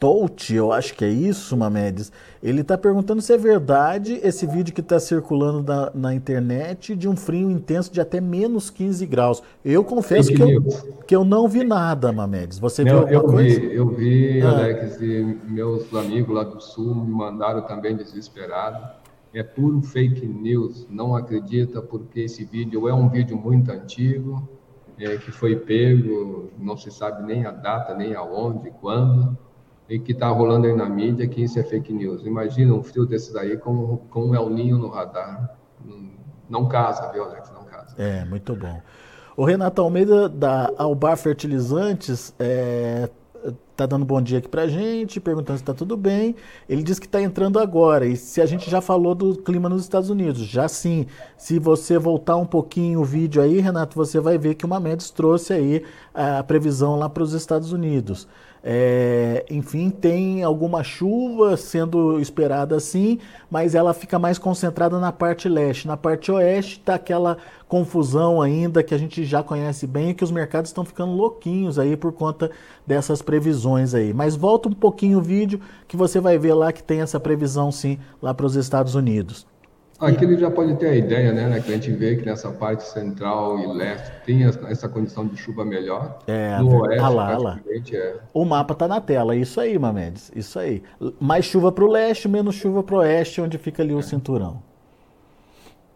Valtout, 0.00 0.54
eu 0.54 0.72
acho 0.72 0.94
que 0.94 1.04
é 1.04 1.08
isso, 1.08 1.54
Mamedes, 1.54 2.10
ele 2.42 2.62
está 2.62 2.78
perguntando 2.78 3.20
se 3.20 3.34
é 3.34 3.36
verdade 3.36 4.18
esse 4.22 4.46
vídeo 4.46 4.72
que 4.72 4.80
está 4.80 4.98
circulando 4.98 5.62
na, 5.62 5.90
na, 5.94 6.14
internet 6.14 6.96
de 6.96 7.06
um 7.06 7.14
frio 7.14 7.50
intenso 7.50 7.92
de 7.92 8.00
até 8.00 8.18
menos 8.18 8.70
15 8.70 9.04
graus. 9.04 9.42
Eu 9.62 9.84
confesso 9.84 10.32
que 10.32 10.40
eu, 10.40 10.62
que 11.06 11.14
eu 11.14 11.22
não 11.22 11.46
vi 11.46 11.64
nada, 11.64 12.10
Mamedes. 12.12 12.58
Você 12.58 12.82
não, 12.82 13.06
viu 13.06 13.18
alguma 13.18 13.22
eu 13.22 13.24
coisa? 13.24 13.60
Vi, 13.60 13.74
eu 13.74 13.88
vi, 13.88 14.40
ah. 14.40 14.50
Alex, 14.50 15.00
e 15.02 15.38
meus 15.46 15.94
amigos 15.94 16.34
lá 16.34 16.44
do 16.44 16.60
Sul 16.60 16.94
me 16.94 17.12
mandaram 17.12 17.60
também 17.66 17.94
desesperado 17.94 18.98
é 19.32 19.44
puro 19.44 19.80
fake 19.80 20.26
news, 20.26 20.88
não 20.90 21.14
acredita 21.14 21.80
porque 21.80 22.22
esse 22.22 22.44
vídeo 22.44 22.88
é 22.88 22.94
um 22.94 23.08
vídeo 23.08 23.36
muito 23.36 23.70
antigo, 23.70 24.48
é, 24.98 25.16
que 25.18 25.30
foi 25.30 25.54
pego, 25.54 26.50
não 26.58 26.76
se 26.76 26.90
sabe 26.90 27.24
nem 27.24 27.46
a 27.46 27.52
data, 27.52 27.94
nem 27.94 28.12
aonde, 28.14 28.72
quando, 28.80 29.38
e 29.90 29.98
que 29.98 30.12
está 30.12 30.28
rolando 30.28 30.68
aí 30.68 30.74
na 30.74 30.88
mídia 30.88 31.26
que 31.26 31.42
isso 31.42 31.58
é 31.58 31.64
fake 31.64 31.92
news. 31.92 32.24
Imagina 32.24 32.72
um 32.72 32.82
frio 32.82 33.04
desse 33.04 33.34
daí 33.34 33.56
com, 33.56 33.96
com 34.08 34.26
um 34.26 34.34
El 34.34 34.48
Ninho 34.48 34.78
no 34.78 34.88
radar. 34.88 35.58
Não, 36.48 36.68
casa, 36.68 37.10
viu, 37.12 37.24
Alex? 37.24 37.52
Não 37.52 37.64
casa. 37.64 37.96
É, 37.98 38.24
muito 38.24 38.54
bom. 38.54 38.80
O 39.36 39.44
Renato 39.44 39.82
Almeida, 39.82 40.28
da 40.28 40.72
Albar 40.78 41.16
Fertilizantes, 41.16 42.32
é, 42.38 43.08
tá 43.74 43.86
dando 43.86 44.04
bom 44.04 44.20
dia 44.20 44.38
aqui 44.38 44.48
pra 44.48 44.68
gente, 44.68 45.18
perguntando 45.18 45.58
se 45.58 45.64
tá 45.64 45.74
tudo 45.74 45.96
bem. 45.96 46.36
Ele 46.68 46.82
diz 46.82 46.98
que 46.98 47.06
está 47.06 47.20
entrando 47.20 47.58
agora. 47.58 48.06
E 48.06 48.16
se 48.16 48.40
a 48.40 48.46
gente 48.46 48.70
já 48.70 48.80
falou 48.80 49.14
do 49.14 49.36
clima 49.42 49.68
nos 49.68 49.82
Estados 49.82 50.10
Unidos, 50.10 50.42
já 50.42 50.68
sim. 50.68 51.06
Se 51.36 51.58
você 51.58 51.98
voltar 51.98 52.36
um 52.36 52.46
pouquinho 52.46 53.00
o 53.00 53.04
vídeo 53.04 53.42
aí, 53.42 53.58
Renato, 53.58 53.96
você 53.96 54.20
vai 54.20 54.38
ver 54.38 54.54
que 54.54 54.64
o 54.64 54.68
Mamedes 54.68 55.10
trouxe 55.10 55.52
aí 55.52 55.84
a 56.14 56.42
previsão 56.44 56.96
lá 56.96 57.08
para 57.08 57.22
os 57.22 57.32
Estados 57.32 57.72
Unidos. 57.72 58.28
É, 58.62 59.44
enfim, 59.50 59.88
tem 59.88 60.42
alguma 60.42 60.84
chuva 60.84 61.56
sendo 61.56 62.20
esperada 62.20 62.78
sim, 62.78 63.18
mas 63.50 63.74
ela 63.74 63.94
fica 63.94 64.18
mais 64.18 64.38
concentrada 64.38 64.98
na 65.00 65.10
parte 65.10 65.48
leste. 65.48 65.88
Na 65.88 65.96
parte 65.96 66.30
oeste 66.30 66.78
está 66.78 66.94
aquela 66.94 67.38
confusão 67.66 68.42
ainda 68.42 68.82
que 68.82 68.94
a 68.94 68.98
gente 68.98 69.24
já 69.24 69.42
conhece 69.42 69.86
bem 69.86 70.10
e 70.10 70.14
que 70.14 70.24
os 70.24 70.30
mercados 70.30 70.70
estão 70.70 70.84
ficando 70.84 71.12
louquinhos 71.12 71.78
aí 71.78 71.96
por 71.96 72.12
conta 72.12 72.50
dessas 72.86 73.22
previsões 73.22 73.94
aí. 73.94 74.12
Mas 74.12 74.36
volta 74.36 74.68
um 74.68 74.72
pouquinho 74.72 75.18
o 75.18 75.22
vídeo 75.22 75.60
que 75.88 75.96
você 75.96 76.20
vai 76.20 76.36
ver 76.36 76.54
lá 76.54 76.72
que 76.72 76.82
tem 76.82 77.00
essa 77.00 77.18
previsão 77.18 77.72
sim 77.72 77.98
lá 78.20 78.34
para 78.34 78.46
os 78.46 78.56
Estados 78.56 78.94
Unidos. 78.94 79.46
Aqui 80.00 80.24
ele 80.24 80.38
já 80.38 80.50
pode 80.50 80.76
ter 80.76 80.88
a 80.88 80.94
ideia, 80.94 81.30
né, 81.30 81.46
né, 81.46 81.60
que 81.60 81.70
a 81.70 81.74
gente 81.74 81.90
vê 81.92 82.16
que 82.16 82.24
nessa 82.24 82.50
parte 82.50 82.84
central 82.84 83.58
e 83.58 83.66
leste 83.66 84.10
tem 84.24 84.44
essa 84.44 84.88
condição 84.88 85.26
de 85.26 85.36
chuva 85.36 85.62
melhor. 85.62 86.20
É, 86.26 86.58
no 86.58 86.80
oeste, 86.80 87.04
ah 87.04 87.08
lá, 87.10 87.36
lá. 87.36 87.60
É... 87.92 88.16
O 88.32 88.46
mapa 88.46 88.72
está 88.72 88.88
na 88.88 88.98
tela, 88.98 89.36
isso 89.36 89.60
aí, 89.60 89.78
Mamedes, 89.78 90.32
isso 90.34 90.58
aí. 90.58 90.82
Mais 91.20 91.44
chuva 91.44 91.70
para 91.70 91.84
o 91.84 91.88
leste, 91.88 92.28
menos 92.28 92.54
chuva 92.54 92.82
para 92.82 92.94
o 92.94 92.98
oeste, 93.00 93.42
onde 93.42 93.58
fica 93.58 93.82
ali 93.82 93.92
é. 93.92 93.96
o 93.96 94.02
cinturão. 94.02 94.62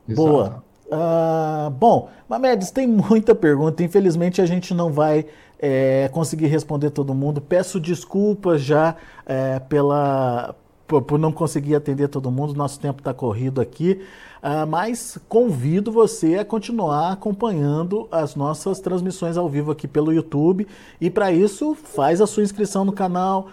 Exato. 0.07 0.29
Boa. 0.29 0.65
Uh, 0.87 1.71
bom, 1.71 2.11
Mamedes, 2.29 2.71
tem 2.71 2.87
muita 2.87 3.35
pergunta, 3.35 3.83
infelizmente 3.83 4.43
a 4.43 4.47
gente 4.47 4.75
não 4.75 4.93
vai 4.93 5.25
é, 5.59 6.11
conseguir 6.13 6.49
responder 6.49 6.91
todo 6.91 7.15
mundo. 7.15 7.41
Peço 7.41 7.81
desculpas 7.81 8.61
já 8.61 8.97
é, 9.25 9.59
pela 9.61 10.55
por, 10.87 11.19
não 11.19 11.33
conseguir 11.33 11.75
atender 11.75 12.09
todo 12.09 12.31
mundo, 12.31 12.55
nosso 12.55 12.79
tempo 12.79 13.01
está 13.01 13.15
corrido 13.15 13.61
aqui, 13.61 14.01
uh, 14.43 14.67
mas 14.67 15.19
convido 15.29 15.91
você 15.91 16.37
a 16.37 16.45
continuar 16.45 17.13
acompanhando 17.13 18.07
as 18.11 18.35
nossas 18.35 18.81
transmissões 18.81 19.37
ao 19.37 19.49
vivo 19.49 19.71
aqui 19.71 19.89
pelo 19.89 20.13
YouTube. 20.13 20.67
E 21.01 21.11
para 21.11 21.33
isso 21.33 21.75
faz 21.75 22.21
a 22.21 22.27
sua 22.27 22.43
inscrição 22.43 22.85
no 22.85 22.93
canal, 22.93 23.49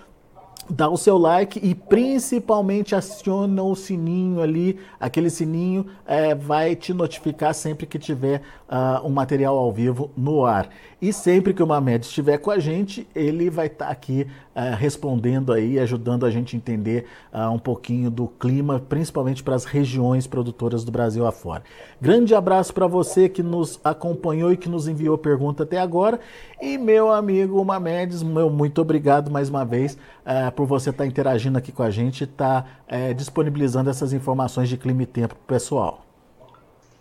dá 0.69 0.89
o 0.89 0.97
seu 0.97 1.17
like 1.17 1.59
e 1.61 1.75
principalmente 1.75 2.95
aciona 2.95 3.61
o 3.61 3.75
sininho 3.75 4.41
ali, 4.41 4.79
aquele 4.99 5.29
sininho 5.29 5.85
é, 6.05 6.33
vai 6.33 6.75
te 6.75 6.93
notificar 6.93 7.53
sempre 7.53 7.85
que 7.85 7.99
tiver 7.99 8.41
uh, 8.69 9.05
um 9.05 9.09
material 9.09 9.57
ao 9.57 9.71
vivo 9.71 10.11
no 10.15 10.45
ar. 10.45 10.69
E 11.01 11.11
sempre 11.11 11.53
que 11.53 11.63
o 11.63 11.67
Mamed 11.67 12.05
estiver 12.05 12.37
com 12.37 12.51
a 12.51 12.59
gente, 12.59 13.07
ele 13.13 13.49
vai 13.49 13.67
estar 13.67 13.85
tá 13.87 13.91
aqui 13.91 14.27
uh, 14.55 14.75
respondendo 14.75 15.51
aí, 15.51 15.79
ajudando 15.79 16.25
a 16.25 16.31
gente 16.31 16.55
a 16.55 16.57
entender 16.57 17.05
uh, 17.33 17.49
um 17.49 17.59
pouquinho 17.59 18.09
do 18.09 18.27
clima, 18.27 18.79
principalmente 18.79 19.43
para 19.43 19.55
as 19.55 19.65
regiões 19.65 20.27
produtoras 20.27 20.83
do 20.83 20.91
Brasil 20.91 21.25
afora. 21.25 21.63
Grande 21.99 22.35
abraço 22.35 22.73
para 22.73 22.87
você 22.87 23.27
que 23.27 23.43
nos 23.43 23.79
acompanhou 23.83 24.51
e 24.51 24.57
que 24.57 24.69
nos 24.69 24.87
enviou 24.87 25.17
pergunta 25.17 25.63
até 25.63 25.79
agora. 25.79 26.19
E 26.61 26.77
meu 26.77 27.11
amigo 27.11 27.63
Mamedes, 27.63 28.21
meu 28.23 28.49
muito 28.49 28.81
obrigado 28.81 29.31
mais 29.31 29.49
uma 29.49 29.65
vez 29.65 29.97
uh, 30.25 30.51
por 30.55 30.65
você 30.65 30.89
estar 30.89 31.03
tá 31.03 31.07
interagindo 31.07 31.57
aqui 31.57 31.71
com 31.71 31.83
a 31.83 31.89
gente 31.89 32.21
e 32.21 32.23
estar 32.23 32.63
tá, 32.87 33.13
disponibilizando 33.15 33.89
essas 33.89 34.13
informações 34.13 34.69
de 34.69 34.77
clima 34.77 35.03
e 35.03 35.05
tempo 35.05 35.35
pessoal. 35.47 36.10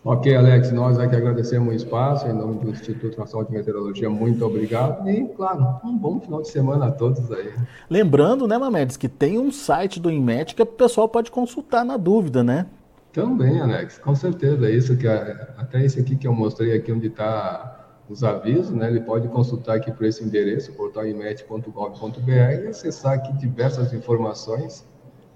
Ok, 0.02 0.34
Alex, 0.34 0.72
nós 0.72 0.98
aqui 0.98 1.14
agradecemos 1.14 1.68
o 1.68 1.76
espaço, 1.76 2.26
em 2.26 2.32
nome 2.32 2.58
do 2.58 2.70
Instituto 2.70 3.18
Nacional 3.18 3.46
de 3.46 3.52
Meteorologia, 3.52 4.08
muito 4.08 4.42
obrigado. 4.46 5.06
E, 5.06 5.28
claro, 5.28 5.78
um 5.84 5.94
bom 5.94 6.18
final 6.18 6.40
de 6.40 6.48
semana 6.48 6.86
a 6.86 6.90
todos 6.90 7.30
aí. 7.30 7.52
Lembrando, 7.90 8.48
né, 8.48 8.56
Mamedes, 8.56 8.96
que 8.96 9.10
tem 9.10 9.38
um 9.38 9.52
site 9.52 10.00
do 10.00 10.10
INMET 10.10 10.54
que 10.54 10.62
o 10.62 10.66
pessoal 10.66 11.06
pode 11.06 11.30
consultar 11.30 11.84
na 11.84 11.98
dúvida, 11.98 12.42
né? 12.42 12.66
Também, 13.12 13.60
Alex, 13.60 13.98
com 13.98 14.14
certeza. 14.14 14.66
É 14.66 14.70
isso 14.70 14.96
que 14.96 15.06
até 15.06 15.84
esse 15.84 16.00
aqui 16.00 16.16
que 16.16 16.26
eu 16.26 16.32
mostrei 16.32 16.74
aqui 16.74 16.90
onde 16.90 17.08
está 17.08 17.90
os 18.08 18.24
avisos, 18.24 18.70
né? 18.70 18.88
Ele 18.88 19.00
pode 19.00 19.28
consultar 19.28 19.76
aqui 19.76 19.92
por 19.92 20.06
esse 20.06 20.24
endereço, 20.24 20.72
portalinmet.gov.br 20.72 22.30
e 22.30 22.68
acessar 22.68 23.12
aqui 23.12 23.34
diversas 23.34 23.92
informações 23.92 24.88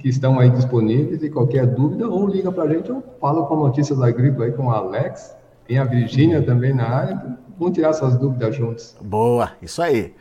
que 0.04 0.10
estão 0.10 0.38
aí 0.38 0.50
disponíveis 0.50 1.22
e 1.22 1.30
qualquer 1.30 1.66
dúvida, 1.66 2.06
ou 2.06 2.26
liga 2.26 2.52
para 2.52 2.64
a 2.64 2.68
gente 2.68 2.92
ou 2.92 3.02
fala 3.18 3.46
com 3.46 3.56
Notícias 3.56 4.02
Agrícolas 4.02 4.50
aí 4.50 4.52
com 4.54 4.66
o 4.66 4.70
Alex, 4.70 5.34
tem 5.66 5.78
a 5.78 5.84
Virgínia 5.84 6.42
também 6.42 6.74
na 6.74 6.86
área, 6.86 7.38
vamos 7.58 7.74
tirar 7.74 7.88
essas 7.88 8.14
dúvidas 8.18 8.54
juntos. 8.54 8.94
Boa, 9.00 9.52
isso 9.62 9.80
aí. 9.80 10.14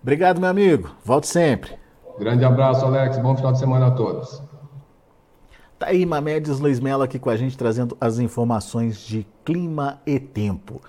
Obrigado, 0.00 0.40
meu 0.40 0.48
amigo. 0.48 0.88
Volte 1.04 1.26
sempre. 1.26 1.72
Grande 2.16 2.44
abraço, 2.44 2.84
Alex. 2.84 3.18
Bom 3.18 3.34
final 3.34 3.50
de 3.50 3.58
semana 3.58 3.88
a 3.88 3.90
todos. 3.90 4.40
Tá 5.80 5.88
aí 5.88 6.06
Mamedes 6.06 6.60
Luiz 6.60 6.78
Mello 6.78 7.02
aqui 7.02 7.18
com 7.18 7.28
a 7.28 7.36
gente 7.36 7.58
trazendo 7.58 7.96
as 8.00 8.20
informações 8.20 9.00
de 9.00 9.26
clima 9.44 10.00
e 10.06 10.20
tempo. 10.20 10.80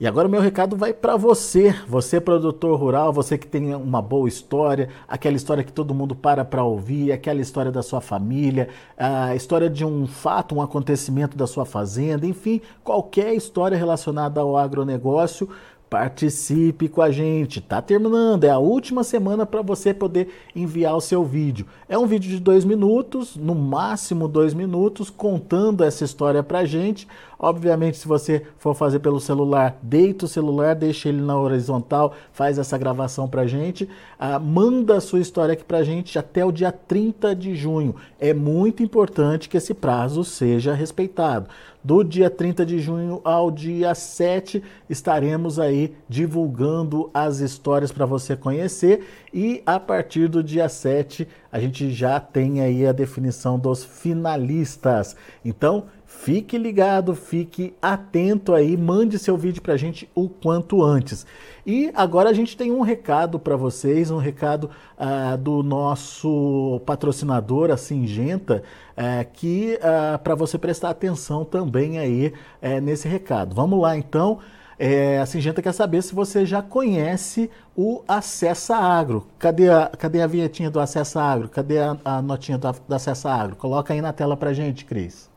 E 0.00 0.06
agora 0.06 0.26
o 0.26 0.30
meu 0.30 0.40
recado 0.40 0.76
vai 0.76 0.92
para 0.92 1.16
você, 1.16 1.72
você 1.86 2.20
produtor 2.20 2.76
rural, 2.78 3.12
você 3.12 3.38
que 3.38 3.46
tem 3.46 3.72
uma 3.74 4.02
boa 4.02 4.28
história, 4.28 4.88
aquela 5.06 5.36
história 5.36 5.62
que 5.62 5.72
todo 5.72 5.94
mundo 5.94 6.14
para 6.14 6.44
para 6.44 6.64
ouvir, 6.64 7.12
aquela 7.12 7.40
história 7.40 7.70
da 7.70 7.82
sua 7.82 8.00
família, 8.00 8.68
a 8.96 9.36
história 9.36 9.70
de 9.70 9.84
um 9.84 10.06
fato, 10.06 10.56
um 10.56 10.62
acontecimento 10.62 11.36
da 11.36 11.46
sua 11.46 11.64
fazenda, 11.64 12.26
enfim, 12.26 12.60
qualquer 12.82 13.32
história 13.34 13.76
relacionada 13.78 14.40
ao 14.40 14.56
agronegócio 14.56 15.48
participe 15.92 16.88
com 16.88 17.02
a 17.02 17.10
gente. 17.10 17.60
Tá 17.60 17.82
terminando, 17.82 18.44
é 18.44 18.48
a 18.48 18.56
última 18.56 19.04
semana 19.04 19.44
para 19.44 19.60
você 19.60 19.92
poder 19.92 20.28
enviar 20.56 20.96
o 20.96 21.02
seu 21.02 21.22
vídeo. 21.22 21.66
É 21.86 21.98
um 21.98 22.06
vídeo 22.06 22.30
de 22.30 22.40
dois 22.40 22.64
minutos, 22.64 23.36
no 23.36 23.54
máximo 23.54 24.26
dois 24.26 24.54
minutos, 24.54 25.10
contando 25.10 25.84
essa 25.84 26.02
história 26.02 26.42
pra 26.42 26.64
gente. 26.64 27.06
Obviamente, 27.38 27.98
se 27.98 28.08
você 28.08 28.46
for 28.56 28.72
fazer 28.72 29.00
pelo 29.00 29.20
celular, 29.20 29.76
deita 29.82 30.24
o 30.24 30.28
celular, 30.28 30.74
deixa 30.74 31.10
ele 31.10 31.20
na 31.20 31.38
horizontal, 31.38 32.14
faz 32.32 32.56
essa 32.56 32.78
gravação 32.78 33.28
pra 33.28 33.46
gente. 33.46 33.86
Ah, 34.18 34.38
manda 34.38 34.96
a 34.96 35.00
sua 35.00 35.20
história 35.20 35.52
aqui 35.52 35.64
pra 35.64 35.82
gente 35.82 36.18
até 36.18 36.42
o 36.42 36.52
dia 36.52 36.72
30 36.72 37.34
de 37.34 37.54
junho. 37.54 37.96
É 38.18 38.32
muito 38.32 38.82
importante 38.82 39.46
que 39.46 39.58
esse 39.58 39.74
prazo 39.74 40.24
seja 40.24 40.72
respeitado. 40.72 41.48
Do 41.84 42.04
dia 42.04 42.30
30 42.30 42.64
de 42.64 42.78
junho 42.78 43.20
ao 43.24 43.50
dia 43.50 43.92
7, 43.92 44.62
estaremos 44.88 45.58
aí 45.58 45.96
divulgando 46.08 47.10
as 47.12 47.40
histórias 47.40 47.90
para 47.90 48.06
você 48.06 48.36
conhecer 48.36 49.04
e 49.34 49.60
a 49.66 49.80
partir 49.80 50.28
do 50.28 50.44
dia 50.44 50.68
7 50.68 51.26
a 51.50 51.58
gente 51.58 51.90
já 51.90 52.20
tem 52.20 52.60
aí 52.60 52.86
a 52.86 52.92
definição 52.92 53.58
dos 53.58 53.84
finalistas. 53.84 55.16
Então, 55.44 55.86
Fique 56.24 56.56
ligado, 56.56 57.16
fique 57.16 57.74
atento 57.82 58.54
aí, 58.54 58.76
mande 58.76 59.18
seu 59.18 59.36
vídeo 59.36 59.60
para 59.60 59.74
a 59.74 59.76
gente 59.76 60.08
o 60.14 60.28
quanto 60.28 60.80
antes. 60.80 61.26
E 61.66 61.90
agora 61.96 62.30
a 62.30 62.32
gente 62.32 62.56
tem 62.56 62.70
um 62.70 62.80
recado 62.80 63.40
para 63.40 63.56
vocês, 63.56 64.08
um 64.08 64.18
recado 64.18 64.70
uh, 64.96 65.36
do 65.36 65.64
nosso 65.64 66.80
patrocinador, 66.86 67.72
a 67.72 67.76
Singenta, 67.76 68.62
uh, 68.92 69.28
que 69.32 69.76
uh, 69.80 70.16
para 70.20 70.36
você 70.36 70.56
prestar 70.56 70.90
atenção 70.90 71.44
também 71.44 71.98
aí 71.98 72.32
uh, 72.62 72.80
nesse 72.80 73.08
recado. 73.08 73.52
Vamos 73.56 73.80
lá 73.80 73.96
então. 73.96 74.38
É, 74.78 75.18
a 75.18 75.26
Singenta 75.26 75.60
quer 75.60 75.72
saber 75.72 76.02
se 76.02 76.14
você 76.14 76.46
já 76.46 76.62
conhece 76.62 77.50
o 77.76 78.00
Acessa 78.06 78.76
Agro. 78.76 79.26
Cadê 79.40 79.68
a, 79.68 79.90
cadê 79.98 80.22
a 80.22 80.28
vinhetinha 80.28 80.70
do 80.70 80.78
Acessa 80.78 81.20
Agro? 81.20 81.48
Cadê 81.48 81.80
a, 81.80 81.96
a 82.04 82.22
notinha 82.22 82.58
do, 82.58 82.70
do 82.70 82.94
Acessa 82.94 83.28
Agro? 83.28 83.56
Coloca 83.56 83.92
aí 83.92 84.00
na 84.00 84.12
tela 84.12 84.36
para 84.36 84.52
gente, 84.52 84.84
Cris. 84.84 85.31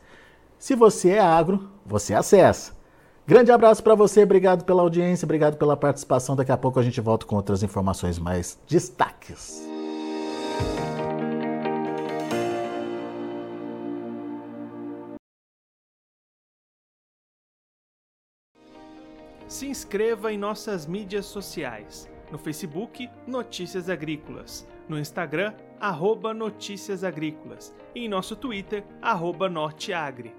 Se 0.59 0.75
você 0.75 1.11
é 1.11 1.19
agro, 1.19 1.69
você 1.85 2.13
acessa. 2.13 2.77
Grande 3.25 3.49
abraço 3.49 3.81
para 3.81 3.95
você, 3.95 4.23
obrigado 4.23 4.65
pela 4.65 4.81
audiência, 4.81 5.25
obrigado 5.25 5.55
pela 5.55 5.77
participação. 5.77 6.35
Daqui 6.35 6.51
a 6.51 6.57
pouco 6.57 6.77
a 6.77 6.83
gente 6.83 6.99
volta 6.99 7.25
com 7.25 7.37
outras 7.37 7.63
informações 7.63 8.19
mais 8.19 8.59
destaques. 8.67 9.65
Se 19.47 19.65
inscreva 19.65 20.33
em 20.33 20.37
nossas 20.37 20.85
mídias 20.85 21.25
sociais. 21.25 22.09
No 22.29 22.37
Facebook, 22.37 23.09
Notícias 23.25 23.89
Agrícolas. 23.89 24.67
No 24.89 24.99
Instagram, 24.99 25.53
arroba 25.79 26.33
Notícias 26.33 27.03
Agrícolas. 27.03 27.73
E 27.95 28.05
em 28.05 28.09
nosso 28.09 28.35
Twitter, 28.35 28.83
arroba 29.01 29.47
Norteagri. 29.47 30.38